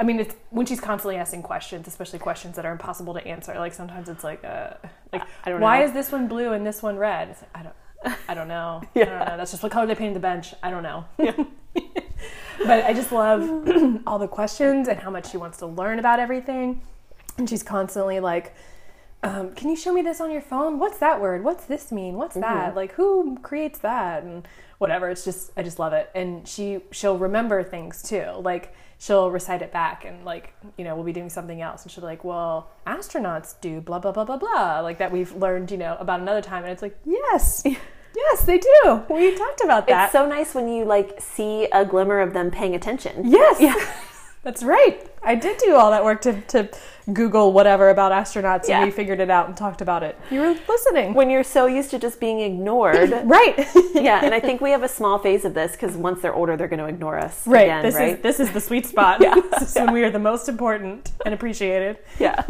I 0.00 0.04
mean, 0.04 0.20
it's 0.20 0.32
when 0.50 0.64
she's 0.64 0.80
constantly 0.80 1.16
asking 1.16 1.42
questions, 1.42 1.88
especially 1.88 2.20
questions 2.20 2.54
that 2.54 2.64
are 2.64 2.70
impossible 2.70 3.14
to 3.14 3.26
answer. 3.26 3.54
Like 3.58 3.74
sometimes 3.74 4.08
it's 4.08 4.22
like, 4.22 4.44
uh, 4.44 4.74
like 5.12 5.22
I 5.44 5.50
don't 5.50 5.60
why 5.60 5.80
know. 5.80 5.86
is 5.86 5.92
this 5.92 6.12
one 6.12 6.28
blue 6.28 6.52
and 6.52 6.64
this 6.64 6.80
one 6.80 6.96
red? 6.96 7.30
It's 7.30 7.42
like, 7.42 7.50
I 7.56 7.62
don't, 7.64 8.16
I 8.28 8.34
don't 8.34 8.46
know. 8.46 8.82
I 8.94 8.98
Yeah. 8.98 9.04
don't 9.06 9.18
know. 9.30 9.36
That's 9.38 9.50
just 9.50 9.64
what 9.64 9.72
color 9.72 9.86
they 9.88 9.96
painted 9.96 10.14
the 10.14 10.20
bench. 10.20 10.54
I 10.62 10.70
don't 10.70 10.84
know. 10.84 11.06
but 12.68 12.84
I 12.84 12.92
just 12.92 13.10
love 13.10 13.42
all 14.06 14.18
the 14.18 14.28
questions 14.28 14.88
and 14.88 15.00
how 15.00 15.10
much 15.10 15.30
she 15.30 15.36
wants 15.36 15.58
to 15.58 15.66
learn 15.66 15.98
about 15.98 16.20
everything. 16.20 16.82
And 17.38 17.48
she's 17.48 17.62
constantly 17.62 18.20
like, 18.20 18.54
um, 19.22 19.54
"Can 19.54 19.70
you 19.70 19.76
show 19.76 19.92
me 19.92 20.02
this 20.02 20.20
on 20.20 20.30
your 20.30 20.42
phone? 20.42 20.78
What's 20.78 20.98
that 20.98 21.20
word? 21.20 21.42
What's 21.42 21.64
this 21.64 21.90
mean? 21.90 22.14
What's 22.14 22.34
that? 22.36 22.76
Like 22.76 22.92
who 22.92 23.38
creates 23.42 23.78
that?" 23.80 24.22
And 24.22 24.46
whatever. 24.78 25.08
It's 25.08 25.24
just 25.24 25.50
I 25.56 25.62
just 25.62 25.78
love 25.78 25.92
it. 25.92 26.10
And 26.14 26.46
she 26.46 26.80
she'll 26.92 27.18
remember 27.18 27.62
things 27.62 28.02
too. 28.02 28.26
Like 28.38 28.74
she'll 28.98 29.30
recite 29.30 29.62
it 29.62 29.72
back 29.72 30.04
and 30.04 30.24
like 30.24 30.52
you 30.76 30.84
know 30.84 30.94
we'll 30.94 31.04
be 31.04 31.12
doing 31.12 31.30
something 31.30 31.60
else 31.60 31.84
and 31.84 31.92
she'll 31.92 32.02
be 32.02 32.06
like 32.06 32.24
well 32.24 32.68
astronauts 32.84 33.54
do 33.60 33.80
blah 33.80 34.00
blah 34.00 34.10
blah 34.10 34.24
blah 34.24 34.36
blah 34.36 34.80
like 34.80 34.98
that 34.98 35.12
we've 35.12 35.32
learned 35.36 35.70
you 35.70 35.78
know 35.78 35.96
about 36.00 36.18
another 36.20 36.42
time 36.42 36.64
and 36.64 36.72
it's 36.72 36.82
like 36.82 36.98
yes 37.06 37.64
yes 38.16 38.44
they 38.44 38.58
do 38.58 39.02
we 39.10 39.34
talked 39.36 39.60
about 39.62 39.86
that 39.86 40.04
it's 40.04 40.12
so 40.12 40.26
nice 40.26 40.54
when 40.54 40.68
you 40.68 40.84
like 40.84 41.20
see 41.20 41.64
a 41.72 41.84
glimmer 41.84 42.20
of 42.20 42.32
them 42.32 42.50
paying 42.50 42.74
attention. 42.74 43.28
Yes. 43.30 43.60
Yeah. 43.60 43.74
That's 44.44 44.62
right. 44.62 45.04
I 45.22 45.34
did 45.34 45.58
do 45.58 45.74
all 45.74 45.90
that 45.90 46.04
work 46.04 46.20
to, 46.22 46.40
to 46.42 46.70
Google 47.12 47.52
whatever 47.52 47.90
about 47.90 48.12
astronauts 48.12 48.68
Yeah. 48.68 48.78
and 48.78 48.86
we 48.86 48.90
figured 48.92 49.20
it 49.20 49.28
out 49.30 49.48
and 49.48 49.56
talked 49.56 49.80
about 49.82 50.02
it. 50.04 50.16
You 50.30 50.40
were 50.40 50.56
listening. 50.68 51.12
When 51.12 51.28
you're 51.28 51.42
so 51.44 51.66
used 51.66 51.90
to 51.90 51.98
just 51.98 52.20
being 52.20 52.40
ignored. 52.40 53.10
right. 53.24 53.58
yeah, 53.94 54.24
and 54.24 54.32
I 54.32 54.40
think 54.40 54.60
we 54.60 54.70
have 54.70 54.84
a 54.84 54.88
small 54.88 55.18
phase 55.18 55.44
of 55.44 55.54
this 55.54 55.72
because 55.72 55.96
once 55.96 56.22
they're 56.22 56.34
older, 56.34 56.56
they're 56.56 56.68
going 56.68 56.78
to 56.78 56.86
ignore 56.86 57.18
us. 57.18 57.46
right. 57.46 57.64
Again, 57.64 57.82
this 57.82 57.94
right? 57.96 58.16
is 58.16 58.22
this 58.22 58.40
is 58.40 58.52
the 58.52 58.60
sweet 58.60 58.86
spot. 58.86 59.20
Yeah. 59.20 59.34
This 59.58 59.70
is 59.70 59.74
when 59.74 59.92
we 59.92 60.04
are 60.04 60.10
the 60.10 60.20
most 60.20 60.48
important 60.48 61.10
and 61.26 61.34
appreciated. 61.34 61.98
yeah. 62.18 62.44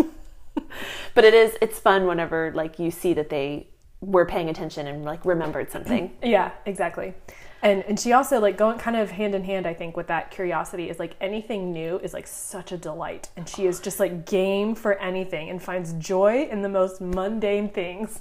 but 1.15 1.25
it 1.25 1.35
is. 1.35 1.57
It's 1.61 1.79
fun 1.81 2.07
whenever 2.07 2.53
like 2.55 2.79
you 2.79 2.91
see 2.91 3.15
that 3.15 3.31
they 3.31 3.69
were 4.01 4.25
paying 4.25 4.49
attention 4.49 4.87
and 4.87 5.05
like 5.05 5.25
remembered 5.25 5.71
something. 5.71 6.13
Yeah, 6.23 6.53
exactly. 6.67 7.15
And 7.63 7.83
and 7.85 7.99
she 7.99 8.13
also 8.13 8.39
like 8.39 8.57
going 8.57 8.79
kind 8.79 8.97
of 8.97 9.11
hand 9.11 9.35
in 9.35 9.43
hand, 9.43 9.67
I 9.67 9.75
think, 9.75 9.97
with 9.97 10.07
that 10.09 10.31
curiosity 10.31 10.89
is 10.89 10.99
like 10.99 11.17
anything 11.21 11.73
new 11.73 11.99
is 11.99 12.13
like 12.13 12.27
such 12.27 12.71
a 12.71 12.77
delight. 12.77 13.31
And 13.37 13.49
she 13.49 13.67
is 13.67 13.81
just 13.81 13.99
like 13.99 14.27
game 14.27 14.75
for 14.75 14.95
anything 14.95 15.51
and 15.51 15.61
finds 15.61 15.93
joy 15.95 16.49
in 16.51 16.63
the 16.63 16.69
most 16.69 17.01
mundane 17.01 17.69
things. 17.69 18.21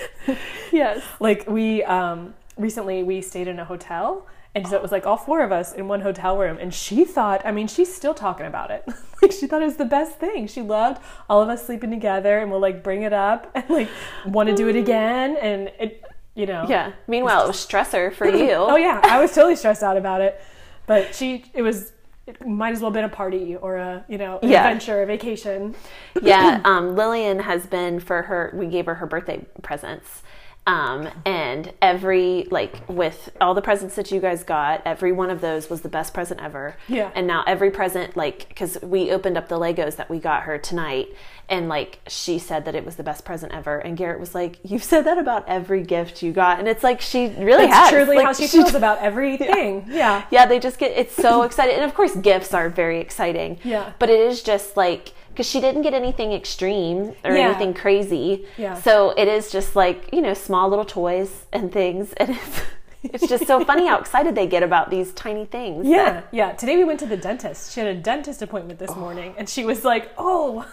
yes. 0.72 1.02
like 1.20 1.48
we 1.48 1.82
um 1.84 2.34
recently 2.56 3.02
we 3.02 3.20
stayed 3.20 3.48
in 3.48 3.58
a 3.58 3.64
hotel 3.64 4.26
and 4.54 4.66
so 4.68 4.76
it 4.76 4.82
was 4.82 4.92
like 4.92 5.06
all 5.06 5.16
four 5.16 5.42
of 5.42 5.50
us 5.50 5.72
in 5.72 5.88
one 5.88 6.00
hotel 6.02 6.36
room 6.36 6.58
and 6.60 6.72
she 6.74 7.04
thought 7.04 7.40
i 7.44 7.50
mean 7.52 7.66
she's 7.66 7.92
still 7.94 8.14
talking 8.14 8.46
about 8.46 8.70
it 8.70 8.84
like 9.22 9.32
she 9.32 9.46
thought 9.46 9.62
it 9.62 9.66
was 9.66 9.76
the 9.76 9.84
best 9.84 10.18
thing 10.18 10.46
she 10.46 10.60
loved 10.62 11.00
all 11.28 11.40
of 11.42 11.48
us 11.48 11.64
sleeping 11.66 11.90
together 11.90 12.38
and 12.38 12.50
we'll 12.50 12.60
like 12.60 12.82
bring 12.82 13.02
it 13.02 13.12
up 13.12 13.50
and 13.54 13.68
like 13.70 13.88
want 14.26 14.48
to 14.48 14.54
do 14.54 14.68
it 14.68 14.76
again 14.76 15.36
and 15.40 15.70
it 15.80 16.04
you 16.34 16.46
know 16.46 16.64
Yeah. 16.68 16.92
Meanwhile, 17.06 17.44
it 17.44 17.48
was 17.48 17.56
stressor 17.56 18.12
for 18.14 18.26
you. 18.42 18.52
oh 18.52 18.76
yeah 18.76 19.00
i 19.04 19.20
was 19.20 19.34
totally 19.34 19.56
stressed 19.56 19.82
out 19.82 19.96
about 19.96 20.20
it 20.20 20.40
but 20.86 21.14
she 21.14 21.44
it 21.54 21.62
was 21.62 21.92
it 22.26 22.46
might 22.46 22.72
as 22.72 22.80
well 22.80 22.90
have 22.90 22.94
been 22.94 23.04
a 23.04 23.08
party 23.08 23.56
or 23.56 23.76
a 23.76 24.04
you 24.08 24.16
know 24.18 24.38
an 24.42 24.48
Yeah. 24.50 24.66
adventure 24.66 25.02
a 25.02 25.06
vacation 25.06 25.74
yeah, 26.22 26.60
um, 26.66 26.94
Lillian 26.94 27.40
has 27.40 27.66
been 27.66 27.98
for 27.98 28.22
her. 28.22 28.52
We 28.54 28.66
gave 28.66 28.86
her 28.86 28.94
her 28.96 29.06
birthday 29.06 29.44
presents, 29.62 30.22
um, 30.66 31.08
and 31.26 31.72
every 31.82 32.46
like 32.50 32.88
with 32.88 33.30
all 33.40 33.52
the 33.52 33.62
presents 33.62 33.96
that 33.96 34.12
you 34.12 34.20
guys 34.20 34.44
got, 34.44 34.80
every 34.86 35.10
one 35.10 35.28
of 35.28 35.40
those 35.40 35.68
was 35.68 35.80
the 35.80 35.88
best 35.88 36.14
present 36.14 36.40
ever. 36.40 36.76
Yeah. 36.86 37.10
And 37.14 37.26
now 37.26 37.42
every 37.46 37.70
present, 37.72 38.16
like, 38.16 38.48
because 38.48 38.78
we 38.80 39.10
opened 39.10 39.36
up 39.36 39.48
the 39.48 39.58
Legos 39.58 39.96
that 39.96 40.08
we 40.08 40.20
got 40.20 40.44
her 40.44 40.58
tonight, 40.58 41.08
and 41.48 41.68
like 41.68 41.98
she 42.06 42.38
said 42.38 42.64
that 42.64 42.76
it 42.76 42.84
was 42.84 42.94
the 42.94 43.02
best 43.02 43.24
present 43.24 43.52
ever, 43.52 43.78
and 43.78 43.96
Garrett 43.96 44.20
was 44.20 44.34
like, 44.36 44.58
"You've 44.62 44.84
said 44.84 45.02
that 45.06 45.18
about 45.18 45.48
every 45.48 45.82
gift 45.82 46.22
you 46.22 46.32
got," 46.32 46.60
and 46.60 46.68
it's 46.68 46.84
like 46.84 47.00
she 47.00 47.26
really 47.38 47.66
that's 47.66 47.74
has. 47.74 47.90
truly 47.90 48.16
Like, 48.16 48.26
how 48.26 48.32
she 48.32 48.46
feels 48.46 48.74
about 48.74 48.98
everything 48.98 49.84
yeah 49.88 50.24
yeah, 50.30 50.46
they 50.46 50.60
just 50.60 50.78
get 50.78 50.92
it's 50.92 51.14
so 51.14 51.42
excited, 51.48 51.74
and 51.74 51.84
of 51.84 51.94
course, 51.94 52.14
gifts 52.16 52.54
are 52.54 52.68
very 52.68 53.00
exciting. 53.00 53.58
Yeah. 53.64 53.92
but 53.98 54.10
it 54.10 54.20
is 54.20 54.42
just 54.42 54.76
like 54.76 55.12
because 55.32 55.46
she 55.48 55.60
didn't 55.60 55.82
get 55.82 55.94
anything 55.94 56.32
extreme 56.32 57.14
or 57.24 57.34
Yeah. 57.34 57.48
anything 57.48 57.74
crazy. 57.74 58.46
Yeah. 58.56 58.74
So 58.74 59.10
it 59.16 59.28
is 59.28 59.50
just 59.50 59.74
like 59.74 60.08
you 60.12 60.20
know 60.22 60.34
small 60.34 60.68
little 60.68 60.84
toys 60.84 61.46
and 61.52 61.72
things, 61.72 62.12
and 62.18 62.30
it's 62.30 62.60
it's 63.04 63.26
just 63.26 63.46
so 63.48 63.64
funny 63.64 63.86
how 63.88 63.98
excited 63.98 64.34
they 64.36 64.46
get 64.46 64.62
about 64.62 64.90
these 64.90 65.12
tiny 65.14 65.44
things. 65.44 65.86
Yeah, 65.88 66.22
yeah. 66.30 66.52
Today 66.52 66.76
we 66.76 66.84
went 66.84 67.00
to 67.00 67.06
the 67.06 67.16
dentist. 67.16 67.72
She 67.72 67.80
had 67.80 67.88
a 67.88 67.94
dentist 68.00 68.42
appointment 68.42 68.78
this 68.78 68.94
morning, 68.94 69.34
and 69.38 69.48
she 69.48 69.64
was 69.64 69.84
like, 69.84 70.10
"Oh." 70.16 70.64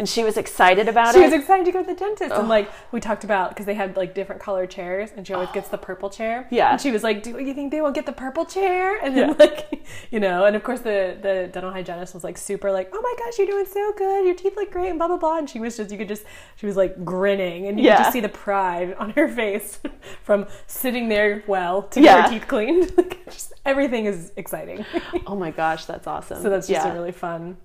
And 0.00 0.08
she 0.08 0.24
was 0.24 0.38
excited 0.38 0.88
about 0.88 1.12
She 1.12 1.20
it. 1.20 1.24
She 1.24 1.30
was 1.30 1.40
excited 1.40 1.66
to 1.66 1.72
go 1.72 1.82
to 1.82 1.86
the 1.86 1.94
dentist, 1.94 2.34
and 2.34 2.48
like 2.48 2.70
we 2.90 3.00
talked 3.00 3.22
about 3.22 3.50
because 3.50 3.66
they 3.66 3.74
had 3.74 3.96
like 3.98 4.14
different 4.14 4.40
color 4.40 4.66
chairs, 4.66 5.10
and 5.14 5.26
she 5.26 5.34
always 5.34 5.50
gets 5.50 5.68
the 5.68 5.76
oh. 5.78 5.82
purple 5.82 6.08
chair. 6.08 6.48
Yeah. 6.50 6.72
and 6.72 6.80
she 6.80 6.90
was 6.90 7.02
like, 7.02 7.22
"Do 7.22 7.38
you 7.38 7.52
think 7.52 7.70
they 7.70 7.82
will 7.82 7.92
get 7.92 8.06
the 8.06 8.12
purple 8.12 8.46
chair?" 8.46 8.96
And 8.96 9.14
then 9.14 9.36
like, 9.38 9.84
you 10.10 10.18
know, 10.18 10.46
and 10.46 10.56
of 10.56 10.64
course 10.64 10.80
the 10.80 11.18
the 11.20 11.50
dental 11.52 11.70
hygienist 11.70 12.14
was 12.14 12.24
like 12.24 12.38
super 12.38 12.72
like, 12.72 12.88
"Oh 12.94 13.00
my 13.02 13.14
gosh, 13.24 13.38
you're 13.38 13.46
doing 13.46 13.66
so 13.66 13.92
good. 13.96 14.24
Your 14.24 14.34
teeth 14.34 14.56
look 14.56 14.70
great," 14.72 14.88
and 14.88 14.98
blah 14.98 15.08
blah 15.08 15.18
blah. 15.18 15.36
And 15.36 15.48
she 15.48 15.60
was 15.60 15.76
just 15.76 15.90
you 15.90 15.98
could 15.98 16.08
just 16.08 16.24
she 16.56 16.64
was 16.64 16.76
like 16.76 17.04
grinning, 17.04 17.66
and 17.66 17.78
you 17.78 17.84
Yeah. 17.84 17.96
could 17.96 18.02
just 18.04 18.12
see 18.14 18.20
the 18.20 18.30
pride 18.30 18.94
on 18.94 19.10
her 19.10 19.28
face 19.28 19.80
from 20.22 20.46
sitting 20.66 21.10
there 21.10 21.44
well 21.46 21.82
to 21.82 22.00
Yeah. 22.00 22.22
get 22.22 22.24
her 22.24 22.38
teeth 22.38 22.48
cleaned. 22.48 22.92
Like, 23.00 23.24
just, 23.26 23.52
everything 23.64 24.06
is 24.06 24.32
exciting. 24.36 24.84
oh 25.26 25.36
my 25.36 25.50
gosh, 25.50 25.84
that's 25.84 26.06
awesome. 26.06 26.42
So 26.42 26.48
that's 26.50 26.66
just 26.66 26.84
yeah. 26.84 26.90
a 26.90 26.94
really 26.94 27.12
fun. 27.12 27.56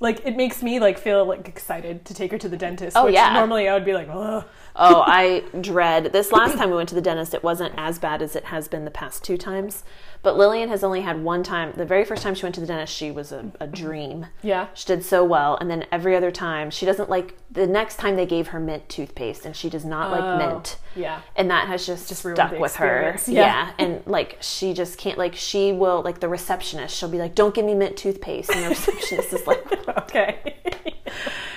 Like 0.00 0.24
it 0.24 0.36
makes 0.36 0.62
me 0.62 0.78
like 0.78 0.98
feel 0.98 1.24
like 1.24 1.48
excited 1.48 2.04
to 2.04 2.14
take 2.14 2.30
her 2.30 2.38
to 2.38 2.48
the 2.48 2.56
dentist. 2.56 2.96
Oh, 2.96 3.06
which 3.06 3.14
yeah. 3.14 3.32
Normally 3.32 3.68
I 3.68 3.74
would 3.74 3.84
be 3.84 3.94
like, 3.94 4.08
Ugh. 4.10 4.44
Oh, 4.76 5.02
I 5.06 5.42
dread 5.60 6.12
this. 6.12 6.30
Last 6.32 6.56
time 6.56 6.70
we 6.70 6.76
went 6.76 6.88
to 6.90 6.94
the 6.94 7.00
dentist, 7.00 7.34
it 7.34 7.42
wasn't 7.42 7.74
as 7.76 7.98
bad 7.98 8.22
as 8.22 8.36
it 8.36 8.44
has 8.46 8.68
been 8.68 8.84
the 8.84 8.90
past 8.90 9.24
two 9.24 9.36
times. 9.36 9.82
But 10.22 10.36
Lillian 10.36 10.68
has 10.70 10.82
only 10.82 11.02
had 11.02 11.22
one 11.22 11.42
time. 11.44 11.72
The 11.76 11.84
very 11.84 12.04
first 12.04 12.22
time 12.22 12.34
she 12.34 12.42
went 12.44 12.54
to 12.56 12.60
the 12.60 12.66
dentist, 12.66 12.92
she 12.92 13.10
was 13.12 13.30
a, 13.30 13.52
a 13.60 13.66
dream. 13.66 14.26
yeah, 14.42 14.66
She 14.74 14.86
did 14.86 15.04
so 15.04 15.22
well, 15.24 15.56
and 15.60 15.70
then 15.70 15.84
every 15.92 16.16
other 16.16 16.30
time, 16.30 16.70
she 16.70 16.84
doesn't 16.86 17.08
like. 17.08 17.36
The 17.50 17.66
next 17.66 17.96
time 17.96 18.16
they 18.16 18.26
gave 18.26 18.48
her 18.48 18.58
mint 18.60 18.88
toothpaste, 18.88 19.46
and 19.46 19.54
she 19.54 19.70
does 19.70 19.84
not 19.84 20.10
like 20.10 20.20
Oh, 20.22 20.36
mint. 20.38 20.78
yeah. 20.96 21.20
and 21.36 21.50
that 21.50 21.68
has 21.68 21.86
just, 21.86 22.08
Just 22.08 22.20
stuck 22.22 22.58
with 22.58 22.76
her. 22.76 23.16
Yeah. 23.28 23.40
Yeah. 23.40 23.70
and 23.78 24.02
like 24.06 24.38
she 24.40 24.74
just 24.74 24.98
can't. 24.98 25.16
Like 25.16 25.34
she 25.36 25.72
will 25.72 26.02
like 26.02 26.18
the 26.20 26.28
receptionist. 26.28 26.96
She'll 26.96 27.08
be 27.08 27.18
like, 27.18 27.34
"Don't 27.36 27.54
give 27.54 27.64
me 27.64 27.74
mint 27.74 27.96
toothpaste," 27.96 28.50
and 28.50 28.64
the 28.64 28.68
receptionist 28.70 29.32
is 29.32 29.46
like, 29.46 29.64
Okay. 29.98 30.56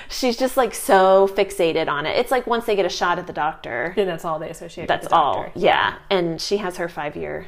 she's 0.10 0.36
just 0.38 0.58
like 0.58 0.74
so 0.76 1.28
fixated 1.36 1.88
on 1.88 2.06
it. 2.06 2.18
It's 2.18 2.32
like 2.32 2.48
once 2.48 2.66
they 2.66 2.76
get 2.76 2.86
a 2.86 2.90
shot 2.90 3.20
at 3.20 3.28
the 3.28 3.34
doctor, 3.34 3.94
then 3.96 4.08
that's 4.08 4.26
all 4.26 4.40
they 4.40 4.50
associate. 4.50 4.88
that's 4.88 5.04
with 5.06 5.12
the 5.12 5.16
all. 5.16 5.46
Yeah, 5.56 5.96
and 6.10 6.42
she 6.42 6.58
has 6.58 6.78
her 6.78 6.90
five 6.90 7.16
year 7.16 7.48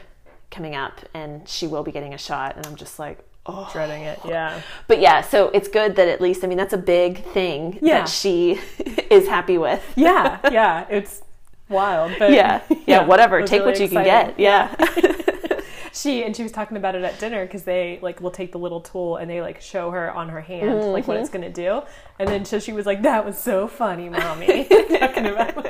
coming 0.50 0.76
up, 0.76 1.00
and 1.14 1.48
she 1.48 1.68
will 1.68 1.84
be 1.84 1.92
getting 1.92 2.14
a 2.14 2.18
shot, 2.18 2.56
and 2.58 2.66
I'm 2.66 2.76
just 2.76 3.00
like. 3.00 3.20
Oh. 3.48 3.68
Dreading 3.74 4.04
it. 4.04 4.20
Yeah. 4.24 4.62
But 4.88 5.00
yeah, 5.02 5.22
so 5.22 5.50
it's 5.50 5.68
good 5.68 5.96
that 5.96 6.08
at 6.08 6.22
least 6.22 6.44
I 6.44 6.48
mean 6.48 6.60
that's 6.60 6.74
a 6.74 6.78
big 6.78 7.24
thing 7.34 7.80
Yeah. 7.82 8.02
that 8.02 8.08
she 8.10 8.52
is 9.10 9.28
happy 9.28 9.58
with. 9.58 9.82
Yeah. 9.96 10.38
Yeah. 10.52 10.86
It's 10.92 11.24
wild, 11.68 12.12
but 12.20 12.32
Yeah, 12.34 12.62
yeah, 12.86 13.04
whatever. 13.04 13.42
Take 13.42 13.62
really 13.62 13.72
what 13.72 13.80
you 13.80 13.90
can 13.90 14.04
get. 14.04 14.40
Yeah. 14.40 14.76
She 15.94 16.24
and 16.24 16.34
she 16.36 16.44
was 16.44 16.52
talking 16.54 16.78
about 16.78 16.96
it 16.96 17.04
at 17.04 17.20
dinner 17.20 17.46
because 17.46 17.64
they 17.64 18.00
like 18.02 18.22
will 18.22 18.32
take 18.32 18.52
the 18.54 18.58
little 18.60 18.80
tool 18.82 19.18
and 19.18 19.30
they 19.30 19.42
like 19.42 19.62
show 19.62 19.92
her 19.92 20.10
on 20.12 20.30
her 20.30 20.40
hand 20.42 20.92
like 20.94 21.08
what 21.08 21.18
it's 21.18 21.30
Mm-hmm. 21.30 21.42
gonna 21.42 21.54
do, 21.54 21.82
and 22.18 22.30
then 22.30 22.46
so 22.46 22.60
she 22.60 22.72
was 22.72 22.86
like, 22.86 23.02
"That 23.02 23.26
was 23.26 23.38
so 23.38 23.68
funny, 23.68 24.08
mommy." 24.10 24.66
talking 25.00 25.26
about 25.26 25.66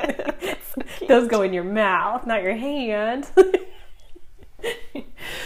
those 1.08 1.28
go 1.28 1.42
in 1.42 1.54
your 1.54 1.64
mouth, 1.64 2.28
not 2.28 2.44
your 2.44 2.56
hand. 2.56 3.30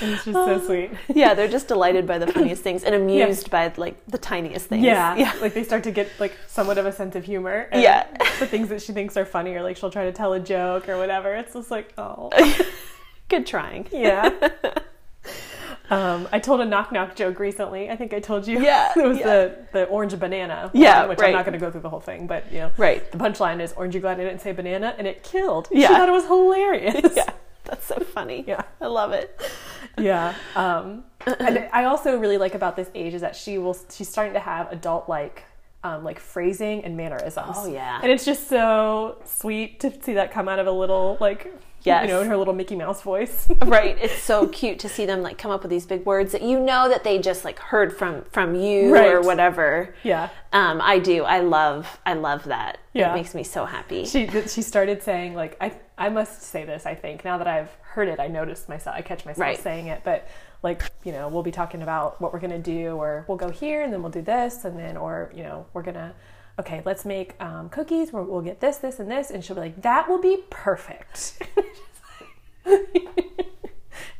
It's 0.01 0.25
just 0.25 0.33
so 0.33 0.59
sweet. 0.65 0.91
yeah, 1.13 1.33
they're 1.33 1.47
just 1.47 1.67
delighted 1.69 2.05
by 2.05 2.17
the 2.17 2.27
funniest 2.27 2.61
things 2.63 2.83
and 2.83 2.93
amused 2.93 3.49
by 3.49 3.71
like 3.77 3.95
the 4.07 4.17
tiniest 4.17 4.67
things. 4.67 4.83
Yeah, 4.83 5.15
yeah. 5.15 5.33
Like 5.41 5.53
they 5.53 5.63
start 5.63 5.83
to 5.85 5.91
get 5.91 6.09
like 6.19 6.33
somewhat 6.47 6.77
of 6.77 6.85
a 6.85 6.91
sense 6.91 7.15
of 7.15 7.23
humor. 7.23 7.69
And 7.71 7.81
Yeah. 7.81 8.05
The 8.39 8.45
things 8.47 8.67
that 8.69 8.81
she 8.81 8.91
thinks 8.91 9.15
are 9.15 9.25
funny, 9.25 9.55
or 9.55 9.63
like 9.63 9.77
she'll 9.77 9.89
try 9.91 10.03
to 10.05 10.11
tell 10.11 10.33
a 10.33 10.39
joke 10.39 10.89
or 10.89 10.97
whatever. 10.97 11.33
It's 11.35 11.53
just 11.53 11.71
like, 11.71 11.93
oh, 11.97 12.29
Good 13.29 13.45
trying. 13.45 13.87
yeah. 13.91 14.29
Um, 15.89 16.27
I 16.31 16.39
told 16.39 16.61
a 16.61 16.65
knock 16.65 16.91
knock 16.91 17.15
joke 17.15 17.39
recently. 17.39 17.89
I 17.91 17.95
think 17.95 18.13
I 18.13 18.19
told 18.19 18.47
you. 18.47 18.59
Yeah, 18.59 18.91
it 18.95 19.07
was 19.07 19.19
yeah. 19.19 19.25
the 19.25 19.57
the 19.71 19.83
orange 19.85 20.17
banana. 20.19 20.71
Yeah, 20.73 21.05
which 21.05 21.19
right. 21.19 21.27
I'm 21.27 21.33
not 21.33 21.45
going 21.45 21.53
to 21.53 21.59
go 21.59 21.69
through 21.69 21.81
the 21.81 21.89
whole 21.89 21.99
thing, 21.99 22.25
but 22.27 22.51
you 22.51 22.59
know, 22.59 22.71
Right. 22.77 23.09
The 23.11 23.17
punchline 23.19 23.61
is, 23.61 23.71
"Aren't 23.73 23.93
you 23.93 23.99
glad 23.99 24.19
I 24.19 24.23
didn't 24.23 24.41
say 24.41 24.51
banana?" 24.51 24.95
And 24.97 25.05
it 25.05 25.23
killed. 25.23 25.67
Yeah, 25.71 25.87
She 25.89 25.93
thought 25.93 26.09
it 26.09 26.11
was 26.11 26.25
hilarious. 26.25 27.13
Yeah. 27.15 27.29
That's 27.65 27.85
so 27.87 27.99
funny. 27.99 28.43
Yeah. 28.47 28.61
I 28.79 28.85
love 28.87 29.11
it. 29.11 29.39
yeah. 29.97 30.35
Um, 30.55 31.03
and 31.39 31.67
I 31.73 31.85
also 31.85 32.17
really 32.17 32.37
like 32.37 32.53
about 32.53 32.75
this 32.75 32.89
age 32.93 33.13
is 33.15 33.21
that 33.21 33.35
she 33.35 33.57
will 33.57 33.75
she's 33.91 34.09
starting 34.09 34.33
to 34.33 34.39
have 34.39 34.71
adult 34.71 35.07
like 35.09 35.43
um, 35.83 36.03
like 36.03 36.19
phrasing 36.19 36.83
and 36.83 36.97
mannerisms. 36.97 37.55
Oh, 37.55 37.71
yeah. 37.71 37.99
and 38.01 38.11
it's 38.11 38.25
just 38.25 38.49
so 38.49 39.21
sweet 39.25 39.79
to 39.81 39.91
see 40.03 40.13
that 40.13 40.31
come 40.31 40.47
out 40.47 40.57
of 40.59 40.65
a 40.67 40.71
little 40.71 41.17
like 41.19 41.53
Yes. 41.85 42.03
you 42.03 42.07
know 42.13 42.21
in 42.21 42.27
her 42.27 42.37
little 42.37 42.53
Mickey 42.53 42.75
Mouse 42.75 43.01
voice. 43.01 43.47
Right. 43.65 43.97
It's 44.01 44.21
so 44.21 44.47
cute 44.47 44.79
to 44.79 44.89
see 44.89 45.05
them 45.05 45.21
like 45.21 45.37
come 45.37 45.51
up 45.51 45.61
with 45.63 45.69
these 45.69 45.85
big 45.85 46.05
words 46.05 46.31
that 46.31 46.41
you 46.41 46.59
know 46.59 46.89
that 46.89 47.03
they 47.03 47.19
just 47.19 47.43
like 47.45 47.59
heard 47.59 47.95
from 47.97 48.23
from 48.31 48.55
you 48.55 48.93
Right. 48.93 49.11
or 49.11 49.21
whatever. 49.21 49.95
yeah. 50.03 50.29
Um, 50.53 50.79
I 50.81 50.99
do. 50.99 51.23
I 51.23 51.39
love 51.39 51.99
I 52.05 52.13
love 52.13 52.45
that. 52.45 52.79
Yeah. 52.93 53.11
It 53.11 53.15
makes 53.15 53.33
me 53.35 53.43
so 53.43 53.65
happy. 53.65 54.05
She 54.05 54.27
she 54.47 54.61
started 54.61 55.01
saying 55.03 55.33
like 55.35 55.57
I 55.61 55.73
I 55.97 56.09
must 56.09 56.41
say 56.43 56.65
this 56.65 56.85
I 56.85 56.95
think 56.95 57.23
now 57.25 57.37
that 57.37 57.47
I've 57.47 57.69
heard 57.81 58.07
it 58.07 58.19
I 58.19 58.27
noticed 58.27 58.67
myself 58.69 58.95
I 58.95 59.01
catch 59.01 59.25
myself 59.25 59.39
Right. 59.39 59.59
saying 59.59 59.87
it 59.87 60.01
but 60.03 60.27
like 60.63 60.83
you 61.03 61.11
know 61.11 61.27
we'll 61.27 61.43
be 61.43 61.51
talking 61.51 61.81
about 61.81 62.19
what 62.21 62.33
we're 62.33 62.39
gonna 62.39 62.59
do 62.59 62.95
or 62.97 63.25
we'll 63.27 63.37
go 63.37 63.49
here 63.49 63.81
and 63.83 63.91
then 63.93 64.01
we'll 64.01 64.11
do 64.11 64.21
this 64.21 64.65
and 64.65 64.77
then 64.77 64.97
or 64.97 65.31
you 65.35 65.43
know 65.43 65.65
we're 65.73 65.83
gonna 65.83 66.13
okay 66.59 66.81
let's 66.85 67.05
make 67.05 67.33
um, 67.41 67.69
cookies 67.69 68.11
we'll, 68.13 68.23
we'll 68.25 68.41
get 68.41 68.59
this 68.61 68.77
this 68.77 68.99
and 68.99 69.09
this. 69.09 69.29
And 69.29 69.43
she'll 69.43 69.55
be 69.55 69.61
like 69.61 69.81
that 69.81 70.07
will 70.09 70.21
be 70.21 70.43
perfect. 70.49 71.41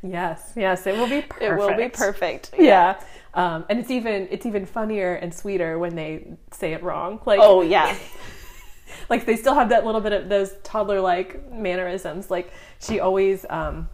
Yes. 0.03 0.53
Yes 0.55 0.85
it 0.85 0.95
will 0.95 1.09
be 1.09 1.21
perfect 1.21 1.41
It 1.41 1.55
will 1.55 1.75
be 1.75 1.89
perfect. 1.89 2.51
yeah. 2.57 2.99
Um, 3.33 3.65
and 3.69 3.79
it's 3.79 3.89
even 3.91 4.27
it's 4.31 4.45
even 4.45 4.65
funnier 4.65 5.15
and 5.15 5.33
sweeter 5.33 5.79
when 5.79 5.95
they 5.95 6.37
say 6.51 6.73
it 6.73 6.83
wrong. 6.83 7.19
Like 7.25 7.39
Oh 7.41 7.61
yeah. 7.61 7.95
like 9.09 9.25
they 9.25 9.35
still 9.35 9.55
have 9.55 9.69
that 9.69 9.85
little 9.85 10.01
bit 10.01 10.13
of 10.13 10.29
those 10.29 10.53
toddler 10.63 11.01
like 11.01 11.51
mannerisms. 11.51 12.29
Like 12.29 12.51
she 12.79 12.99
always 12.99 13.45
um 13.49 13.89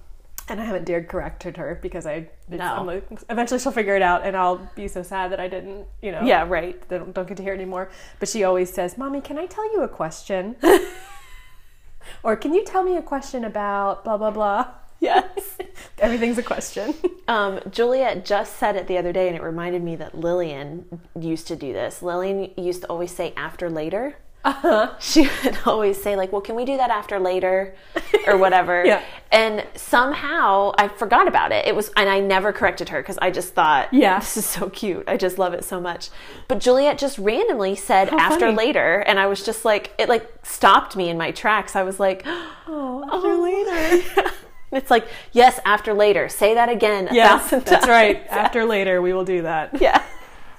and 0.50 0.60
I 0.60 0.66
haven't 0.66 0.86
dared 0.86 1.08
correct 1.08 1.44
her 1.44 1.80
because 1.82 2.06
I 2.06 2.30
No. 2.50 2.84
Like, 2.84 3.04
eventually 3.30 3.60
she'll 3.60 3.72
figure 3.72 3.96
it 3.96 4.02
out 4.02 4.26
and 4.26 4.36
I'll 4.36 4.70
be 4.76 4.88
so 4.88 5.04
sad 5.04 5.32
that 5.32 5.40
I 5.40 5.48
didn't 5.48 5.86
you 6.02 6.12
know 6.12 6.22
Yeah, 6.24 6.46
right. 6.48 6.82
don't, 6.90 7.14
don't 7.14 7.28
get 7.28 7.38
to 7.38 7.44
hear 7.44 7.54
it 7.54 7.58
anymore 7.58 7.90
but 8.20 8.28
she 8.30 8.44
always 8.44 8.74
says 8.74 8.98
mommy 8.98 9.22
can 9.22 9.38
I 9.38 9.46
tell 9.46 9.72
you 9.74 9.82
a 9.82 9.88
question 9.88 10.56
or 12.24 12.36
can 12.36 12.54
you 12.54 12.64
tell 12.66 12.84
me 12.84 12.98
a 12.98 13.02
question 13.02 13.44
about 13.46 14.04
blah 14.04 14.18
blah 14.18 14.32
blah 14.32 14.68
Yes. 15.00 15.58
everything's 16.00 16.38
a 16.38 16.44
question 16.44 16.94
Um, 17.28 17.60
Juliet 17.70 18.26
just 18.26 18.58
said 18.58 18.76
it 18.76 18.88
the 18.88 18.98
other 18.98 19.14
day, 19.14 19.28
and 19.28 19.38
it 19.38 19.42
reminded 19.42 19.82
me 19.82 19.96
that 19.96 20.18
Lillian 20.18 21.00
used 21.18 21.48
to 21.48 21.56
do 21.56 21.72
this. 21.72 22.02
Lillian 22.02 22.52
used 22.58 22.82
to 22.82 22.88
always 22.90 23.12
say 23.16 23.34
after 23.38 23.70
later. 23.70 24.18
Uh-huh 24.44 24.94
She 25.00 25.30
would 25.44 25.58
always 25.66 26.02
say 26.02 26.16
like, 26.16 26.32
"Well, 26.32 26.42
can 26.42 26.56
we 26.56 26.66
do 26.66 26.78
that 26.78 26.90
after 26.90 27.20
later?" 27.20 27.76
or 28.28 28.38
whatever. 28.38 28.84
Yeah. 28.92 29.02
And 29.32 29.66
somehow 29.76 30.74
I 30.78 30.88
forgot 30.90 31.28
about 31.28 31.52
it. 31.52 31.66
It 31.68 31.76
was, 31.76 31.90
and 31.96 32.10
I 32.10 32.20
never 32.20 32.52
corrected 32.52 32.90
her 32.90 33.02
because 33.02 33.18
I 33.22 33.32
just 33.32 33.54
thought, 33.54 33.94
Yeah. 33.94 34.20
this 34.20 34.36
is 34.38 34.46
so 34.46 34.70
cute. 34.70 35.04
I 35.08 35.16
just 35.18 35.38
love 35.38 35.54
it 35.54 35.64
so 35.64 35.80
much." 35.80 36.10
But 36.48 36.60
Juliet 36.60 36.98
just 36.98 37.18
randomly 37.20 37.76
said 37.76 38.10
How 38.10 38.18
after 38.18 38.48
funny. 38.48 38.58
later, 38.58 39.00
and 39.08 39.20
I 39.20 39.28
was 39.28 39.44
just 39.46 39.64
like, 39.64 39.94
it 39.98 40.10
like 40.10 40.28
stopped 40.44 40.96
me 40.96 41.10
in 41.10 41.18
my 41.18 41.32
tracks. 41.32 41.76
I 41.76 41.84
was 41.84 42.00
like, 42.00 42.24
oh 42.68 43.04
after 43.12 43.36
later. 43.38 44.32
it's 44.72 44.90
like, 44.90 45.08
yes, 45.34 45.60
after 45.66 45.94
later. 45.94 46.28
Say 46.30 46.56
that 46.56 46.70
again. 46.70 47.10
yes 47.12 47.50
that's 47.52 47.88
right 47.88 48.26
after 48.30 48.66
later 48.66 49.02
we 49.02 49.14
will 49.14 49.26
do 49.26 49.44
that 49.44 49.80
Yeah. 49.82 50.02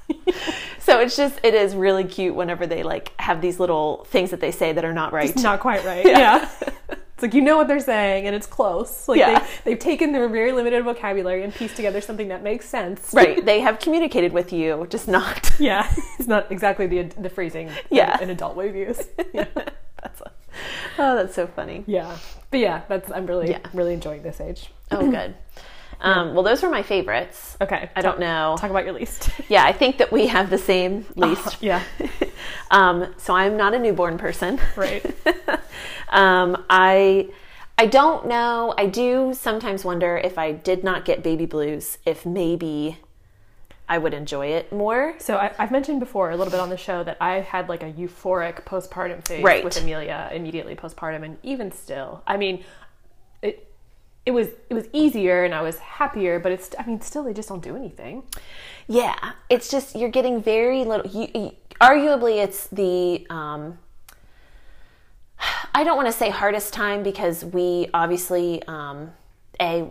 so 0.78 1.00
it's 1.00 1.16
just 1.16 1.38
it 1.42 1.54
is 1.54 1.74
really 1.74 2.04
cute 2.04 2.34
whenever 2.34 2.66
they 2.66 2.82
like 2.82 3.12
have 3.20 3.40
these 3.40 3.58
little 3.60 4.04
things 4.10 4.30
that 4.30 4.40
they 4.40 4.50
say 4.50 4.72
that 4.72 4.84
are 4.84 4.92
not 4.92 5.12
right. 5.12 5.34
not 5.42 5.60
quite 5.60 5.84
right. 5.84 6.04
Yeah. 6.06 6.48
It's 6.90 7.22
like 7.22 7.34
you 7.34 7.40
know 7.42 7.56
what 7.56 7.68
they're 7.68 7.78
saying 7.80 8.26
and 8.26 8.34
it's 8.34 8.46
close. 8.48 9.06
Like 9.08 9.18
Yeah. 9.20 9.38
they, 9.38 9.46
they've 9.70 9.78
taken 9.78 10.12
their 10.12 10.28
very 10.28 10.50
limited 10.52 10.82
vocabulary 10.84 11.44
and 11.44 11.54
pieced 11.54 11.76
together 11.76 12.00
something 12.00 12.28
that 12.28 12.42
makes 12.42 12.68
sense. 12.68 13.10
right. 13.14 13.44
They 13.44 13.60
have 13.60 13.78
communicated 13.78 14.32
with 14.32 14.52
you, 14.52 14.86
just 14.90 15.06
not. 15.08 15.50
Yeah. 15.60 15.86
It's 16.18 16.26
not 16.28 16.50
exactly 16.50 16.86
the 16.86 17.02
the 17.20 17.30
phrasing 17.30 17.70
Yeah. 17.90 18.18
an 18.20 18.30
adult 18.30 18.56
would 18.56 18.74
use. 18.74 19.00
Yeah. 19.32 19.46
That's 20.02 20.20
a, 20.20 20.30
oh, 20.98 21.14
that's 21.16 21.34
so 21.36 21.46
funny. 21.46 21.84
Yeah. 21.86 22.16
But 22.50 22.58
yeah, 22.60 22.82
that's 22.88 23.10
I'm 23.12 23.26
really 23.26 23.50
Yeah. 23.50 23.60
really 23.72 23.94
enjoying 23.94 24.22
this 24.22 24.40
age. 24.40 24.70
Oh, 24.90 25.08
good. 25.10 25.34
Um, 26.02 26.34
well, 26.34 26.42
those 26.42 26.62
were 26.62 26.68
my 26.70 26.82
favorites. 26.82 27.56
Okay. 27.60 27.88
I 27.96 28.02
don't 28.02 28.18
know. 28.18 28.56
Talk 28.58 28.70
about 28.70 28.84
your 28.84 28.92
least. 28.92 29.30
Yeah, 29.48 29.64
I 29.64 29.72
think 29.72 29.98
that 29.98 30.10
we 30.12 30.26
have 30.26 30.50
the 30.50 30.58
same 30.58 31.06
least. 31.16 31.62
yeah. 31.62 31.82
Um, 32.72 33.14
so 33.18 33.34
I'm 33.34 33.56
not 33.56 33.74
a 33.74 33.78
newborn 33.78 34.18
person. 34.18 34.58
Right. 34.76 35.04
um, 36.08 36.64
I 36.70 37.28
I 37.78 37.86
don't 37.86 38.26
know. 38.26 38.74
I 38.76 38.86
do 38.86 39.32
sometimes 39.34 39.84
wonder 39.84 40.16
if 40.16 40.38
I 40.38 40.52
did 40.52 40.82
not 40.82 41.04
get 41.04 41.22
baby 41.22 41.46
blues, 41.46 41.98
if 42.06 42.24
maybe 42.26 42.98
I 43.88 43.98
would 43.98 44.14
enjoy 44.14 44.46
it 44.48 44.72
more. 44.72 45.14
So 45.18 45.36
I, 45.36 45.52
I've 45.58 45.70
mentioned 45.70 46.00
before 46.00 46.30
a 46.30 46.36
little 46.36 46.50
bit 46.50 46.60
on 46.60 46.70
the 46.70 46.76
show 46.76 47.04
that 47.04 47.18
I 47.20 47.40
had 47.40 47.68
like 47.68 47.82
a 47.82 47.92
euphoric 47.92 48.64
postpartum 48.64 49.26
phase 49.26 49.44
Right. 49.44 49.62
with 49.62 49.76
Amelia 49.76 50.30
immediately 50.32 50.74
postpartum, 50.74 51.24
and 51.24 51.36
even 51.42 51.70
still, 51.72 52.22
I 52.26 52.36
mean, 52.38 52.64
it 54.24 54.30
was 54.30 54.48
it 54.70 54.74
was 54.74 54.86
easier 54.92 55.44
and 55.44 55.54
I 55.54 55.62
was 55.62 55.78
happier, 55.78 56.38
but 56.38 56.52
it's 56.52 56.70
I 56.78 56.86
mean 56.86 57.00
still 57.00 57.24
they 57.24 57.32
just 57.32 57.48
don't 57.48 57.62
do 57.62 57.76
anything. 57.76 58.22
Yeah, 58.86 59.32
it's 59.50 59.70
just 59.70 59.96
you're 59.96 60.10
getting 60.10 60.42
very 60.42 60.84
little. 60.84 61.06
You, 61.06 61.28
you, 61.34 61.50
arguably, 61.80 62.42
it's 62.42 62.68
the 62.68 63.26
um, 63.30 63.78
I 65.74 65.84
don't 65.84 65.96
want 65.96 66.08
to 66.08 66.12
say 66.12 66.30
hardest 66.30 66.72
time 66.72 67.02
because 67.02 67.44
we 67.44 67.88
obviously 67.92 68.62
um, 68.64 69.12
a 69.60 69.86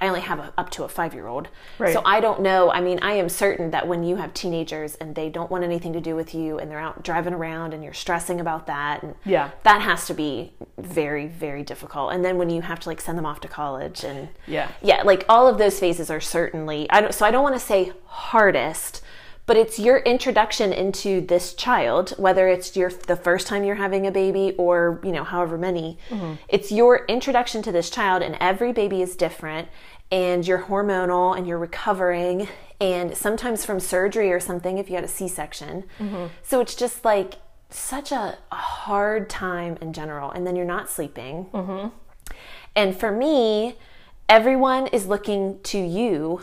I 0.00 0.08
only 0.08 0.20
have 0.20 0.38
a, 0.38 0.52
up 0.58 0.70
to 0.70 0.84
a 0.84 0.88
five 0.88 1.14
year 1.14 1.26
old, 1.26 1.48
Right. 1.78 1.92
so 1.92 2.02
I 2.04 2.20
don't 2.20 2.40
know. 2.42 2.70
I 2.70 2.80
mean, 2.80 2.98
I 3.02 3.12
am 3.14 3.28
certain 3.28 3.70
that 3.70 3.86
when 3.88 4.02
you 4.04 4.16
have 4.16 4.34
teenagers 4.34 4.94
and 4.96 5.14
they 5.14 5.28
don't 5.28 5.50
want 5.50 5.64
anything 5.64 5.92
to 5.94 6.00
do 6.00 6.14
with 6.16 6.34
you 6.34 6.58
and 6.58 6.70
they're 6.70 6.78
out 6.80 7.02
driving 7.02 7.32
around 7.34 7.72
and 7.72 7.82
you're 7.84 7.92
stressing 7.94 8.40
about 8.40 8.66
that, 8.66 9.02
and 9.02 9.14
Yeah. 9.24 9.50
that 9.62 9.80
has 9.82 10.06
to 10.08 10.14
be 10.14 10.52
very 10.76 11.26
very 11.26 11.62
difficult. 11.62 12.12
And 12.12 12.24
then 12.24 12.36
when 12.36 12.50
you 12.50 12.62
have 12.62 12.80
to 12.80 12.88
like 12.88 13.00
send 13.00 13.16
them 13.16 13.26
off 13.26 13.40
to 13.40 13.48
college 13.48 14.04
and 14.04 14.28
Yeah. 14.46 14.68
yeah 14.82 15.02
like 15.04 15.24
all 15.28 15.46
of 15.46 15.56
those 15.58 15.78
phases 15.78 16.10
are 16.10 16.20
certainly 16.20 16.86
i 16.90 17.00
don't 17.00 17.14
so 17.14 17.24
i 17.24 17.30
don't 17.30 17.42
want 17.42 17.54
to 17.54 17.60
say 17.60 17.92
hardest 18.06 19.02
but 19.46 19.56
it's 19.56 19.78
your 19.78 19.98
introduction 19.98 20.72
into 20.72 21.20
this 21.20 21.54
child 21.54 22.10
whether 22.18 22.48
it's 22.48 22.76
your 22.76 22.90
the 22.90 23.16
first 23.16 23.46
time 23.46 23.64
you're 23.64 23.76
having 23.76 24.06
a 24.06 24.12
baby 24.12 24.54
or 24.58 25.00
you 25.02 25.12
know 25.12 25.24
however 25.24 25.56
many 25.56 25.98
mm-hmm. 26.10 26.34
it's 26.48 26.70
your 26.70 27.04
introduction 27.06 27.62
to 27.62 27.72
this 27.72 27.90
child 27.90 28.22
and 28.22 28.36
every 28.40 28.72
baby 28.72 29.02
is 29.02 29.16
different 29.16 29.68
and 30.10 30.46
you're 30.46 30.62
hormonal 30.62 31.36
and 31.36 31.46
you're 31.46 31.58
recovering 31.58 32.48
and 32.80 33.16
sometimes 33.16 33.64
from 33.64 33.80
surgery 33.80 34.32
or 34.32 34.40
something 34.40 34.78
if 34.78 34.88
you 34.88 34.96
had 34.96 35.04
a 35.04 35.08
c-section. 35.08 35.84
Mm-hmm. 35.98 36.26
So 36.42 36.60
it's 36.60 36.74
just 36.74 37.04
like 37.04 37.36
such 37.70 38.12
a, 38.12 38.38
a 38.52 38.56
hard 38.56 39.28
time 39.28 39.78
in 39.80 39.92
general 39.92 40.30
and 40.30 40.46
then 40.46 40.56
you're 40.56 40.64
not 40.64 40.88
sleeping. 40.88 41.46
Mm-hmm. 41.52 41.88
And 42.74 42.96
for 42.96 43.10
me, 43.10 43.76
everyone 44.28 44.86
is 44.88 45.06
looking 45.06 45.60
to 45.64 45.78
you 45.78 46.40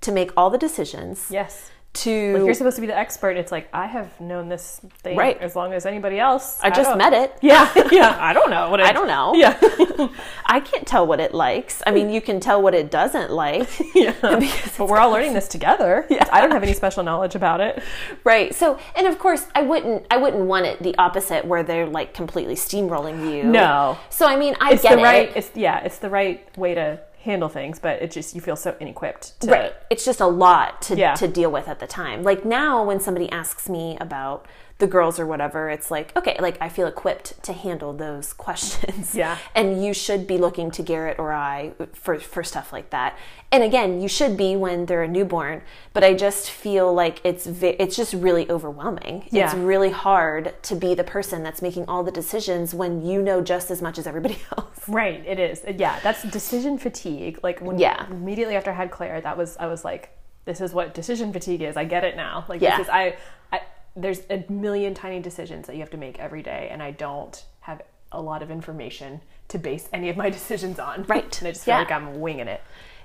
to 0.00 0.12
make 0.12 0.30
all 0.36 0.50
the 0.50 0.58
decisions. 0.58 1.28
Yes. 1.30 1.70
To 1.94 2.32
Like 2.38 2.44
you're 2.44 2.54
supposed 2.54 2.74
to 2.76 2.80
be 2.80 2.88
the 2.88 2.98
expert. 2.98 3.36
It's 3.36 3.52
like 3.52 3.68
I 3.72 3.86
have 3.86 4.20
known 4.20 4.48
this 4.48 4.80
thing 5.04 5.16
Right. 5.16 5.40
as 5.40 5.54
long 5.54 5.72
as 5.72 5.86
anybody 5.86 6.18
else. 6.18 6.58
I 6.60 6.68
just 6.70 6.88
don't- 6.90 6.98
met 6.98 7.12
it. 7.12 7.32
Yeah, 7.42 7.70
yeah. 7.92 8.16
I 8.20 8.32
don't 8.32 8.50
know 8.50 8.68
what 8.70 8.80
it, 8.80 8.86
I 8.86 8.92
don't 8.92 9.06
know. 9.06 9.32
Yeah, 9.34 9.56
I 10.46 10.58
can't 10.60 10.86
tell 10.86 11.06
what 11.06 11.20
it 11.20 11.32
likes. 11.34 11.82
I 11.86 11.92
mean, 11.92 12.10
you 12.10 12.20
can 12.20 12.40
tell 12.40 12.60
what 12.60 12.74
it 12.74 12.90
doesn't 12.90 13.30
like. 13.30 13.68
yeah. 13.94 14.14
but 14.22 14.88
we're 14.88 14.98
all 14.98 15.10
learning 15.10 15.34
this 15.34 15.46
together. 15.46 16.04
Yeah. 16.10 16.24
I 16.32 16.40
don't 16.40 16.50
have 16.50 16.62
any 16.64 16.72
special 16.72 17.04
knowledge 17.04 17.34
about 17.36 17.60
it. 17.60 17.80
right. 18.24 18.52
So, 18.54 18.78
and 18.96 19.06
of 19.06 19.18
course, 19.20 19.46
I 19.54 19.62
wouldn't 19.62 20.04
I 20.10 20.16
wouldn't 20.16 20.44
want 20.46 20.66
it 20.66 20.82
the 20.82 20.96
opposite 20.98 21.44
where 21.44 21.62
they're 21.62 21.86
like 21.86 22.12
completely 22.12 22.56
steamrolling 22.56 23.30
you. 23.32 23.44
No. 23.44 23.98
So, 24.10 24.26
I 24.26 24.36
mean, 24.36 24.56
I 24.60 24.72
It's 24.72 24.82
get 24.82 24.96
the 24.96 25.02
right. 25.02 25.28
it. 25.28 25.36
It's 25.36 25.50
yeah. 25.54 25.78
It's 25.84 25.98
the 25.98 26.10
right 26.10 26.44
way 26.58 26.74
to 26.74 26.98
handle 27.24 27.48
things, 27.48 27.78
but 27.78 28.00
it 28.02 28.10
just 28.10 28.34
you 28.34 28.40
feel 28.40 28.56
so 28.56 28.72
inequipped. 28.80 29.38
To, 29.40 29.50
Right. 29.50 29.72
It's 29.90 30.04
just 30.04 30.20
a 30.20 30.26
lot 30.26 30.82
to, 30.82 30.96
Yeah. 30.96 31.14
to 31.14 31.26
deal 31.26 31.50
with 31.50 31.68
at 31.68 31.78
the 31.80 31.86
time. 31.86 32.22
Like 32.22 32.44
now, 32.44 32.84
when 32.84 33.00
somebody 33.00 33.30
asks 33.30 33.68
me 33.68 33.96
about 34.00 34.46
the 34.78 34.86
girls 34.88 35.20
or 35.20 35.26
whatever, 35.26 35.70
it's 35.70 35.88
like, 35.90 36.14
okay, 36.16 36.36
like 36.40 36.58
I 36.60 36.68
feel 36.68 36.88
equipped 36.88 37.40
to 37.44 37.52
handle 37.52 37.92
those 37.92 38.32
questions. 38.46 39.14
Yeah. 39.14 39.38
And 39.54 39.84
you 39.84 39.94
should 39.94 40.26
be 40.26 40.36
looking 40.36 40.70
to 40.72 40.82
Garrett 40.82 41.18
or 41.18 41.32
I 41.32 41.72
for, 41.92 42.18
for 42.18 42.42
stuff 42.42 42.72
like 42.72 42.90
that. 42.90 43.16
And 43.52 43.62
again, 43.62 44.00
you 44.00 44.08
should 44.08 44.36
be 44.36 44.56
when 44.56 44.86
they're 44.86 45.04
a 45.04 45.08
newborn, 45.08 45.62
but 45.92 46.02
I 46.02 46.12
just 46.14 46.50
feel 46.50 46.92
like 46.92 47.20
it's 47.22 47.46
it's 47.46 47.94
just 47.94 48.14
really 48.14 48.50
overwhelming. 48.50 49.28
Yeah. 49.30 49.44
It's 49.46 49.54
really 49.54 49.90
hard 49.90 50.60
to 50.64 50.74
be 50.74 50.94
the 50.94 51.04
person 51.04 51.44
that's 51.44 51.62
making 51.62 51.84
all 51.86 52.02
the 52.02 52.10
decisions 52.10 52.74
when 52.74 53.06
you 53.06 53.22
know 53.22 53.40
just 53.40 53.70
as 53.70 53.80
much 53.80 53.96
as 53.96 54.08
everybody 54.08 54.38
else. 54.58 54.88
Right, 54.88 55.24
it 55.24 55.38
is. 55.38 55.64
Uh, 55.64 55.72
yeah, 55.78 56.00
that's 56.00 56.24
decision 56.24 56.78
fatigue. 56.78 57.38
Like 57.44 57.60
when 57.60 57.78
Yeah. 57.78 58.08
immediately 58.10 58.56
after 58.56 58.72
I 58.72 58.74
had 58.74 58.90
Claire, 58.90 59.20
that 59.20 59.36
was 59.38 59.56
I 59.58 59.68
was 59.68 59.84
like, 59.84 60.10
this 60.46 60.60
is 60.60 60.72
what 60.74 60.92
decision 60.94 61.32
fatigue 61.32 61.62
is. 61.62 61.76
I 61.76 61.84
get 61.84 62.02
it 62.02 62.16
now. 62.16 62.44
Like 62.48 62.60
Yeah. 62.60 62.76
this 62.78 62.86
is 62.88 62.90
I, 62.92 63.16
I 63.52 63.60
there's 63.96 64.22
a 64.30 64.44
million 64.48 64.94
tiny 64.94 65.20
decisions 65.20 65.66
that 65.66 65.74
you 65.74 65.80
have 65.80 65.90
to 65.90 65.96
make 65.96 66.18
every 66.18 66.42
day, 66.42 66.68
and 66.70 66.82
I 66.82 66.90
don't 66.90 67.44
have 67.60 67.82
a 68.12 68.20
lot 68.20 68.42
of 68.42 68.50
information 68.50 69.20
to 69.48 69.58
base 69.58 69.88
any 69.92 70.08
of 70.08 70.16
my 70.16 70.30
decisions 70.38 70.78
on. 70.78 71.04
Right. 71.04 71.38
and 71.40 71.48
I 71.48 71.52
just 71.52 71.64
feel 71.64 71.74
Yeah. 71.74 71.78
like 71.80 71.92
I'm 71.92 72.20
winging 72.20 72.48
it. 72.48 72.60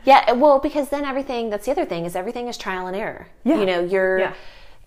Yeah, 0.05 0.31
well, 0.31 0.59
because 0.59 0.89
then 0.89 1.03
everything 1.03 1.49
that's 1.49 1.65
the 1.65 1.71
other 1.71 1.85
thing 1.85 2.05
is 2.05 2.15
everything 2.15 2.47
is 2.47 2.57
trial 2.57 2.87
and 2.87 2.95
error. 2.95 3.27
Yeah. 3.43 3.59
You 3.59 3.65
know, 3.65 3.83
you're 3.83 4.19
Yeah. 4.19 4.33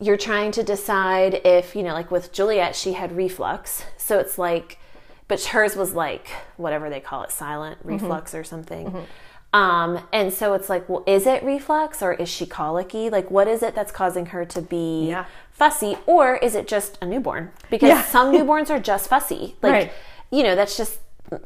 you're 0.01 0.17
trying 0.17 0.51
to 0.53 0.63
decide 0.63 1.41
if, 1.45 1.77
you 1.77 1.83
know, 1.83 1.93
like 1.93 2.11
with 2.11 2.33
Juliet, 2.33 2.75
she 2.75 2.95
had 2.95 3.13
reflux. 3.17 3.85
So 3.99 4.19
it's 4.19 4.39
like 4.39 4.79
but 5.29 5.43
hers 5.45 5.77
was 5.77 5.93
like 5.95 6.29
whatever 6.57 6.91
they 6.91 7.01
call 7.01 7.23
it, 7.23 7.31
silent 7.31 7.79
Mm-hmm. 7.81 7.89
reflux 7.91 8.35
or 8.35 8.43
something. 8.45 9.07
Um, 9.53 10.01
and 10.13 10.33
so 10.33 10.55
it's 10.55 10.69
like, 10.71 10.89
well, 10.89 11.05
is 11.07 11.27
it 11.27 11.43
reflux 11.43 12.03
or 12.03 12.15
is 12.15 12.29
she 12.29 12.47
colicky? 12.47 13.11
Like, 13.11 13.31
what 13.31 13.47
is 13.49 13.63
it 13.63 13.75
that's 13.75 13.93
causing 13.93 14.27
her 14.27 14.45
to 14.47 14.63
be 14.63 15.09
Yeah. 15.09 15.27
fussy, 15.51 15.99
or 16.07 16.37
is 16.37 16.55
it 16.55 16.67
just 16.67 16.97
a 17.03 17.07
newborn? 17.07 17.53
Because 17.71 17.89
Yeah. 17.91 18.03
some 18.03 18.33
newborns 18.33 18.71
are 18.71 18.79
just 18.81 19.09
fussy. 19.09 19.57
Like, 19.61 19.73
Right. 19.73 19.93
you 20.31 20.43
know, 20.43 20.55
that's 20.55 20.77
just 20.77 20.99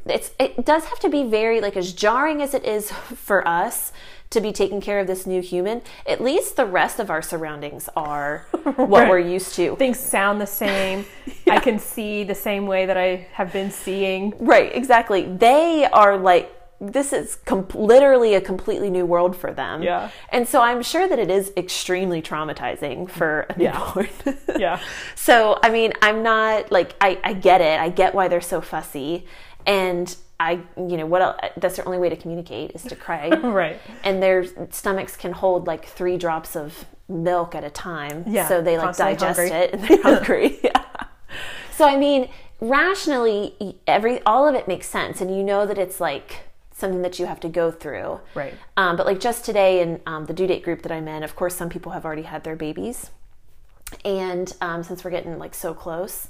it's 0.05 0.31
it 0.37 0.65
does 0.65 0.83
have 0.85 0.99
to 0.99 1.07
be 1.07 1.23
very 1.23 1.61
like 1.61 1.77
as 1.77 1.93
jarring 1.93 2.41
as 2.41 2.53
it 2.53 2.65
is 2.65 2.91
for 2.91 3.47
us 3.47 3.93
to 4.29 4.41
be 4.41 4.51
taking 4.51 4.81
care 4.81 4.99
of 4.99 5.07
this 5.07 5.25
new 5.25 5.41
human. 5.41 5.81
At 6.05 6.21
least 6.21 6.57
the 6.57 6.65
rest 6.65 6.99
of 6.99 7.09
our 7.09 7.21
surroundings 7.21 7.87
are 7.95 8.45
what 8.75 8.89
Right. 8.89 9.09
we're 9.09 9.19
used 9.19 9.55
to. 9.55 9.77
Things 9.77 9.97
sound 9.99 10.41
the 10.41 10.47
same. 10.47 11.05
I 11.49 11.59
can 11.59 11.79
see 11.79 12.25
the 12.25 12.35
same 12.35 12.67
way 12.67 12.85
that 12.85 12.97
I 12.97 13.27
have 13.33 13.53
been 13.53 13.71
seeing. 13.71 14.33
Right, 14.39 14.75
exactly. 14.75 15.21
They 15.23 15.85
are 15.85 16.17
like 16.17 16.51
this 16.79 17.11
is 17.11 17.37
com- 17.45 17.67
literally 17.73 18.35
a 18.35 18.41
completely 18.41 18.89
new 18.89 19.05
world 19.05 19.35
for 19.35 19.51
them. 19.51 19.81
Yeah. 19.81 20.11
And 20.29 20.47
so 20.47 20.61
I'm 20.61 20.83
sure 20.83 21.07
that 21.07 21.17
it 21.17 21.31
is 21.31 21.51
extremely 21.57 22.21
traumatizing 22.21 23.09
for 23.09 23.47
a 23.49 23.55
Yeah. 23.59 23.77
newborn. 23.95 24.09
Yeah. 24.59 24.79
So, 25.15 25.57
I 25.63 25.69
mean, 25.69 25.93
I'm 26.01 26.21
not 26.23 26.71
like 26.71 26.95
I, 27.01 27.19
I 27.23 27.33
get 27.33 27.61
it. 27.61 27.79
I 27.79 27.89
get 27.89 28.13
why 28.15 28.27
they're 28.27 28.41
so 28.41 28.61
fussy, 28.61 29.25
and 29.65 30.15
I, 30.39 30.59
you 30.77 30.97
know, 30.97 31.07
what 31.07 31.21
else, 31.23 31.37
that's 31.57 31.77
their 31.77 31.85
only 31.87 31.97
way 31.97 32.09
to 32.09 32.15
communicate 32.15 32.71
is 32.75 32.83
to 32.83 32.95
cry. 32.95 33.29
Right. 33.43 33.79
And 34.03 34.21
their 34.21 34.45
stomachs 34.71 35.15
can 35.15 35.31
hold 35.31 35.65
like 35.65 35.85
three 35.85 36.17
drops 36.17 36.55
of 36.55 36.85
milk 37.09 37.55
at 37.55 37.63
a 37.63 37.69
time. 37.71 38.23
Yeah, 38.27 38.47
So 38.47 38.61
they 38.61 38.77
like 38.77 38.95
digest 38.95 39.39
hungry. 39.39 39.57
it 39.57 39.73
and 39.73 39.83
they're 39.87 40.01
hungry. 40.03 40.59
yeah. 40.63 40.83
So 41.71 41.85
I 41.85 41.97
mean, 41.97 42.29
rationally, 42.59 43.55
every 43.87 44.21
all 44.23 44.47
of 44.47 44.53
it 44.55 44.67
makes 44.67 44.87
sense, 44.87 45.21
and 45.21 45.35
you 45.35 45.43
know 45.43 45.65
that 45.65 45.77
it's 45.77 45.99
like 45.99 46.46
something 46.77 47.01
that 47.01 47.17
you 47.17 47.25
have 47.25 47.39
to 47.39 47.49
go 47.49 47.71
through. 47.71 48.19
Right. 48.35 48.53
Um, 48.77 48.95
but 48.95 49.05
like 49.05 49.19
just 49.19 49.43
today 49.43 49.81
in 49.81 49.99
um, 50.05 50.25
the 50.25 50.33
due 50.33 50.47
date 50.47 50.63
group 50.63 50.83
that 50.83 50.91
I'm 50.91 51.07
in, 51.07 51.23
of 51.23 51.35
course, 51.35 51.55
some 51.55 51.69
people 51.69 51.93
have 51.93 52.05
already 52.05 52.21
had 52.21 52.43
their 52.43 52.55
babies, 52.55 53.09
and 54.05 54.53
um, 54.61 54.83
since 54.83 55.03
we're 55.03 55.11
getting 55.11 55.39
like 55.39 55.55
so 55.55 55.73
close, 55.73 56.29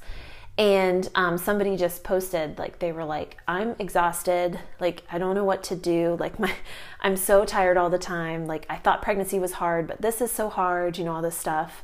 and 0.57 1.09
um, 1.15 1.37
somebody 1.37 1.75
just 1.75 2.03
posted 2.03 2.57
like 2.57 2.79
they 2.79 2.93
were 2.93 3.03
like, 3.03 3.37
"I'm 3.47 3.75
exhausted. 3.77 4.59
Like 4.79 5.03
I 5.11 5.17
don't 5.17 5.35
know 5.35 5.43
what 5.43 5.63
to 5.63 5.75
do. 5.75 6.15
Like 6.19 6.39
my, 6.39 6.53
I'm 7.01 7.17
so 7.17 7.43
tired 7.43 7.77
all 7.77 7.89
the 7.89 7.99
time. 7.99 8.47
Like 8.47 8.65
I 8.69 8.77
thought 8.77 9.01
pregnancy 9.01 9.39
was 9.39 9.53
hard, 9.53 9.85
but 9.85 10.01
this 10.01 10.21
is 10.21 10.31
so 10.31 10.49
hard. 10.49 10.97
You 10.97 11.03
know 11.03 11.13
all 11.13 11.21
this 11.21 11.37
stuff." 11.37 11.83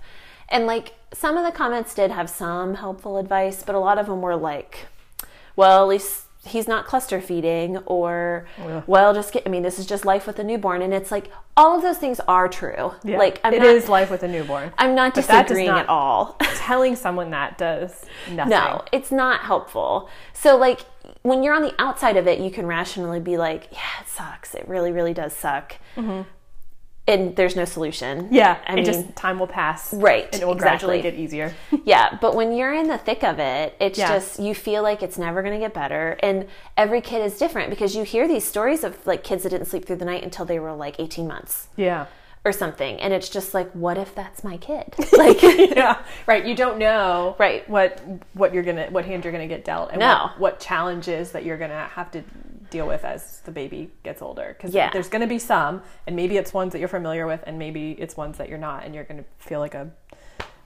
And 0.50 0.66
like 0.66 0.94
some 1.14 1.38
of 1.38 1.46
the 1.46 1.52
comments 1.52 1.94
did 1.94 2.12
have 2.12 2.30
some 2.30 2.76
helpful 2.76 3.18
advice, 3.18 3.64
but 3.64 3.76
a 3.76 3.80
lot 3.80 3.98
of 3.98 4.06
them 4.06 4.22
were 4.22 4.38
like, 4.38 4.88
"Well, 5.58 5.82
at 5.84 5.90
least." 5.90 6.23
He's 6.46 6.68
not 6.68 6.86
cluster 6.86 7.22
feeding, 7.22 7.78
or 7.86 8.46
well, 8.86 9.14
just 9.14 9.32
get. 9.32 9.44
I 9.46 9.50
mean, 9.50 9.64
this 9.64 9.80
is 9.80 9.86
just 9.86 10.04
life 10.06 10.28
with 10.28 10.40
a 10.40 10.44
newborn, 10.44 10.82
and 10.82 10.94
it's 10.94 11.10
like 11.10 11.32
all 11.56 11.76
of 11.78 11.82
those 11.82 11.98
things 11.98 12.20
are 12.28 12.50
true. 12.50 12.92
Yeah. 13.04 13.18
Like 13.18 13.40
I'm 13.46 13.54
it 13.54 13.60
not, 13.60 13.68
is 13.68 13.88
life 13.88 14.12
with 14.12 14.24
a 14.24 14.28
newborn. 14.28 14.74
I'm 14.78 14.94
not 14.94 15.16
But 15.16 15.26
disagreeing 15.26 15.68
not- 15.68 15.84
at 15.84 15.90
all. 15.90 16.36
Telling 16.58 16.96
someone 16.98 17.30
that 17.32 17.58
does 17.58 18.06
nothing. 18.30 18.50
no, 18.50 18.84
it's 18.92 19.12
not 19.12 19.42
helpful. 19.42 20.10
So 20.34 20.58
like 20.58 20.82
when 21.22 21.44
you're 21.44 21.54
on 21.56 21.62
the 21.62 21.74
outside 21.80 22.18
of 22.18 22.28
it, 22.28 22.40
you 22.40 22.52
can 22.52 22.66
rationally 22.66 23.20
be 23.22 23.38
like, 23.38 23.70
yeah, 23.72 24.02
it 24.02 24.10
sucks. 24.10 24.54
It 24.54 24.68
really, 24.68 24.92
really 24.92 25.14
does 25.14 25.34
suck. 25.34 25.76
Mm-hmm. 25.96 26.24
And 27.06 27.36
there's 27.36 27.58
no 27.58 27.66
solution. 27.66 28.30
Yeah, 28.32 28.60
I 28.66 28.76
mean, 28.76 28.86
just 28.86 29.14
time 29.18 29.38
will 29.38 29.48
pass. 29.48 29.94
Right, 29.94 30.30
And 30.32 30.42
it 30.42 30.46
will 30.46 30.56
gradually 30.56 31.02
get 31.02 31.16
easier. 31.16 31.54
yeah. 31.84 32.18
But 32.22 32.34
when 32.34 32.54
you're 32.56 32.74
in 32.74 32.88
the 32.88 32.98
thick 32.98 33.26
of 33.26 33.40
it, 33.40 33.76
it's 33.82 34.00
Yeah. 34.00 34.08
just 34.08 34.40
you 34.40 34.56
feel 34.56 34.84
like 34.84 35.04
it's 35.04 35.18
never 35.18 35.42
going 35.42 35.54
to 35.54 35.60
get 35.60 35.74
better. 35.74 36.18
And 36.22 36.48
every 36.78 37.02
kid 37.02 37.22
is 37.22 37.38
different 37.38 37.70
because 37.70 37.94
you 37.94 38.04
hear 38.04 38.26
these 38.26 38.46
stories 38.46 38.86
of 38.86 39.06
like 39.06 39.22
kids 39.22 39.44
that 39.44 39.50
didn't 39.50 39.68
sleep 39.68 39.86
through 39.86 39.98
the 39.98 40.06
night 40.06 40.24
until 40.24 40.46
they 40.46 40.60
were 40.60 40.72
like 40.72 40.98
18 40.98 41.28
months 41.28 41.68
yeah. 41.76 42.06
or 42.46 42.54
something. 42.54 42.98
And 43.02 43.14
it's 43.14 43.28
just 43.28 43.54
like, 43.54 43.70
what 43.74 43.98
if 43.98 44.16
that's 44.16 44.42
my 44.46 44.56
kid? 44.56 44.94
Like, 45.12 45.42
Yeah. 45.42 45.98
Right. 46.26 46.46
You 46.46 46.56
don't 46.56 46.78
know 46.78 47.36
Right. 47.38 47.70
what 47.70 48.02
what 48.34 48.54
you're 48.54 48.64
gonna 48.64 48.88
what 48.92 49.04
hand 49.04 49.26
you're 49.26 49.34
gonna 49.34 49.48
get 49.50 49.66
dealt 49.66 49.90
and 49.92 50.00
No. 50.00 50.30
what, 50.36 50.40
what 50.40 50.60
challenges 50.62 51.32
that 51.34 51.44
you're 51.44 51.58
gonna 51.58 51.86
have 51.96 52.12
to 52.12 52.24
deal 52.74 52.88
with 52.88 53.06
as 53.06 53.40
the 53.46 53.52
baby 53.52 53.92
gets 54.04 54.22
older. 54.22 54.54
Because 54.58 54.74
Yeah. 54.74 54.90
there's 54.92 55.08
gonna 55.10 55.28
be 55.28 55.40
some, 55.40 55.82
and 56.08 56.16
maybe 56.16 56.36
it's 56.38 56.54
ones 56.54 56.74
that 56.74 56.80
you're 56.80 56.88
familiar 57.00 57.26
with, 57.26 57.42
and 57.48 57.58
maybe 57.58 57.92
it's 58.04 58.18
ones 58.18 58.38
that 58.40 58.50
you're 58.50 58.58
not, 58.70 58.84
and 58.84 58.94
you're 58.94 59.04
gonna 59.06 59.24
feel 59.38 59.60
like 59.60 59.76
a 59.76 59.88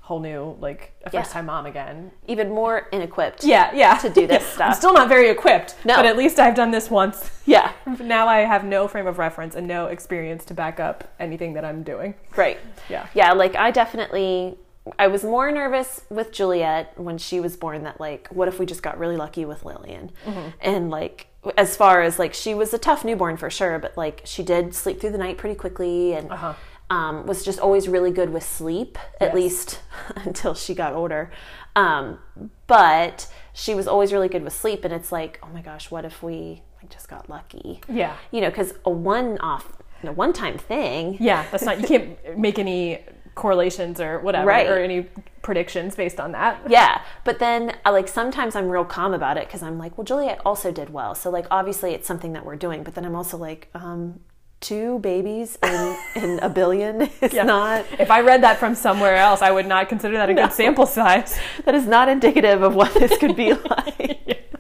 whole 0.02 0.22
new 0.22 0.56
like 0.62 0.94
a 1.06 1.10
Yeah. 1.12 1.20
first 1.22 1.34
time 1.34 1.48
mom 1.48 1.66
again. 1.66 2.12
even 2.28 2.50
more 2.50 2.88
inequipped. 2.94 3.44
Yeah, 3.44 3.72
yeah. 3.74 3.98
To 3.98 4.10
do 4.10 4.26
this 4.26 4.42
I'm 4.52 4.56
stuff. 4.56 4.76
still 4.76 4.94
not 4.94 5.10
very 5.10 5.30
equipped. 5.30 5.76
No. 5.84 5.98
But 5.98 6.06
at 6.06 6.16
least 6.16 6.40
I've 6.40 6.56
done 6.56 6.72
this 6.72 6.90
once. 6.90 7.18
Yeah. 7.46 7.72
Now 8.00 8.26
I 8.28 8.40
have 8.54 8.64
no 8.64 8.88
frame 8.88 9.06
of 9.08 9.18
reference 9.20 9.54
and 9.56 9.68
no 9.68 9.88
experience 9.88 10.46
to 10.46 10.54
back 10.54 10.80
up 10.80 11.04
anything 11.20 11.52
that 11.56 11.66
I'm 11.66 11.84
doing. 11.84 12.14
Right. 12.38 12.58
Yeah. 12.88 13.08
Yeah, 13.14 13.34
like 13.34 13.56
I 13.58 13.70
definitely 13.72 14.58
I 14.98 15.08
was 15.08 15.26
more 15.26 15.52
nervous 15.52 16.04
with 16.10 16.32
Juliet 16.32 16.94
when 16.96 17.18
she 17.18 17.42
was 17.42 17.58
born 17.58 17.84
that 17.84 18.00
like 18.00 18.30
what 18.30 18.48
if 18.48 18.60
we 18.60 18.66
just 18.66 18.82
got 18.82 18.98
really 18.98 19.18
lucky 19.18 19.44
with 19.44 19.66
Lillian? 19.66 20.12
Mm-hmm. 20.26 20.48
And 20.62 20.90
like 20.90 21.28
as 21.58 21.78
far 21.78 22.02
as 22.02 22.18
like 22.20 22.34
she 22.34 22.54
was 22.54 22.74
a 22.74 22.78
tough 22.78 23.06
newborn 23.06 23.38
for 23.38 23.50
sure, 23.50 23.80
but 23.80 23.96
like 23.98 24.22
she 24.26 24.44
did 24.44 24.74
sleep 24.76 25.00
through 25.00 25.12
the 25.12 25.18
night 25.18 25.38
pretty 25.38 25.56
quickly 25.56 26.14
and 26.14 26.32
Uh-huh. 26.32 26.54
um, 26.90 27.26
was 27.28 27.44
just 27.46 27.60
always 27.60 27.88
really 27.88 28.12
good 28.12 28.32
with 28.32 28.44
sleep, 28.44 28.98
at 29.22 29.28
Yes. 29.30 29.36
least 29.36 29.80
until 30.16 30.54
she 30.54 30.74
got 30.74 30.94
older. 30.94 31.32
Um, 31.76 32.20
but 32.68 33.28
she 33.54 33.76
was 33.76 33.88
always 33.88 34.12
really 34.14 34.28
good 34.30 34.44
with 34.44 34.54
sleep, 34.54 34.84
and 34.86 34.94
it's 34.94 35.12
like, 35.12 35.40
oh 35.44 35.48
my 35.54 35.62
gosh, 35.62 35.92
what 35.92 36.06
if 36.06 36.24
we 36.24 36.62
like, 36.82 36.90
just 36.92 37.08
got 37.10 37.30
lucky? 37.30 37.82
Yeah. 37.88 38.16
You 38.32 38.42
know, 38.42 38.50
because 38.50 38.74
a 38.86 38.90
one-off, 38.90 39.72
a 40.04 40.12
one-time 40.12 40.58
thing, 40.58 41.18
Yeah, 41.20 41.46
that's 41.52 41.64
not. 41.66 41.80
You 41.82 41.88
can't 41.88 42.38
make 42.38 42.58
any 42.60 43.00
correlations 43.38 44.02
or 44.02 44.20
whatever 44.20 44.48
Right. 44.48 44.68
or 44.68 44.78
any 44.80 45.08
predictions 45.42 45.96
based 45.96 46.20
on 46.20 46.34
that. 46.34 46.60
Yeah, 46.70 47.02
but 47.24 47.40
then 47.40 47.78
uh, 47.86 47.92
like 47.94 48.08
sometimes 48.10 48.56
I'm 48.56 48.68
real 48.70 48.84
calm 48.84 49.14
about 49.14 49.38
it 49.38 49.46
because 49.48 49.64
I'm 49.64 49.78
like, 49.78 49.98
well, 49.98 50.04
Juliet 50.06 50.42
also 50.46 50.72
did 50.72 50.90
well, 50.90 51.16
so 51.16 51.30
like 51.30 51.46
obviously 51.52 51.94
it's 51.94 52.08
something 52.08 52.34
that 52.34 52.44
we're 52.46 52.58
doing. 52.58 52.84
But 52.84 52.96
then 52.96 53.06
I'm 53.06 53.16
also 53.16 53.38
like, 53.38 53.70
um, 53.74 54.20
two 54.60 54.98
babies 55.00 55.58
in, 55.64 55.98
in 56.24 56.40
a 56.40 56.50
billion 56.50 57.02
is 57.22 57.32
Yeah. 57.32 57.44
not 57.44 57.86
If 58.00 58.10
I 58.10 58.22
read 58.22 58.42
that 58.44 58.58
from 58.58 58.74
somewhere 58.76 59.16
else, 59.16 59.42
I 59.44 59.52
would 59.52 59.68
not 59.68 59.88
consider 59.88 60.18
that 60.18 60.30
a 60.30 60.34
good 60.34 60.52
sample 60.52 60.88
size. 60.88 61.40
that 61.66 61.76
is 61.76 61.86
not 61.86 62.10
indicative 62.10 62.64
of 62.64 62.74
what 62.76 62.92
this 62.96 63.16
could 63.20 63.36
be 63.36 63.54
like. 63.54 64.56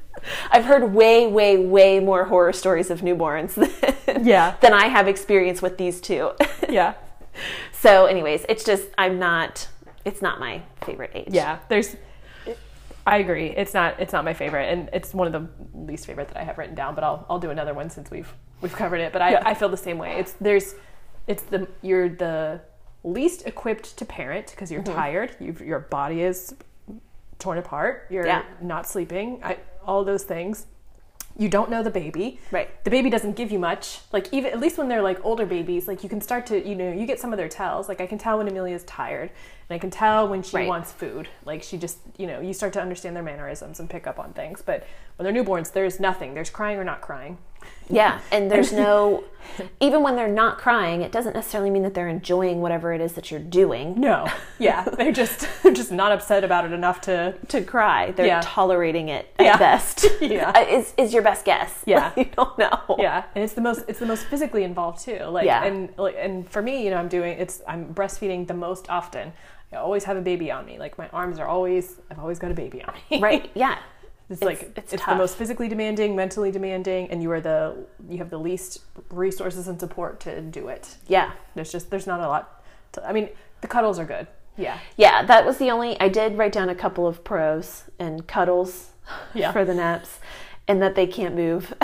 I've 0.51 0.65
heard 0.65 0.93
way, 0.93 1.25
way, 1.25 1.57
way 1.57 1.99
more 1.99 2.25
horror 2.25 2.53
stories 2.53 2.89
of 2.91 3.01
newborns 3.01 3.53
than, 3.55 4.25
Yeah. 4.25 4.55
than 4.61 4.73
I 4.73 4.88
have 4.88 5.07
experience 5.07 5.61
with 5.61 5.78
these 5.78 5.99
two. 6.01 6.32
Yeah. 6.69 6.93
So, 7.71 8.05
anyways, 8.05 8.45
it's 8.49 8.63
just 8.63 8.88
I'm 8.97 9.19
not. 9.19 9.67
It's 10.05 10.21
not 10.21 10.39
my 10.39 10.61
favorite 10.85 11.11
age. 11.13 11.29
Yeah. 11.31 11.59
There's. 11.69 11.95
I 13.05 13.17
agree. 13.17 13.47
It's 13.47 13.73
not. 13.73 13.99
It's 13.99 14.13
not 14.13 14.25
my 14.25 14.33
favorite, 14.33 14.71
and 14.71 14.89
it's 14.91 15.13
one 15.13 15.33
of 15.33 15.33
the 15.33 15.47
least 15.77 16.05
favorite 16.05 16.27
that 16.29 16.38
I 16.38 16.43
have 16.43 16.57
written 16.57 16.75
down. 16.75 16.95
But 16.95 17.03
I'll 17.03 17.25
I'll 17.29 17.39
do 17.39 17.49
another 17.49 17.73
one 17.73 17.89
since 17.89 18.11
we've 18.11 18.33
we've 18.61 18.73
covered 18.73 18.99
it. 18.99 19.13
But 19.13 19.21
I, 19.21 19.31
Yeah. 19.31 19.43
I 19.45 19.53
feel 19.53 19.69
the 19.69 19.77
same 19.77 19.97
way. 19.97 20.17
It's 20.19 20.33
there's, 20.41 20.75
it's 21.27 21.43
the 21.43 21.67
you're 21.81 22.09
the 22.09 22.61
least 23.03 23.45
equipped 23.45 23.97
to 23.97 24.05
parent 24.05 24.47
because 24.51 24.71
you're 24.71 24.83
mm-hmm. 24.83 24.95
tired. 24.95 25.35
You've, 25.39 25.61
your 25.61 25.79
body 25.79 26.21
is 26.21 26.55
torn 27.39 27.57
apart. 27.57 28.07
You're 28.09 28.25
Yeah. 28.25 28.43
not 28.61 28.88
sleeping. 28.88 29.41
I, 29.43 29.57
all 29.85 30.03
those 30.03 30.23
things. 30.23 30.65
You 31.38 31.47
don't 31.49 31.69
know 31.69 31.83
the 31.83 31.91
baby. 31.91 32.39
Right. 32.51 32.83
The 32.83 32.89
baby 32.89 33.09
doesn't 33.09 33.35
give 33.35 33.51
you 33.51 33.59
much. 33.59 33.99
Like 34.11 34.33
even 34.33 34.51
at 34.51 34.59
least 34.59 34.77
when 34.77 34.88
they're 34.88 35.01
like 35.01 35.23
older 35.23 35.45
babies, 35.45 35.88
like 35.88 36.03
you 36.03 36.09
can 36.09 36.19
start 36.21 36.45
to 36.47 36.67
you 36.67 36.75
know 36.75 36.91
you 36.91 37.05
get 37.05 37.19
some 37.19 37.31
of 37.31 37.38
their 37.38 37.47
tells. 37.49 37.88
Like 37.88 38.01
I 38.01 38.07
can 38.07 38.17
tell 38.17 38.38
when 38.39 38.47
Amelia's 38.47 38.83
tired, 38.85 39.29
and 39.69 39.75
I 39.75 39.77
can 39.79 39.91
tell 39.91 40.27
when 40.27 40.41
she 40.43 40.57
Right. 40.57 40.67
wants 40.67 40.91
food. 40.91 41.27
Like 41.45 41.61
she 41.63 41.77
just 41.77 41.99
you 42.17 42.25
know 42.27 42.39
you 42.39 42.53
start 42.53 42.73
to 42.73 42.81
understand 42.81 43.15
their 43.15 43.23
mannerisms 43.23 43.79
and 43.79 43.89
pick 43.89 44.07
up 44.07 44.19
on 44.19 44.33
things. 44.33 44.61
But 44.65 44.85
when 45.17 45.31
they're 45.31 45.43
newborns, 45.43 45.71
there's 45.71 45.99
nothing. 45.99 46.33
There's 46.33 46.49
crying 46.49 46.77
or 46.79 46.83
not 46.83 47.01
crying. 47.01 47.38
Yeah, 47.89 48.20
and 48.34 48.51
there's 48.51 48.74
no, 48.74 49.24
even 49.80 50.03
when 50.03 50.18
they're 50.18 50.28
not 50.28 50.57
crying, 50.57 51.01
it 51.03 51.11
doesn't 51.11 51.34
necessarily 51.34 51.70
mean 51.70 51.84
that 51.84 51.93
they're 51.93 52.09
enjoying 52.09 52.59
whatever 52.61 52.91
it 52.93 52.99
is 52.99 53.13
that 53.13 53.32
you're 53.32 53.39
doing 53.39 53.97
No. 53.99 54.28
Yeah. 54.59 54.84
They're 54.84 55.13
just 55.13 55.47
they're 55.63 55.72
just 55.74 55.91
not 55.91 56.11
upset 56.11 56.43
about 56.43 56.65
it 56.65 56.74
enough 56.74 56.99
to 57.01 57.34
to 57.47 57.61
cry. 57.63 58.11
They're 58.11 58.26
Yeah. 58.26 58.41
tolerating 58.43 59.07
it 59.07 59.34
at 59.39 59.45
Yeah. 59.45 59.57
best. 59.57 60.05
Yeah. 60.22 60.51
Uh, 60.53 60.65
is 60.70 60.93
is 60.97 61.13
your 61.13 61.24
best 61.24 61.45
guess? 61.45 61.82
Yeah. 61.86 62.11
you 62.18 62.26
don't 62.26 62.57
know. 62.59 62.95
yeah 62.99 63.24
and 63.36 63.43
it's 63.43 63.53
the 63.53 63.61
most 63.61 63.86
it's 63.88 63.99
the 63.99 64.05
most 64.05 64.26
physically 64.26 64.63
involved 64.63 64.99
too 65.05 65.20
like 65.26 65.45
Yeah. 65.45 65.63
and 65.63 65.89
like 65.97 66.15
and 66.20 66.47
for 66.49 66.61
me 66.61 66.84
you 66.84 66.89
know 66.91 66.97
i'm 66.97 67.07
doing 67.07 67.38
it's 67.39 67.61
i'm 67.68 67.93
breastfeeding 67.93 68.47
the 68.47 68.53
most 68.53 68.89
often 68.89 69.32
i 69.72 69.76
always 69.78 70.03
have 70.03 70.18
a 70.18 70.22
baby 70.22 70.51
on 70.51 70.65
me 70.65 70.78
like 70.78 70.97
my 70.97 71.07
arms 71.09 71.39
are 71.39 71.47
always 71.47 71.95
i've 72.11 72.20
always 72.20 72.39
got 72.39 72.51
a 72.51 72.53
baby 72.53 72.84
on 72.84 72.93
me 73.09 73.22
Right. 73.22 73.49
Yeah. 73.55 73.78
It's, 74.30 74.41
like 74.41 74.73
it's 74.75 74.93
it's, 74.93 75.05
the 75.05 75.15
most 75.15 75.38
physically 75.38 75.67
demanding 75.69 76.15
mentally 76.15 76.51
demanding 76.51 77.09
and 77.09 77.23
you 77.23 77.32
are 77.32 77.39
the 77.41 77.75
you 78.09 78.17
have 78.17 78.30
the 78.30 78.38
least 78.39 78.80
resources 79.09 79.67
and 79.67 79.80
support 79.80 80.19
to 80.19 80.41
do 80.41 80.67
it 80.67 80.97
Yeah. 81.07 81.32
there's 81.55 81.71
just 81.71 81.89
there's 81.89 82.07
not 82.07 82.19
a 82.19 82.28
lot 82.28 82.63
to, 82.93 83.07
i 83.07 83.13
mean 83.13 83.30
the 83.61 83.67
cuddles 83.67 83.97
are 83.99 84.05
good 84.05 84.28
yeah 84.57 84.80
Yeah. 84.97 85.23
That 85.25 85.45
was 85.45 85.57
the 85.59 85.69
only. 85.69 85.99
I 85.99 86.09
did 86.09 86.36
write 86.38 86.51
down 86.51 86.67
a 86.69 86.73
couple 86.75 87.05
of 87.05 87.23
pros 87.23 87.84
and 87.99 88.25
cuddles 88.28 88.91
Yeah. 89.36 89.51
for 89.55 89.63
the 89.63 89.75
naps, 89.75 90.19
and 90.67 90.82
that 90.82 90.95
they 90.95 91.05
can't 91.05 91.36
move. 91.36 91.73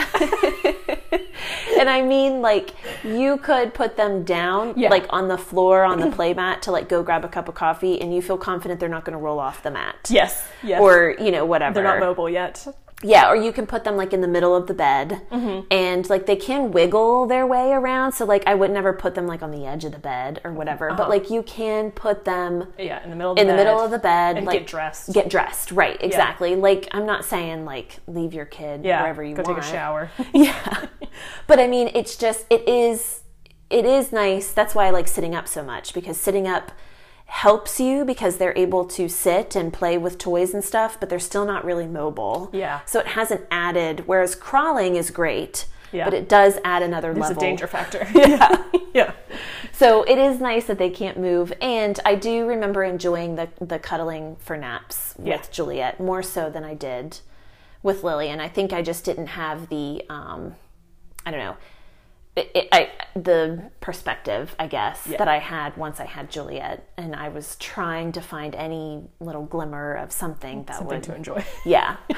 and 1.80 1.89
I 1.89 2.01
mean, 2.01 2.41
like 2.41 2.74
you 3.03 3.38
could 3.38 3.74
put 3.74 3.95
them 3.97 4.24
down, 4.24 4.74
Yeah. 4.78 4.89
like 4.89 5.05
on 5.09 5.28
the 5.28 5.38
floor 5.38 5.84
on 5.84 5.99
the 5.99 6.05
mm-hmm. 6.07 6.16
play 6.16 6.34
mat 6.34 6.61
to 6.64 6.72
like 6.72 6.89
go 6.89 7.03
grab 7.03 7.24
a 7.26 7.28
cup 7.28 7.47
of 7.47 7.55
coffee, 7.55 7.99
and 8.01 8.14
you 8.14 8.22
feel 8.22 8.38
confident 8.38 8.80
they're 8.80 8.89
not 8.89 9.05
going 9.05 9.18
to 9.18 9.24
roll 9.24 9.39
off 9.39 9.64
the 9.64 9.72
mat. 9.72 9.95
yes 10.09 10.47
yes 10.64 10.82
Or 10.82 11.16
you 11.20 11.32
know 11.32 11.45
whatever. 11.45 11.74
they're 11.76 11.84
not 11.84 11.99
mobile 11.99 12.30
yet 12.30 12.66
Yeah, 13.03 13.29
or 13.29 13.35
you 13.35 13.51
can 13.51 13.65
put 13.67 13.83
them 13.83 13.95
like 13.97 14.13
in 14.13 14.21
the 14.21 14.27
middle 14.27 14.55
of 14.55 14.67
the 14.67 14.73
bed, 14.73 15.21
Mm-hmm. 15.31 15.67
and 15.71 16.09
like 16.09 16.25
they 16.25 16.35
can 16.35 16.71
wiggle 16.71 17.25
their 17.27 17.45
way 17.45 17.71
around. 17.71 18.13
So 18.13 18.25
like 18.25 18.43
I 18.47 18.55
would 18.55 18.71
never 18.71 18.93
put 18.93 19.15
them 19.15 19.27
like 19.27 19.41
on 19.41 19.51
the 19.51 19.65
edge 19.65 19.83
of 19.85 19.91
the 19.91 19.99
bed 19.99 20.39
or 20.43 20.51
whatever, 20.53 20.89
Uh-huh. 20.89 20.97
but 20.97 21.09
like 21.09 21.29
you 21.29 21.43
can 21.43 21.91
put 21.91 22.25
them 22.25 22.67
yeah 22.77 23.03
in 23.03 23.09
the 23.09 23.15
middle 23.15 23.31
of 23.31 23.35
the 23.37 23.41
in 23.41 23.47
the 23.47 23.53
bed 23.53 23.63
middle 23.65 23.79
of 23.81 23.91
the 23.91 23.99
bed 23.99 24.37
and 24.37 24.45
like 24.45 24.59
get 24.59 24.67
dressed 24.67 25.13
Get 25.13 25.29
dressed, 25.29 25.71
right? 25.71 25.97
Exactly. 26.01 26.55
Like 26.55 26.87
I'm 26.91 27.05
not 27.05 27.25
saying 27.25 27.65
like 27.65 27.99
leave 28.07 28.33
your 28.33 28.45
kid 28.45 28.85
yeah 28.85 29.01
wherever 29.01 29.23
you 29.23 29.35
go 29.35 29.43
want. 29.43 29.55
Go 29.57 29.61
take 29.61 29.63
a 29.63 29.71
shower 29.73 30.11
yeah, 30.33 30.85
but 31.47 31.59
I 31.59 31.67
mean 31.67 31.91
it's 31.93 32.15
just 32.15 32.45
it 32.49 32.67
is 32.67 33.21
it 33.69 33.85
is 33.85 34.11
nice. 34.11 34.51
That's 34.51 34.75
why 34.75 34.85
I 34.87 34.89
like 34.91 35.07
sitting 35.07 35.33
up 35.33 35.47
so 35.47 35.63
much 35.63 35.93
because 35.93 36.17
sitting 36.19 36.47
up 36.47 36.71
helps 37.38 37.79
you 37.79 38.05
because 38.05 38.38
they're 38.38 38.55
able 38.55 38.86
to 38.86 39.09
sit 39.09 39.55
and 39.55 39.73
play 39.73 39.97
with 39.97 40.19
toys 40.19 40.53
and 40.53 40.63
stuff, 40.63 40.99
but 40.99 41.09
they're 41.09 41.17
still 41.19 41.45
not 41.45 41.65
really 41.65 41.88
mobile. 41.88 42.49
Yeah. 42.53 42.81
So 42.86 42.99
it 42.99 43.07
hasn't 43.07 43.41
added. 43.49 44.03
Whereas 44.05 44.36
crawling 44.36 44.95
is 44.95 45.09
great, 45.09 45.65
Yeah. 45.91 46.05
but 46.05 46.13
it 46.13 46.29
does 46.29 46.59
add 46.63 46.84
another 46.84 47.09
it's 47.11 47.19
level. 47.19 47.38
a 47.38 47.39
danger 47.39 47.65
factor 47.67 48.07
yeah 48.15 48.63
yeah 48.93 49.13
So 49.71 50.03
it 50.03 50.19
is 50.19 50.39
nice 50.39 50.65
that 50.65 50.77
they 50.77 50.91
can't 50.91 51.17
move, 51.17 51.51
and 51.59 51.99
I 52.05 52.13
do 52.15 52.45
remember 52.45 52.84
enjoying 52.84 53.36
the 53.36 53.49
the 53.59 53.79
cuddling 53.79 54.36
for 54.38 54.55
naps 54.55 55.15
Yeah. 55.21 55.38
with 55.38 55.51
Juliet 55.51 55.99
more 55.99 56.21
so 56.21 56.49
than 56.51 56.63
I 56.63 56.75
did 56.75 57.19
with 57.81 58.03
Lily, 58.03 58.29
and 58.29 58.41
I 58.41 58.47
think 58.47 58.71
I 58.73 58.81
just 58.84 59.03
didn't 59.05 59.27
have 59.27 59.69
the 59.69 60.03
um, 60.07 60.55
I 61.25 61.31
don't 61.31 61.39
know. 61.39 61.57
It, 62.36 62.49
it, 62.55 62.67
I, 62.71 62.89
the 63.15 63.69
perspective, 63.79 64.55
I 64.57 64.65
guess, 64.65 65.03
that 65.03 65.27
I 65.27 65.38
had 65.38 65.77
once 65.77 65.99
I 65.99 66.05
had 66.05 66.31
Juliet, 66.31 66.89
and 66.97 67.15
I 67.15 67.29
was 67.29 67.55
trying 67.57 68.11
to 68.13 68.21
find 68.21 68.55
any 68.55 69.03
little 69.19 69.45
glimmer 69.45 69.93
of 69.93 70.11
something 70.11 70.63
that 70.63 70.77
something 70.77 70.95
would 70.95 71.03
to 71.03 71.15
enjoy 71.15 71.45
yeah. 71.63 71.97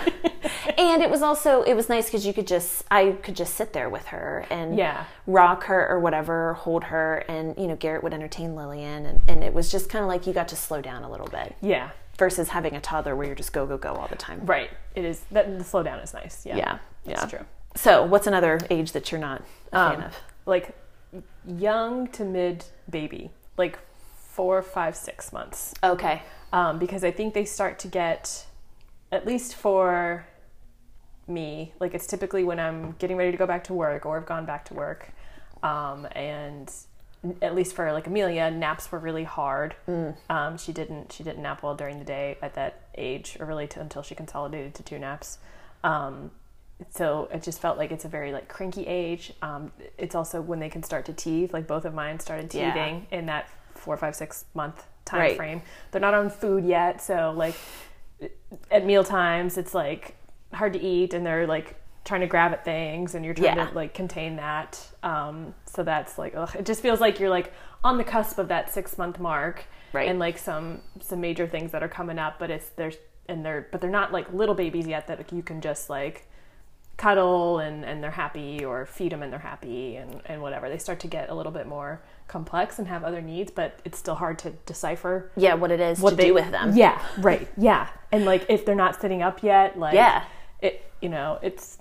and 0.77 1.01
it 1.01 1.09
was 1.09 1.21
also 1.21 1.63
it 1.63 1.73
was 1.73 1.89
nice 1.89 2.05
because 2.05 2.25
you 2.25 2.31
could 2.33 2.47
just 2.47 2.83
I 2.89 3.11
could 3.23 3.35
just 3.35 3.55
sit 3.55 3.73
there 3.73 3.89
with 3.89 4.05
her 4.07 4.45
and 4.49 4.77
Yeah. 4.77 5.05
rock 5.27 5.65
her 5.65 5.85
or 5.89 5.99
whatever, 5.99 6.53
hold 6.53 6.85
her, 6.85 7.17
and 7.27 7.57
you 7.57 7.67
know 7.67 7.75
Garrett 7.75 8.03
would 8.03 8.13
entertain 8.13 8.55
Lillian, 8.55 9.05
and, 9.05 9.21
and 9.27 9.43
it 9.43 9.53
was 9.53 9.69
just 9.69 9.89
kind 9.89 10.03
of 10.03 10.07
like 10.07 10.25
you 10.25 10.31
got 10.33 10.47
to 10.49 10.55
slow 10.55 10.81
down 10.81 11.03
a 11.03 11.11
little 11.11 11.27
bit 11.27 11.55
yeah 11.61 11.89
versus 12.17 12.47
having 12.49 12.73
a 12.75 12.79
toddler 12.79 13.13
where 13.17 13.25
you're 13.27 13.35
just 13.35 13.51
go 13.51 13.65
go 13.65 13.77
go 13.77 13.93
all 13.95 14.07
the 14.07 14.15
time. 14.15 14.39
Right. 14.45 14.69
It 14.95 15.03
is 15.03 15.19
that 15.31 15.57
the 15.57 15.63
slowdown 15.65 16.01
is 16.01 16.13
nice. 16.13 16.45
Yeah. 16.45 16.55
Yeah, 16.55 16.77
It's 17.05 17.21
yeah. 17.21 17.27
true. 17.27 17.45
So 17.75 18.03
what's 18.05 18.27
another 18.27 18.59
age 18.69 18.93
that 18.93 19.11
you're 19.11 19.21
not 19.21 19.43
a 19.71 19.91
fan 19.91 19.97
Um, 19.99 20.03
of? 20.03 20.15
Like 20.45 20.75
young 21.47 22.07
to 22.09 22.23
mid 22.23 22.65
baby, 22.89 23.31
like 23.57 23.79
four, 24.29 24.61
five, 24.61 24.95
six 24.95 25.31
months. 25.33 25.73
Okay. 25.83 26.21
Um, 26.53 26.79
because 26.79 27.03
I 27.03 27.11
think 27.11 27.33
they 27.33 27.45
start 27.45 27.79
to 27.79 27.87
get, 27.87 28.45
at 29.11 29.25
least 29.25 29.55
for 29.55 30.25
me, 31.27 31.73
like 31.79 31.93
it's 31.93 32.07
typically 32.07 32.43
when 32.43 32.59
I'm 32.59 32.95
getting 32.99 33.17
ready 33.17 33.31
to 33.31 33.37
go 33.37 33.45
back 33.47 33.63
to 33.65 33.73
work 33.73 34.05
or 34.05 34.17
I've 34.17 34.25
gone 34.25 34.45
back 34.45 34.65
to 34.65 34.73
work. 34.73 35.11
Um, 35.63 36.07
and 36.11 36.71
at 37.41 37.55
least 37.55 37.75
for 37.75 37.91
like 37.91 38.07
Amelia, 38.07 38.51
naps 38.51 38.91
were 38.91 38.99
really 38.99 39.23
hard. 39.23 39.75
Um, 40.29 40.57
she 40.57 40.71
didn't 40.71 41.11
she 41.11 41.23
didn't 41.23 41.41
nap 41.41 41.63
well 41.63 41.75
during 41.75 41.97
the 41.99 42.05
day 42.05 42.37
at 42.41 42.53
that 42.53 42.81
age, 42.95 43.35
or 43.39 43.45
really 43.47 43.67
t- 43.67 43.79
until 43.79 44.03
she 44.03 44.13
consolidated 44.15 44.75
to 44.75 44.83
two 44.83 44.99
naps. 44.99 45.39
Um, 45.83 46.31
so 46.89 47.29
it 47.33 47.41
just 47.43 47.61
felt 47.61 47.77
like 47.77 47.91
it's 47.91 48.05
a 48.05 48.09
very 48.09 48.31
like 48.33 48.47
cranky 48.47 48.85
age. 48.85 49.33
Um, 49.41 49.71
it's 49.97 50.15
also 50.15 50.41
when 50.41 50.59
they 50.59 50.69
can 50.69 50.83
start 50.83 51.05
to 51.05 51.13
teeth. 51.13 51.53
Like 51.53 51.67
both 51.67 51.85
of 51.85 51.93
mine 51.93 52.19
started 52.19 52.53
Yeah. 52.53 52.73
teething 52.73 53.07
in 53.11 53.25
that 53.27 53.49
four, 53.73 53.95
five, 53.97 54.15
six 54.15 54.45
month 54.53 54.85
time 55.05 55.19
Right. 55.21 55.37
frame. 55.37 55.61
They're 55.91 56.01
not 56.01 56.13
on 56.13 56.29
food 56.29 56.65
yet, 56.65 57.01
so 57.01 57.33
like 57.35 57.55
at 58.71 58.85
meal 58.85 59.03
times 59.03 59.57
it's 59.57 59.73
like 59.73 60.15
hard 60.53 60.73
to 60.73 60.79
eat 60.81 61.13
and 61.13 61.25
they're 61.25 61.45
like 61.47 61.75
trying 62.05 62.21
to 62.21 62.27
grab 62.27 62.53
at 62.53 62.63
things 62.63 63.13
and 63.15 63.25
you're 63.25 63.33
trying 63.33 63.57
Yeah. 63.57 63.67
to 63.69 63.75
like 63.75 63.93
contain 63.93 64.37
that 64.37 64.79
um 65.03 65.53
so 65.65 65.83
that's 65.83 66.17
like 66.17 66.33
ugh, 66.35 66.55
it 66.57 66.65
just 66.65 66.81
feels 66.81 67.01
like 67.01 67.19
you're 67.19 67.29
like 67.29 67.51
on 67.83 67.97
the 67.97 68.03
cusp 68.05 68.37
of 68.37 68.47
that 68.47 68.71
six 68.73 68.97
month 68.97 69.19
mark 69.19 69.65
Right. 69.91 70.07
and 70.07 70.17
like 70.19 70.37
some 70.37 70.81
some 71.01 71.19
major 71.19 71.45
things 71.47 71.71
that 71.71 71.83
are 71.83 71.89
coming 71.89 72.17
up 72.19 72.39
but 72.39 72.49
it's 72.49 72.69
there's 72.77 72.95
and 73.27 73.43
they're 73.45 73.67
but 73.71 73.81
they're 73.81 73.89
not 73.89 74.13
like 74.13 74.31
little 74.31 74.55
babies 74.55 74.87
yet 74.87 75.07
that 75.07 75.31
you 75.33 75.41
can 75.43 75.59
just 75.61 75.89
like 75.89 76.27
cuddle 76.97 77.59
and 77.59 77.83
and 77.83 78.01
they're 78.03 78.11
happy 78.11 78.63
or 78.63 78.85
feed 78.85 79.11
them 79.11 79.21
and 79.21 79.31
they're 79.31 79.39
happy 79.39 79.97
and 79.97 80.21
and 80.25 80.41
whatever 80.41 80.69
they 80.69 80.77
start 80.77 80.99
to 81.01 81.07
get 81.07 81.29
a 81.29 81.35
little 81.35 81.51
bit 81.51 81.67
more 81.67 82.01
complex 82.27 82.79
and 82.79 82.87
have 82.87 83.03
other 83.03 83.21
needs 83.21 83.51
but 83.51 83.79
it's 83.85 83.97
still 83.97 84.15
hard 84.15 84.39
to 84.39 84.49
decipher 84.65 85.29
Yeah, 85.35 85.55
what 85.55 85.71
it 85.71 85.79
is 85.81 85.99
what 85.99 86.11
to 86.11 86.15
they 86.15 86.27
do 86.27 86.33
with 86.33 86.49
them. 86.51 86.71
Yeah, 86.75 87.01
right. 87.19 87.47
Yeah, 87.57 87.87
and 88.11 88.23
like 88.25 88.45
if 88.49 88.65
they're 88.65 88.75
not 88.75 88.99
sitting 89.01 89.21
up 89.21 89.43
yet, 89.43 89.77
like 89.77 89.93
Yeah. 89.93 90.23
it 90.61 90.89
you 91.01 91.09
know 91.09 91.37
it's 91.41 91.77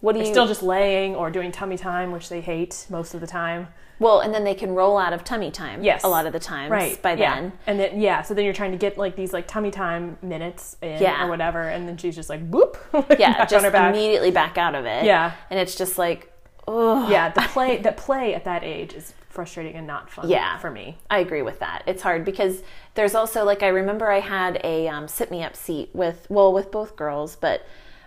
What 0.00 0.12
do 0.12 0.18
they're 0.18 0.26
you 0.28 0.34
still 0.34 0.46
just 0.46 0.62
laying 0.62 1.14
or 1.14 1.30
doing 1.30 1.52
tummy 1.52 1.76
time, 1.78 2.10
which 2.12 2.28
they 2.28 2.40
hate 2.40 2.86
most 2.90 3.14
of 3.14 3.20
the 3.20 3.26
time. 3.26 3.68
Well, 3.98 4.20
and 4.20 4.34
then 4.34 4.44
they 4.44 4.54
can 4.54 4.74
roll 4.74 4.98
out 4.98 5.12
of 5.12 5.22
tummy 5.24 5.50
time. 5.50 5.82
Yes. 5.84 6.02
a 6.04 6.08
lot 6.08 6.26
of 6.26 6.32
the 6.32 6.40
times. 6.40 6.70
Right 6.70 7.00
by 7.00 7.14
yeah. 7.14 7.34
then. 7.34 7.52
and 7.66 7.78
then 7.78 8.00
yeah, 8.00 8.22
so 8.22 8.34
then 8.34 8.44
you're 8.44 8.54
trying 8.54 8.72
to 8.72 8.78
get 8.78 8.98
like 8.98 9.16
these 9.16 9.32
like 9.32 9.46
tummy 9.46 9.70
time 9.70 10.18
minutes 10.22 10.76
in 10.82 11.00
Yeah. 11.02 11.24
or 11.24 11.28
whatever, 11.28 11.62
and 11.62 11.86
then 11.88 11.96
she's 11.96 12.14
just 12.16 12.28
like 12.28 12.50
boop, 12.50 12.76
Yeah, 13.18 13.44
just 13.44 13.54
on 13.54 13.64
her 13.64 13.70
back. 13.70 13.94
immediately 13.94 14.30
back 14.30 14.58
out 14.58 14.74
of 14.74 14.84
it. 14.84 15.04
Yeah. 15.04 15.32
and 15.50 15.58
it's 15.60 15.74
just 15.76 15.96
like, 15.98 16.32
oh, 16.66 17.08
Yeah, 17.10 17.30
the 17.30 17.42
play 17.42 17.76
the 17.88 17.92
play 17.92 18.34
at 18.34 18.44
that 18.44 18.64
age 18.64 18.92
is 18.94 19.14
frustrating 19.28 19.74
and 19.74 19.86
not 19.86 20.10
fun. 20.10 20.28
Yeah. 20.28 20.58
for 20.58 20.70
me. 20.70 20.96
I 21.10 21.18
agree 21.18 21.42
with 21.42 21.58
that. 21.60 21.82
It's 21.86 22.02
hard 22.02 22.24
because 22.24 22.62
there's 22.94 23.14
also 23.16 23.44
like 23.44 23.62
I 23.62 23.68
remember 23.68 24.10
I 24.10 24.20
had 24.20 24.60
a 24.64 24.86
um, 24.88 25.08
sit 25.08 25.30
me 25.30 25.42
up 25.42 25.56
seat 25.56 25.90
with 25.92 26.26
well 26.28 26.52
with 26.52 26.70
both 26.70 26.94
girls, 26.96 27.36
but 27.36 27.66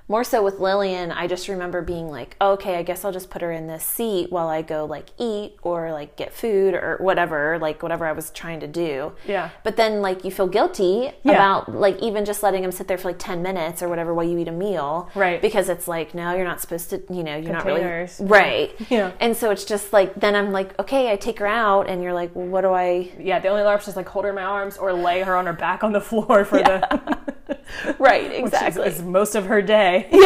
more 0.09 0.23
so 0.23 0.41
with 0.43 0.59
Lillian. 0.59 1.11
I 1.11 1.27
just 1.27 1.47
remember 1.49 1.81
being 1.81 2.07
like, 2.09 2.35
oh, 2.39 2.51
okay, 2.53 2.75
I 2.77 2.83
guess 2.83 3.03
I'll 3.03 3.11
just 3.11 3.29
put 3.29 3.41
her 3.41 3.51
in 3.51 3.67
this 3.67 3.83
seat 3.83 4.31
while 4.31 4.47
I 4.47 4.61
go 4.61 4.85
like 4.85 5.09
eat 5.17 5.57
or 5.63 5.91
like 5.91 6.15
get 6.15 6.33
food 6.33 6.73
or 6.73 6.97
whatever, 7.01 7.57
like 7.59 7.83
whatever 7.83 8.05
I 8.05 8.13
was 8.13 8.29
trying 8.31 8.61
to 8.61 8.67
do. 8.67 9.11
Yeah. 9.25 9.49
But 9.63 9.75
then 9.75 10.01
like 10.01 10.23
you 10.23 10.31
feel 10.31 10.47
guilty 10.47 11.11
Yeah. 11.23 11.33
about 11.33 11.73
like 11.75 11.99
even 12.01 12.23
just 12.25 12.41
letting 12.43 12.61
them 12.61 12.71
sit 12.71 12.87
there 12.87 12.97
for 12.97 13.09
like 13.09 13.19
ten 13.19 13.41
minutes 13.41 13.83
or 13.83 13.89
whatever 13.89 14.13
while 14.13 14.25
you 14.25 14.37
eat 14.37 14.47
a 14.47 14.51
meal, 14.53 15.09
Right. 15.13 15.41
Because 15.41 15.67
it's 15.67 15.87
like 15.87 16.13
no, 16.15 16.33
you're 16.35 16.45
not 16.45 16.61
supposed 16.61 16.89
to. 16.91 17.03
You 17.09 17.23
know, 17.23 17.35
you're 17.35 17.53
Containers. 17.53 18.19
not 18.21 18.29
really 18.29 18.41
right. 18.41 18.75
Yeah. 18.89 19.11
And 19.19 19.35
so 19.35 19.51
it's 19.51 19.65
just 19.65 19.91
like 19.91 20.15
then 20.15 20.35
I'm 20.35 20.51
like, 20.51 20.77
okay, 20.79 21.11
I 21.11 21.17
take 21.17 21.39
her 21.39 21.47
out, 21.47 21.89
and 21.89 22.01
you're 22.01 22.13
like, 22.13 22.33
well, 22.33 22.47
what 22.47 22.61
do 22.61 22.71
I? 22.71 23.11
Yeah, 23.19 23.39
the 23.39 23.49
only 23.49 23.61
other 23.61 23.71
option 23.71 23.89
is 23.91 23.95
like 23.97 24.07
hold 24.07 24.23
her 24.25 24.29
in 24.29 24.35
my 24.35 24.43
arms 24.43 24.77
or 24.77 24.93
lay 24.93 25.21
her 25.21 25.35
on 25.35 25.45
her 25.47 25.53
back 25.53 25.83
on 25.83 25.91
the 25.91 26.01
floor 26.01 26.45
for 26.45 26.59
the 26.59 27.35
Right, 27.99 28.29
which 28.29 28.33
is- 28.33 28.53
exactly. 28.53 28.87
is 28.87 29.01
most 29.01 29.35
of 29.35 29.45
her 29.45 29.61
day. 29.61 30.07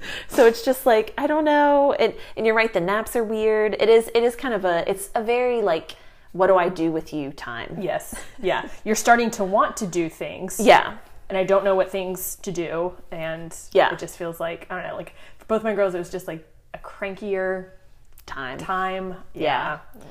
Yeah. 0.00 0.04
so 0.28 0.46
it's 0.46 0.64
just 0.64 0.86
like 0.86 1.12
I 1.18 1.26
don't 1.26 1.44
know. 1.44 1.92
And 1.92 2.14
and 2.36 2.46
you're 2.46 2.54
right, 2.54 2.72
the 2.72 2.80
naps 2.80 3.16
are 3.16 3.24
weird. 3.24 3.74
It 3.80 3.88
is 3.88 4.08
it 4.14 4.22
is 4.22 4.36
kind 4.36 4.54
of 4.54 4.64
a 4.64 4.88
it's 4.88 5.10
a 5.16 5.22
very 5.24 5.60
like 5.60 5.96
what 6.32 6.46
do 6.46 6.56
I 6.56 6.68
do 6.68 6.92
with 6.92 7.12
you 7.12 7.32
time. 7.32 7.78
Yes. 7.80 8.14
Yeah. 8.40 8.68
You're 8.84 8.94
starting 8.94 9.30
to 9.32 9.44
want 9.44 9.76
to 9.78 9.86
do 9.88 10.08
things. 10.08 10.60
Yeah. 10.60 10.98
and 11.28 11.36
I 11.36 11.42
don't 11.44 11.64
know 11.64 11.74
what 11.74 11.90
things 11.90 12.36
to 12.42 12.52
do, 12.52 12.92
and 13.10 13.54
Yeah. 13.72 13.92
it 13.92 13.98
just 13.98 14.16
feels 14.16 14.38
like 14.38 14.66
I 14.70 14.76
don't 14.80 14.86
know. 14.88 14.96
Like 14.96 15.14
for 15.38 15.46
both 15.46 15.64
my 15.64 15.74
girls, 15.74 15.94
it 15.94 15.98
was 15.98 16.10
just 16.10 16.28
like 16.28 16.46
a 16.74 16.78
crankier 16.78 17.70
Time. 18.26 18.58
time. 18.58 19.16
Yeah. 19.34 19.78
Yeah, 19.94 20.02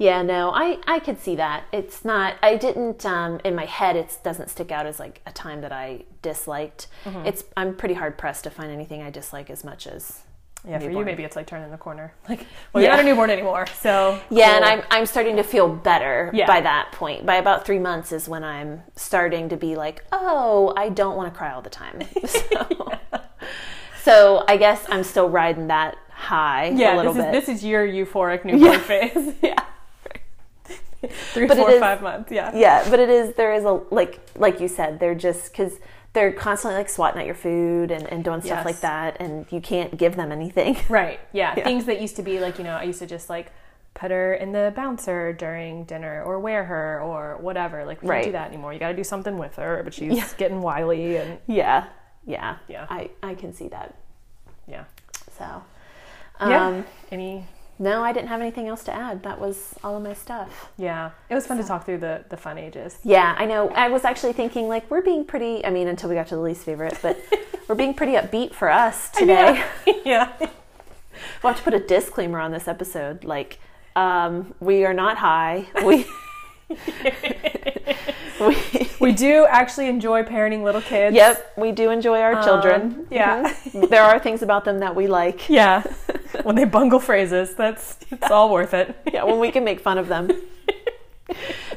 no, 0.00 0.50
I 0.54 0.78
I 0.86 0.98
could 1.00 1.20
see 1.20 1.36
that. 1.36 1.64
It's 1.72 2.04
not. 2.04 2.36
I 2.42 2.56
didn't. 2.56 3.04
Um, 3.04 3.40
in 3.44 3.54
my 3.54 3.64
head, 3.64 3.96
it 3.96 4.16
doesn't 4.22 4.48
stick 4.50 4.70
out 4.70 4.86
as 4.86 4.98
like 5.00 5.20
a 5.26 5.32
time 5.32 5.60
that 5.62 5.72
I 5.72 6.04
disliked. 6.22 6.86
Mm-hmm. 7.04 7.26
It's. 7.26 7.44
I'm 7.56 7.74
pretty 7.74 7.94
hard 7.94 8.16
pressed 8.16 8.44
to 8.44 8.50
find 8.50 8.70
anything 8.70 9.02
I 9.02 9.10
dislike 9.10 9.50
as 9.50 9.64
much 9.64 9.86
as. 9.86 10.20
Yeah, 10.68 10.80
for 10.80 10.90
you 10.90 11.04
maybe 11.04 11.22
it's 11.22 11.36
like 11.36 11.46
turning 11.46 11.70
the 11.70 11.76
corner. 11.78 12.12
Like, 12.28 12.44
well, 12.72 12.82
you're 12.82 12.90
not 12.90 12.98
a 13.00 13.04
newborn 13.04 13.30
anymore, 13.30 13.66
so 13.80 14.20
Yeah, 14.28 14.56
and. 14.56 14.64
I'm 14.64 14.82
I'm 14.90 15.06
starting 15.06 15.36
to 15.36 15.44
feel 15.44 15.68
better 15.68 16.30
Yeah. 16.34 16.46
by 16.48 16.60
that 16.60 16.90
point. 16.92 17.24
By 17.24 17.36
about 17.36 17.64
three 17.64 17.78
months 17.78 18.10
is 18.10 18.28
when 18.28 18.42
I'm 18.42 18.82
starting 18.96 19.48
to 19.50 19.56
be 19.56 19.76
like, 19.76 20.04
oh, 20.10 20.72
I 20.76 20.88
don't 20.88 21.16
want 21.16 21.32
to 21.32 21.38
cry 21.38 21.52
all 21.52 21.62
the 21.62 21.70
time. 21.70 22.02
So, 22.26 22.92
so 24.02 24.44
I 24.48 24.56
guess 24.56 24.84
I'm 24.88 25.04
still 25.04 25.28
riding 25.28 25.68
that 25.68 25.96
high 26.10 26.70
yeah. 26.74 26.94
a 26.94 26.96
little 26.96 27.12
This 27.14 27.24
is 27.24 27.30
bit. 27.30 27.46
this 27.46 27.48
is 27.56 27.64
your 27.64 27.86
euphoric 27.86 28.44
newborn 28.44 28.80
phase. 28.80 29.34
yeah. 29.42 29.64
Three, 31.32 31.46
But 31.46 31.56
four, 31.58 31.70
is- 31.70 31.80
five 31.80 32.02
months. 32.02 32.30
Yeah. 32.32 32.50
Yeah, 32.54 32.88
but 32.90 32.98
it 33.00 33.08
is 33.10 33.34
there 33.34 33.52
is 33.54 33.64
a 33.64 33.80
like 33.90 34.20
like 34.36 34.60
you 34.60 34.68
said, 34.68 34.98
they're 35.00 35.14
just 35.14 35.50
because 35.52 35.78
they're 36.14 36.32
constantly 36.32 36.78
like 36.78 36.88
swatting 36.88 37.20
at 37.20 37.26
your 37.26 37.34
food 37.34 37.90
and, 37.90 38.04
and 38.06 38.24
doing 38.24 38.40
stuff 38.40 38.58
Yes. 38.58 38.64
like 38.64 38.80
that, 38.80 39.16
and 39.20 39.46
you 39.52 39.60
can't 39.60 39.96
give 39.96 40.16
them 40.16 40.32
anything. 40.32 40.76
Right. 40.88 41.20
Yeah. 41.32 41.54
Yeah. 41.56 41.64
Things 41.64 41.84
that 41.86 42.00
used 42.00 42.16
to 42.16 42.22
be 42.22 42.40
like, 42.40 42.58
you 42.58 42.64
know, 42.64 42.76
I 42.76 42.84
used 42.84 42.98
to 43.00 43.06
just 43.06 43.28
like 43.30 43.52
put 43.94 44.10
her 44.10 44.34
in 44.34 44.52
the 44.52 44.72
bouncer 44.74 45.32
during 45.32 45.84
dinner 45.84 46.22
or 46.24 46.38
wear 46.38 46.64
her 46.64 47.00
or 47.02 47.36
whatever. 47.40 47.84
Like, 47.84 48.00
we 48.02 48.08
Right. 48.08 48.16
can't 48.22 48.26
do 48.26 48.32
that 48.32 48.48
anymore. 48.48 48.72
You 48.72 48.78
got 48.78 48.88
to 48.88 48.96
do 48.96 49.02
something 49.04 49.36
with 49.38 49.56
her, 49.56 49.80
but 49.84 49.92
she's 49.92 50.32
getting 50.34 50.62
wily 50.62 51.16
and 51.16 51.38
Yeah, 51.46 51.86
yeah, 52.24 52.56
Yeah. 52.68 52.86
I 52.88 53.10
I 53.22 53.34
can 53.34 53.52
see 53.52 53.68
that. 53.68 53.94
yeah. 54.66 54.84
So, 55.36 55.62
Yeah. 56.40 56.66
um, 56.66 56.86
Any, 57.10 57.44
no, 57.78 58.02
I 58.02 58.12
didn't 58.12 58.28
have 58.28 58.40
anything 58.40 58.66
else 58.68 58.82
to 58.84 58.94
add. 58.94 59.22
That 59.22 59.40
was 59.40 59.74
all 59.84 59.96
of 59.96 60.02
my 60.02 60.14
stuff. 60.14 60.70
yeah. 60.76 61.10
It 61.30 61.34
was 61.34 61.46
fun 61.46 61.58
to 61.58 61.64
talk 61.64 61.84
through 61.84 61.98
the, 61.98 62.24
the 62.28 62.36
fun 62.36 62.58
ages. 62.58 62.98
Yeah, 63.04 63.34
I 63.38 63.46
know. 63.46 63.68
I 63.70 63.88
was 63.88 64.04
actually 64.04 64.32
thinking 64.32 64.68
like 64.68 64.90
we're 64.90 65.02
being 65.02 65.24
pretty. 65.24 65.64
I 65.64 65.70
mean, 65.70 65.88
until 65.88 66.08
we 66.08 66.14
got 66.16 66.26
to 66.28 66.36
the 66.36 66.40
least 66.40 66.64
favorite, 66.64 66.98
but 67.02 67.18
we're 67.68 67.74
being 67.74 67.94
pretty 67.94 68.12
upbeat 68.12 68.52
for 68.54 68.70
us 68.70 69.10
today. 69.10 69.64
yeah. 70.04 70.32
We'll 71.42 71.52
have 71.52 71.56
to 71.56 71.62
put 71.62 71.74
a 71.74 71.80
disclaimer 71.80 72.38
on 72.40 72.52
this 72.52 72.68
episode, 72.68 73.24
like 73.24 73.58
um, 73.96 74.54
we 74.60 74.84
are 74.84 74.94
not 74.94 75.18
high. 75.18 75.66
We. 75.84 76.06
we 78.40 78.56
We 79.00 79.12
do 79.12 79.46
actually 79.48 79.88
enjoy 79.88 80.22
parenting 80.24 80.62
little 80.64 80.80
kids. 80.82 81.14
Yep, 81.16 81.52
we 81.56 81.72
do 81.72 81.90
enjoy 81.90 82.20
our 82.20 82.42
children. 82.42 82.80
Um, 82.82 83.06
yeah. 83.10 83.54
Mhm. 83.66 83.88
there 83.88 84.02
are 84.02 84.18
things 84.18 84.42
about 84.42 84.64
them 84.64 84.78
that 84.80 84.94
we 84.96 85.06
like. 85.06 85.48
Yeah. 85.60 85.82
when 86.42 86.56
they 86.56 86.64
bungle 86.64 87.00
phrases, 87.00 87.54
that's 87.54 87.96
it's 88.10 88.30
all 88.30 88.50
worth 88.52 88.74
it. 88.74 88.94
Yeah, 89.12 89.24
when 89.24 89.38
we 89.38 89.50
can 89.50 89.64
make 89.64 89.80
fun 89.80 89.98
of 89.98 90.08
them. 90.08 90.30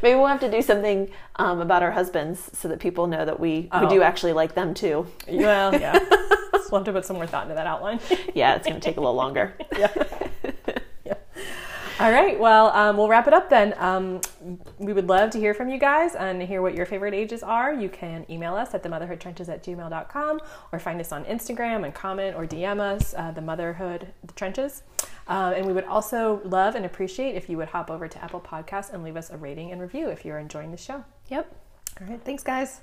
Maybe 0.01 0.15
we'll 0.15 0.27
have 0.27 0.39
to 0.39 0.49
do 0.49 0.61
something 0.61 1.11
um, 1.35 1.59
about 1.59 1.83
our 1.83 1.91
husbands 1.91 2.49
so 2.53 2.67
that 2.69 2.79
people 2.79 3.05
know 3.07 3.23
that 3.25 3.39
we, 3.39 3.49
we 3.61 3.69
Oh. 3.73 3.89
do 3.89 4.01
actually 4.01 4.33
like 4.33 4.55
them 4.55 4.73
too. 4.73 5.05
Well, 5.29 5.73
yeah. 5.79 5.99
we'll 6.71 6.79
have 6.79 6.85
to 6.85 6.91
put 6.93 7.05
some 7.05 7.17
more 7.17 7.27
thought 7.27 7.43
into 7.43 7.55
that 7.55 7.67
outline. 7.67 7.99
Yeah, 8.33 8.55
it's 8.55 8.65
going 8.67 8.79
to 8.79 8.83
take 8.83 8.97
a 8.97 9.01
little 9.01 9.13
longer. 9.15 9.53
All 12.01 12.11
right. 12.11 12.39
Well, 12.39 12.71
um, 12.71 12.97
we'll 12.97 13.07
wrap 13.07 13.27
it 13.27 13.33
up 13.33 13.47
then. 13.47 13.75
Um, 13.77 14.21
we 14.79 14.91
would 14.91 15.07
love 15.07 15.29
to 15.29 15.37
hear 15.37 15.53
from 15.53 15.69
you 15.69 15.77
guys 15.77 16.15
and 16.15 16.41
hear 16.41 16.63
what 16.63 16.73
your 16.73 16.87
favorite 16.87 17.13
ages 17.13 17.43
are. 17.43 17.71
You 17.71 17.89
can 17.89 18.25
email 18.27 18.55
us 18.55 18.73
at 18.73 18.81
themotherhoodtrenches 18.81 19.47
at 19.49 19.63
gmail.com 19.63 20.39
or 20.71 20.79
find 20.79 20.99
us 20.99 21.11
on 21.11 21.25
Instagram 21.25 21.85
and 21.85 21.93
comment 21.93 22.35
or 22.35 22.47
DM 22.47 22.79
us, 22.79 23.13
uh, 23.15 23.29
the 23.29 23.41
motherhood 23.41 24.11
the 24.23 24.33
trenches. 24.33 24.81
Um, 25.27 25.53
and 25.53 25.63
we 25.67 25.73
would 25.73 25.85
also 25.85 26.41
love 26.43 26.73
and 26.73 26.87
appreciate 26.87 27.35
if 27.35 27.47
you 27.47 27.57
would 27.57 27.67
hop 27.67 27.91
over 27.91 28.07
to 28.07 28.23
Apple 28.23 28.41
Podcasts 28.41 28.91
and 28.91 29.03
leave 29.03 29.15
us 29.15 29.29
a 29.29 29.37
rating 29.37 29.71
and 29.71 29.79
review 29.79 30.09
if 30.09 30.25
you're 30.25 30.39
enjoying 30.39 30.71
the 30.71 30.77
show. 30.77 31.05
Yep. 31.29 31.55
All 32.01 32.07
right. 32.07 32.23
Thanks, 32.23 32.41
guys. 32.41 32.81